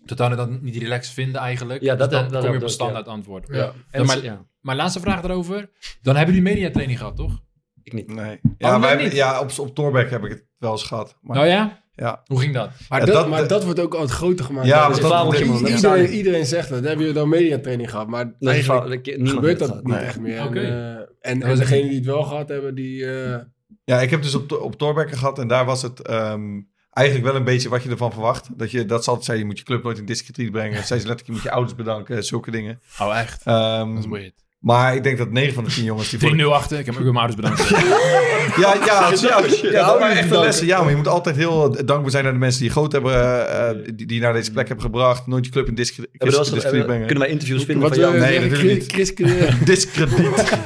[0.05, 1.83] totaal dat niet relaxed vinden eigenlijk.
[1.83, 3.49] Ja, dat- Dus dan dat- kom je dat op een standaard antwoord.
[3.51, 3.73] Ja.
[4.05, 5.71] Maar- ja, Mijn laatste vraag daarover.
[6.03, 7.43] Dan hebben jullie mediatraining gehad, toch?
[7.83, 8.15] ik niet.
[8.15, 8.41] Nee.
[8.43, 9.13] Oh, Ja, wij niet?
[9.13, 11.19] ja op, op Torbeck heb ik het wel eens gehad.
[11.21, 11.84] Maar, oh ja?
[11.95, 12.23] Ja.
[12.27, 12.71] Hoe ging dat?
[12.89, 14.67] Maar, Ja, dat, dat- maar dat wordt ook altijd groter gemaakt.
[14.67, 15.67] Ja, dat- man.
[15.77, 16.79] Iedereen, iedereen zegt dat.
[16.81, 18.09] Hebben jullie dan mediatraining gehad?
[18.09, 20.39] Maar Nee, eigenlijk gebeurt dat niet echt meer.
[20.39, 23.07] En, eh, en, degenen die het wel gehad hebben, die...
[23.07, 23.39] eh,
[23.85, 27.37] Ja, ik heb dus op, op Torbeck gehad en daar was het ehm, eigenlijk wel
[27.37, 28.49] een beetje wat je ervan verwacht.
[28.59, 30.85] Dat, je, dat ze altijd zei, je moet je club nooit in discrediet brengen.
[30.85, 32.81] Zei ze letterlijk, je moet je ouders bedanken, zulke dingen.
[33.01, 33.43] Oh, echt?
[33.47, 34.44] Ehm, Dat is weird.
[34.65, 36.79] Maar ik denk dat 9 van de 10 jongens die voor 3-0 achter.
[36.79, 37.69] Ik heb ook mijn ouders bedankt.
[38.57, 39.41] Ja, ja, ja,
[39.71, 40.67] ja, dat waren echt de lessen.
[40.67, 43.13] Ja, maar je moet altijd heel dankbaar zijn naar de mensen die je groot hebben,
[43.15, 45.27] eh, eh, die, die naar deze plek hebben gebracht.
[45.27, 46.11] Nooit je club in discrediet
[46.63, 47.07] hebben- brengen.
[47.07, 48.19] kunnen wij interviews vinden wat van jou?
[48.19, 48.93] Nee, natuurlijk niet.
[48.93, 50.59] Chris- eh, Discrediet.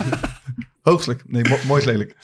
[0.83, 1.23] Hoogstelijk.
[1.27, 2.17] Nee, mo- mooi is lelijk.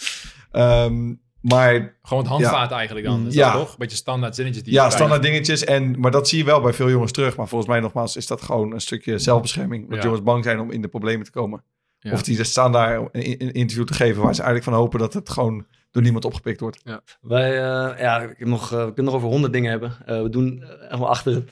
[0.52, 1.12] Ehm,
[1.53, 3.26] maar Gewoon het handvaart eigenlijk dan.
[3.26, 3.53] Is Ja.
[3.53, 3.70] dat toch?
[3.70, 5.64] Een beetje standaard zinnetjes die ja, standaard dingetjes.
[5.64, 7.36] En, maar dat zie je wel bij veel jongens terug.
[7.36, 9.88] Maar volgens mij nogmaals is dat gewoon een stukje zelfbescherming.
[9.88, 10.05] Dat Ja.
[10.05, 11.62] jongens bang zijn om in de problemen te komen.
[11.99, 12.12] Ja.
[12.12, 15.14] Of die staan daar een, een interview te geven waar ze eigenlijk van hopen dat
[15.14, 16.82] het gewoon door niemand opgepikt wordt.
[17.20, 19.97] Wij, eh, ja, ik heb nog, eh, we kunnen nog over honderd dingen hebben.
[20.07, 21.51] Eh, we doen helemaal achter het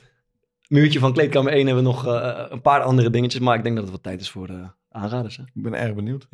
[0.67, 3.41] muurtje van kleedkamer 1 hebben we nog eh, een paar andere dingetjes.
[3.41, 4.63] Maar ik denk dat het wat tijd is voor de
[4.93, 5.37] aanraders.
[5.37, 5.43] Hè?
[5.53, 6.27] Ik ben erg benieuwd.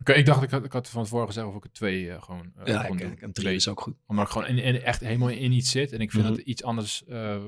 [0.00, 2.22] Oké, ik dacht, ik had, ik had van tevoren gezegd of ik er twee eh,
[2.22, 3.12] gewoon eh, Ja, kon ik, doen.
[3.12, 3.94] ik, een drie is ook goed.
[4.06, 5.92] Omdat ik gewoon in, in- echt helemaal in iets zit.
[5.92, 6.32] En ik vind Mhm.
[6.34, 7.42] dat iets anders eh,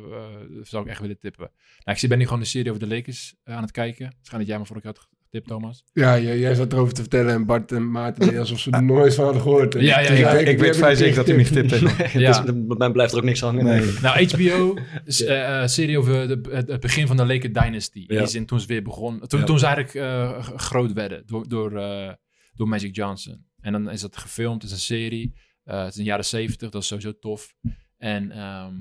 [0.63, 1.51] zou ik echt willen tippen.
[1.79, 4.05] Nou, ik zie- ben nu gewoon de serie over de Lakers aan het kijken.
[4.17, 5.85] Waarschijnlijk jij me vorige keer had getipt, Thomas.
[5.93, 8.83] Ja, jij, jij zat erover te vertellen en Bart en Maarten deden alsof ze er
[8.83, 9.73] nooit van hadden gehoord.
[9.75, 12.13] Ja, ja, zei Ik, we weet vrij zeker dat hij me getipt heeft.
[12.13, 12.43] Ja.
[12.43, 13.65] dus, bij mij blijft er ook niks hangen.
[13.65, 13.93] Nee.
[14.03, 17.99] Nou, HBO is eh, eh, serie over de, het, het begin van de Laker Dynasty.
[18.07, 18.21] In Ja.
[18.21, 19.21] die zin toen ze weer begon.
[19.27, 19.47] Toen, Ja.
[19.47, 22.13] toen ze eigenlijk eh, groot werden door, door, eh,
[22.55, 23.47] door Magic Johnson.
[23.61, 25.35] En dan is het gefilmd, het is een serie.
[25.65, 27.55] Eh, het is in de jaren zeventig, dat is sowieso tof.
[27.99, 28.75] En ehm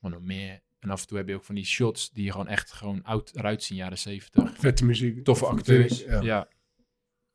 [0.00, 0.60] wat nog meer.
[0.78, 3.36] En af en toe heb je ook van die shots die gewoon echt gewoon oud
[3.36, 4.58] eruit zien, jaren zeventig.
[4.58, 5.24] Vette muziek.
[5.24, 6.04] Toffe acteurs.
[6.04, 6.20] Ja.
[6.20, 6.48] Ja.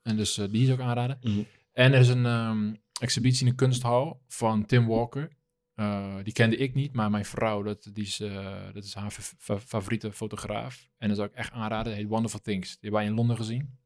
[0.01, 1.17] En dus eh, die is ook aanraden.
[1.21, 1.43] Mhm.
[1.71, 5.29] En er is een ehm, exhibitie in de kunsthal van Tim Walker.
[5.73, 9.11] Eh, die kende ik niet, maar mijn vrouw, dat, die is, eh, dat is haar
[9.11, 10.89] fa- fa- favoriete fotograaf.
[10.97, 11.91] En dat zou ik echt aanraden.
[11.91, 12.67] Het heet Wonderful Things.
[12.69, 13.77] Die hebben wij in Londen gezien.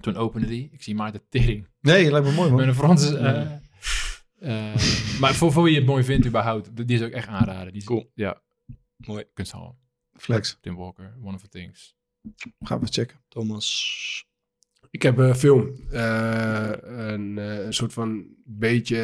[0.00, 0.68] Toen opende die.
[0.72, 1.68] Ik zie Maarten Tering.
[1.80, 2.68] Nee, lijkt me mooi Met man.
[2.68, 3.60] een Franse...
[5.20, 7.72] maar voor, voor wie je het mooi vindt überhaupt, die is ook echt aanraden.
[7.72, 8.10] Die is, Cool.
[8.14, 8.42] Ja,
[9.06, 9.24] Mooi.
[9.34, 9.76] kunsthal.
[10.16, 10.58] Flex.
[10.60, 11.94] Tim Walker, Wonderful Things.
[12.60, 13.16] Gaan we checken.
[13.28, 14.26] Thomas.
[14.90, 18.96] Ik heb een film, eh, een, eh, een soort van beetje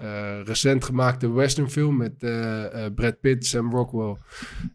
[0.00, 4.16] eh, recent gemaakte westernfilm met eh, eh, Brad Pitt, Sam Rockwell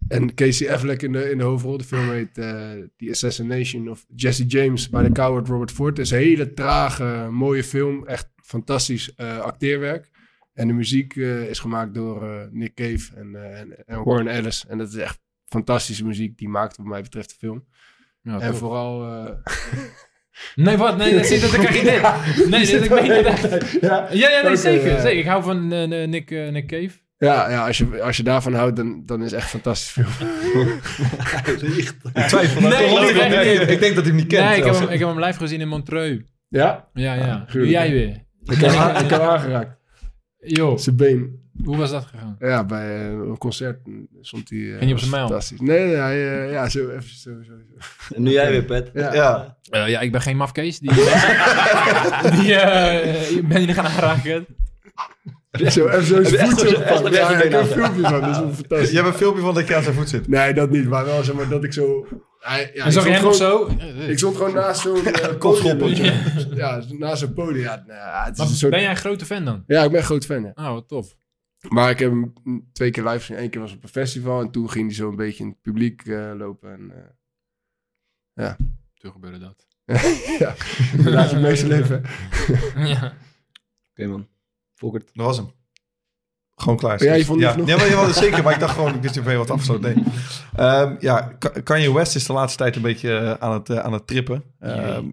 [0.07, 1.77] en Casey Affleck in de, in de hoofdrol.
[1.77, 5.97] De film heet eh, The Assassination of Jesse James by the Coward Robert Ford.
[5.97, 10.11] Het is een hele trage, mooie film, echt fantastisch eh, acteerwerk.
[10.53, 14.27] En de muziek eh, is gemaakt door eh, Nick Cave en, eh, en, en Warren
[14.27, 14.65] Ellis.
[14.67, 17.65] En dat is echt fantastische muziek, die maakt wat mij betreft de film.
[18.21, 19.03] Ja, en vooral...
[19.25, 19.31] eh,
[20.55, 20.97] Nee, wat?
[20.97, 21.83] Nee, dat, dat, dan krijg je
[22.35, 22.49] dit.
[22.49, 23.71] Nee, dit, ik meen echt.
[23.81, 25.11] ja, Ja, ja nee, zeker.
[25.17, 26.89] Ik hou van eh, Nick, Nick Cave.
[27.17, 29.89] Ja, ja als, je, als je daarvan houdt, dan, dan is het echt een fantastisch
[29.89, 30.07] film.
[32.13, 32.61] Ik twijfel.
[32.61, 34.45] Nee, ik Nee, ik denk dat hij hem niet kent.
[34.45, 36.23] nee, ik heb, hem, ik heb hem live gezien in Montreux.
[36.47, 36.89] Ja?
[36.93, 37.37] Ja, ja.
[37.37, 38.07] Doe gruwelijk, jij weer.
[38.43, 38.71] Ik heb,
[39.03, 39.77] ik heb aangeraakt.
[40.45, 41.39] Joh, Zijn been.
[41.63, 42.35] hoe was dat gegaan?
[42.39, 43.77] Ja, bij eh, een concert
[44.21, 44.59] stond hij...
[44.59, 45.27] eh, Ging hij op zijn mijl?
[45.27, 45.59] Fantastisch.
[45.59, 48.15] Nee, nee, hij, eh, ja, zo even zo, zo, zo.
[48.15, 48.89] En nu jij weer, Pet.
[48.93, 49.13] Ja.
[49.13, 50.79] Ja, Eh, ja, ik ben geen mafkees.
[50.79, 50.89] Die,
[52.39, 54.45] die eh, ik ben jullie gaan aanraken.
[55.51, 57.15] Zo, even zo zijn echt voet zo- zo echt gepakt.
[57.15, 58.89] Ja, ik heb een filmpje van, dat is wel fantastisch.
[58.89, 60.27] je hebt een filmpje van dat je aan zijn voet zit.
[60.27, 62.05] Nee, dat niet, maar wel zeg maar dat ik zo...
[62.43, 63.67] Hij, ja, en zag je hem gewoon- zo?
[64.09, 65.77] Ik stond gewoon naast zo'n eh, Kopschoppen.
[65.77, 66.13] podium.
[66.55, 67.61] Ja, naast zo'n podium.
[67.63, 68.71] Ja, nou ja, het is Maar een soort...
[68.71, 69.63] Ben jij een grote fan dan?
[69.67, 70.51] Ja, ik ben een groot fan, ja.
[70.55, 71.15] Oh, wat tof.
[71.69, 72.33] Maar ik heb hem
[72.73, 73.37] twee keer live gezien.
[73.43, 75.61] Eén keer was op een festival en toen ging hij zo een beetje in het
[75.61, 76.71] publiek eh, lopen.
[76.73, 76.91] En,
[78.33, 78.53] eh,
[78.93, 79.67] Toen gebeurde dat.
[80.39, 80.55] ja,
[81.03, 82.01] laat je het meeste leven.
[82.93, 83.13] ja.
[83.91, 84.27] Oké, man.
[84.75, 85.09] Volkert.
[85.13, 85.51] Dat was hem.
[86.63, 87.03] Gewoon klaar.
[87.03, 87.45] Ja, je vond ja.
[87.45, 87.69] niet genoeg?
[87.69, 88.43] Ja, maar je was zeker.
[88.43, 89.93] Maar ik dacht gewoon, ik wist niet of je wat afgesloten.
[89.95, 90.03] Nee.
[90.55, 93.77] Ehm, ja, Ka- Kanye West is de laatste tijd een beetje eh, aan het, eh,
[93.77, 94.43] aan het trippen.
[94.59, 95.05] Ehm,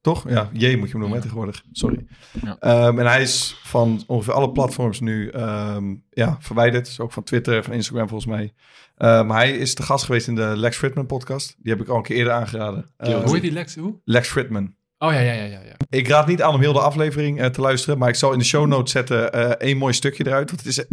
[0.00, 0.28] toch?
[0.28, 1.62] Ja, J moet je hem noemen hè, tegenwoordig.
[1.72, 2.06] Sorry.
[2.42, 2.56] Ja.
[2.60, 6.84] Ehm, en hij is van ongeveer alle platforms nu ehm, ja, verwijderd.
[6.84, 8.52] Dus ook van Twitter, van Instagram volgens mij.
[8.96, 11.56] Maar hij is de gast geweest in de Lex Fridman podcast.
[11.58, 12.90] Die heb ik al een keer eerder aangeraden.
[12.96, 13.74] Hoe heet die Lex?
[13.76, 14.00] Hoe?
[14.04, 14.74] Lex Fridman.
[14.98, 15.60] Oh ja, ja, ja, ja.
[15.64, 15.74] ja.
[15.88, 18.38] Ik raad niet aan om heel de aflevering eh, te luisteren, maar ik zal in
[18.38, 20.50] de show notes zetten eh één mooi stukje eruit.
[20.50, 20.84] Want het is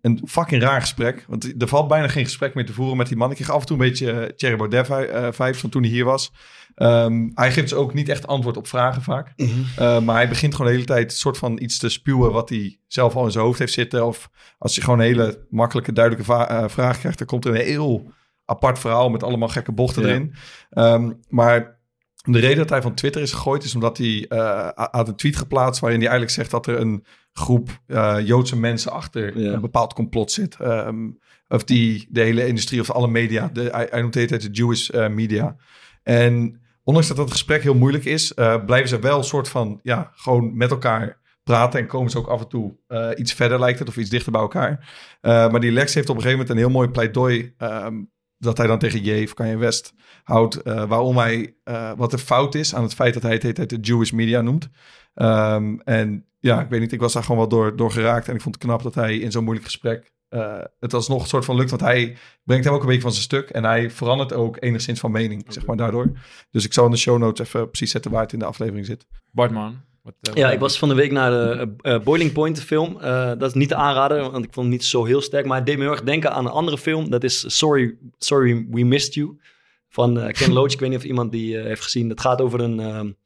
[0.00, 1.24] een fucking raar gesprek.
[1.28, 3.30] Want er valt bijna geen gesprek meer te voeren met die man.
[3.30, 5.82] Ik kreeg af en toe een beetje uh, Thierry Baudet vi- eh, vibes van toen
[5.82, 6.32] hij hier was.
[6.74, 9.32] Ehm, hij geeft dus ook niet echt antwoord op vragen vaak.
[9.36, 12.48] Eh, maar hij begint gewoon de hele tijd een soort van iets te spuwen wat
[12.48, 14.06] hij zelf al in zijn hoofd heeft zitten.
[14.06, 17.54] Of als je gewoon een hele makkelijke, duidelijke va- eh, vraag krijgt, dan komt er
[17.54, 18.12] een heel
[18.44, 20.08] apart verhaal met allemaal gekke bochten Ja.
[20.08, 20.34] erin.
[20.70, 21.80] Ehm, maar
[22.22, 25.36] de reden dat hij van Twitter is gegooid is omdat hij eh, had een tweet
[25.36, 29.52] geplaatst waarin hij eigenlijk zegt dat er een groep eh, Joodse mensen achter Ja.
[29.52, 30.56] een bepaald complot zit.
[30.60, 31.10] Ehm,
[31.48, 33.50] of die de hele industrie of alle media.
[33.52, 35.56] De, hij, hij noemt het de Jewish eh, media.
[36.02, 38.32] En ondanks dat dat gesprek heel moeilijk is,
[38.66, 42.26] blijven ze wel een soort van ja, gewoon met elkaar praten en komen ze ook
[42.26, 42.76] af en toe
[43.16, 44.88] iets verder lijkt het of iets dichter bij elkaar.
[45.20, 47.94] Maar die Lex heeft op een gegeven moment een heel mooi pleidooi ehm,
[48.42, 52.18] dat hij dan tegen J of Kanye West houdt, eh, waarom hij, eh, wat er
[52.18, 54.68] fout is aan het feit dat hij het heet de Jewish media noemt.
[55.14, 58.34] Ehm, en ja, ik weet niet, ik was daar gewoon wel door, door geraakt en
[58.34, 61.44] ik vond het knap dat hij in zo'n moeilijk gesprek eh, het alsnog een soort
[61.44, 64.32] van lukt, want hij brengt hem ook een beetje van zijn stuk en hij verandert
[64.32, 66.12] ook enigszins van mening, zeg maar, daardoor.
[66.50, 68.86] Dus ik zal in de show notes even precies zetten waar het in de aflevering
[68.86, 69.06] zit.
[69.30, 69.80] Bartman.
[70.02, 72.98] Wat, eh, Ja, ik was van de week naar de eh, eh, Boiling Point film.
[73.38, 75.46] Dat is niet te aanraden, want ik vond het niet zo heel sterk.
[75.46, 77.10] Maar het deed me heel erg denken aan een andere film.
[77.10, 79.40] Dat is Sorry, Sorry We Missed You.
[79.88, 80.72] Van Ken Loach.
[80.72, 82.08] Ik weet niet of iemand die heeft gezien.
[82.08, 83.16] Het gaat over een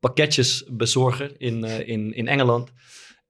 [0.00, 2.72] pakketjesbezorger in, in, in Engeland.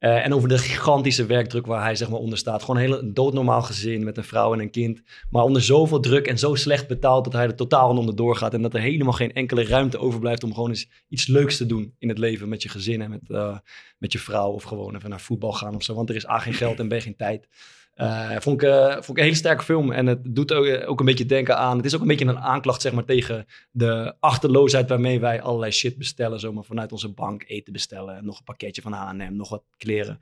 [0.05, 2.61] Eh, en over de gigantische werkdruk waar hij zeg maar, onder staat.
[2.61, 5.03] Gewoon een hele doodnormaal gezin met een vrouw en een kind.
[5.31, 8.55] Maar onder zoveel druk en zo slecht betaald dat hij er totaal onder gaat.
[8.55, 11.95] En dat er helemaal geen enkele ruimte overblijft om gewoon eens iets leuks te doen
[11.99, 12.49] in het leven.
[12.49, 13.59] Met je gezin en met, eh,
[13.99, 14.51] met je vrouw.
[14.51, 15.95] Of gewoon even naar voetbal gaan of zo.
[15.95, 17.49] Want er is A geen geld en B geen tijd.
[17.95, 19.93] Eh, vond, ik, eh, vond ik een hele sterke film.
[19.93, 21.77] En het doet ook, eh, ook een beetje denken aan...
[21.77, 24.89] Het is ook een beetje een aanklacht zeg maar, tegen de achterloosheid...
[24.89, 26.41] waarmee wij allerlei shit bestellen.
[26.41, 28.17] Zomaar vanuit onze bank eten bestellen.
[28.17, 30.21] En nog een pakketje van H&M, nog wat kleren.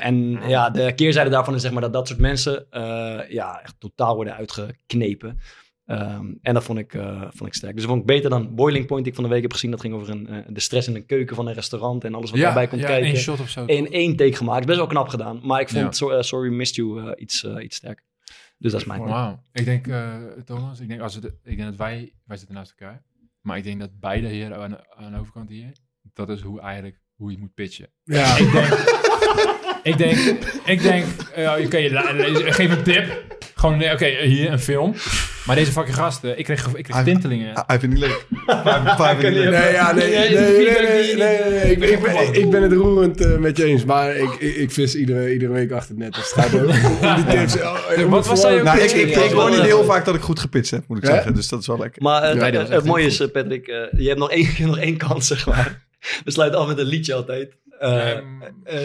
[0.00, 2.66] En ja, de keerzijde daarvan is zeg maar, dat dat soort mensen...
[3.28, 5.38] ja, echt totaal worden uitgeknepen.
[5.90, 7.72] Ehm, en dat vond ik, eh, vond ik sterk.
[7.74, 9.70] Dus dat vond ik beter dan Boiling Point, die ik van de week heb gezien.
[9.70, 12.30] Dat ging over een, eh, de stress in de keuken van een restaurant en alles
[12.30, 13.06] wat ja, daarbij komt ja, kijken.
[13.06, 13.64] één shot of zo.
[13.64, 14.66] In één take gemaakt.
[14.66, 15.40] Best wel knap gedaan.
[15.42, 15.92] Maar ik vond Ja.
[15.92, 18.04] So- eh, Sorry Missed You eh, iets, eh, iets sterker.
[18.58, 19.42] Dus dat is mijn Wauw.
[19.52, 20.14] Ik denk, eh,
[20.44, 23.02] Thomas, ik denk, als het, ik denk dat wij, wij zitten naast elkaar.
[23.40, 25.72] Maar ik denk dat beide hier aan, aan de overkant hier,
[26.12, 27.88] dat is hoe eigenlijk, hoe je moet pitchen.
[28.04, 28.68] Ja, Ik denk,
[29.82, 30.16] ik denk,
[30.64, 31.04] ik denk,
[31.66, 33.38] oké, la- la- geef een tip.
[33.60, 34.94] Gewoon, nee, oké, hier een film.
[35.46, 37.62] Maar deze fucking gasten, ik kreeg, ik kreeg Hij- tintelingen.
[37.66, 38.26] Hij vindt niet leuk.
[38.96, 39.50] Hij vindt niet leuk.
[39.50, 40.28] Nee, ja, nee, Nee,
[41.18, 44.30] nee, ik ben- ik ben- Ik ben het roerend eh, met je eens, maar ik,
[44.38, 46.14] ik, ik vis iedere, iedere week achter het net.
[46.14, 46.66] Dus het gaat om
[47.24, 47.56] die tips.
[47.60, 49.00] Oh, Wat was Nou, ik, pitchen?
[49.00, 51.34] ik, ik hoor niet eh, heel vaak dat ik goed gepitcht heb, moet ik zeggen.
[51.34, 52.02] Dus dat is wel lekker.
[52.02, 54.56] Maar eh, Ja, eh, het mooie is, eh, Patrick, eh, je hebt nog één, je
[54.56, 55.86] hebt nog één kans, zeg maar.
[56.24, 57.52] We sluiten af met een liedje altijd.
[57.80, 58.22] Eh, eh,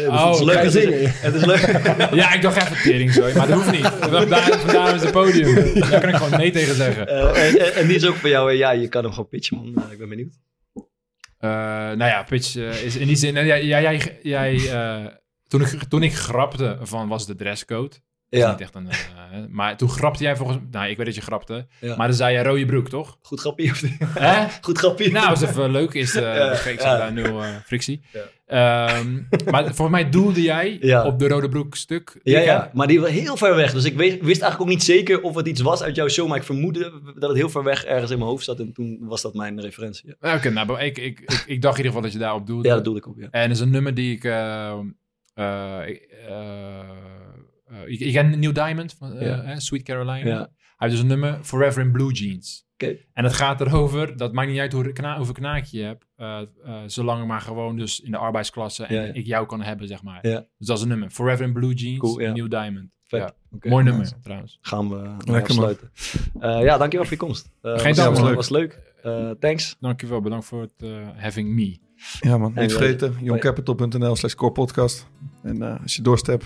[0.08, 0.56] oh, het is leuk.
[0.56, 1.12] ga je Het is, zingen?
[1.16, 1.62] het is leuk.
[2.22, 3.86] Ja, ik dacht even tering zo, maar dat hoeft niet.
[3.86, 5.80] Vandaar is het podium.
[5.80, 7.08] Daar kan ik gewoon nee tegen zeggen.
[7.08, 8.52] Eh, en, en- en die is ook voor jou.
[8.52, 9.84] eh, ja, je kan hem gewoon pitchen, man.
[9.86, 10.34] Eh, ik ben benieuwd.
[11.38, 13.38] Eh, nou ja, pitch eh, is in die zin...
[13.38, 15.06] eh, jij, jij, jij, jij, eh,
[15.48, 17.96] toen, ik, toen ik grapte van was de dresscode.
[18.30, 18.96] Ja, niet echt een, eh,
[19.50, 20.58] maar toen grapte jij volgens...
[20.72, 21.68] Nou, ik weet dat je grapte.
[21.82, 21.96] Ja.
[21.96, 23.18] Maar dan zei jij rode broek, toch?
[23.22, 23.72] goed grappie.
[23.72, 23.84] of?
[24.62, 25.12] Goed grappie.
[25.12, 25.94] Nou, is even leuk.
[25.94, 26.22] Is, ik
[26.62, 26.98] zeg ja.
[26.98, 28.02] daar nul eh, frictie.
[28.12, 28.22] Ja.
[28.46, 29.14] Ehm,
[29.52, 31.06] maar volgens mij doelde jij Ja.
[31.06, 32.20] op de rode broek stuk.
[32.24, 33.72] Ja, ja, maar die was heel ver weg.
[33.74, 36.28] Dus ik wist eigenlijk ook niet zeker of het iets was uit jouw show.
[36.28, 38.60] Maar ik vermoedde dat het heel ver weg ergens in mijn hoofd zat.
[38.60, 40.16] En toen was dat mijn referentie.
[40.20, 42.68] Oké, nou, ik, ik, ik, ik dacht in ieder geval dat je daarop doelde.
[42.68, 43.28] ja dat doe ik ook, ja.
[43.32, 44.24] En dat is een nummer die ik...
[44.24, 44.80] eh,
[47.88, 50.28] je kent Neil Diamond van eh, Sweet Carolina.
[50.30, 50.38] Ja.
[50.38, 52.66] Hij heeft dus een nummer Forever in Blue Jeans.
[52.74, 52.98] Oké.
[53.14, 56.42] En het gaat erover, dat maakt niet uit hoe kna hoeveel knaak je hebt, eh,
[56.42, 60.04] eh, zolang ik maar gewoon dus in de arbeidsklasse en ik jou kan hebben, zeg
[60.04, 60.22] maar.
[60.22, 61.10] Dus dat is een nummer.
[61.10, 62.16] Forever in Blue Jeans, Cool.
[62.18, 62.94] Neil Diamond.
[63.04, 63.34] Vet.
[63.62, 63.70] Ja.
[63.70, 64.58] Mooi nummer, trouwens.
[64.62, 65.92] Gaan we Lekker, afsluiten.
[66.40, 67.52] Eh, ja, dankjewel voor je komst.
[67.62, 68.36] Eh, Geen was, dank, was, man.
[68.36, 68.94] was leuk.
[69.04, 69.76] Eh, thanks.
[69.80, 71.78] Dankjewel, bedankt voor het eh, having me.
[72.20, 73.16] Ja man, En niet vergeten.
[73.22, 75.08] youngcapital.nl slash corepodcast.
[75.44, 76.40] En eh, als je dorst ah,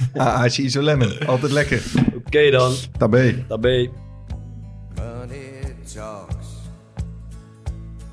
[0.14, 1.26] Ah, als je isolemon.
[1.26, 1.82] Altijd lekker.
[2.14, 2.72] Oké dan.
[2.98, 3.44] Tabé.
[3.48, 3.90] Daarbij.
[4.96, 6.46] Money talks,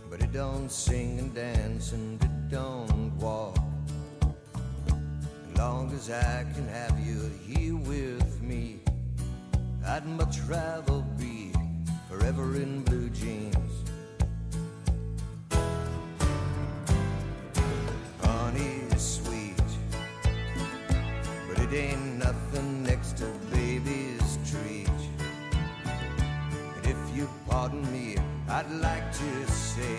[0.10, 3.56] but it don't sing and dance and it don't walk.
[5.52, 8.80] As long as I can have you here with me,
[9.86, 11.52] I'd much rather be
[12.10, 13.57] forever in blue jeans.
[21.72, 24.88] It ain't nothing next to baby's treat.
[26.76, 29.98] And if you pardon me, I'd like to say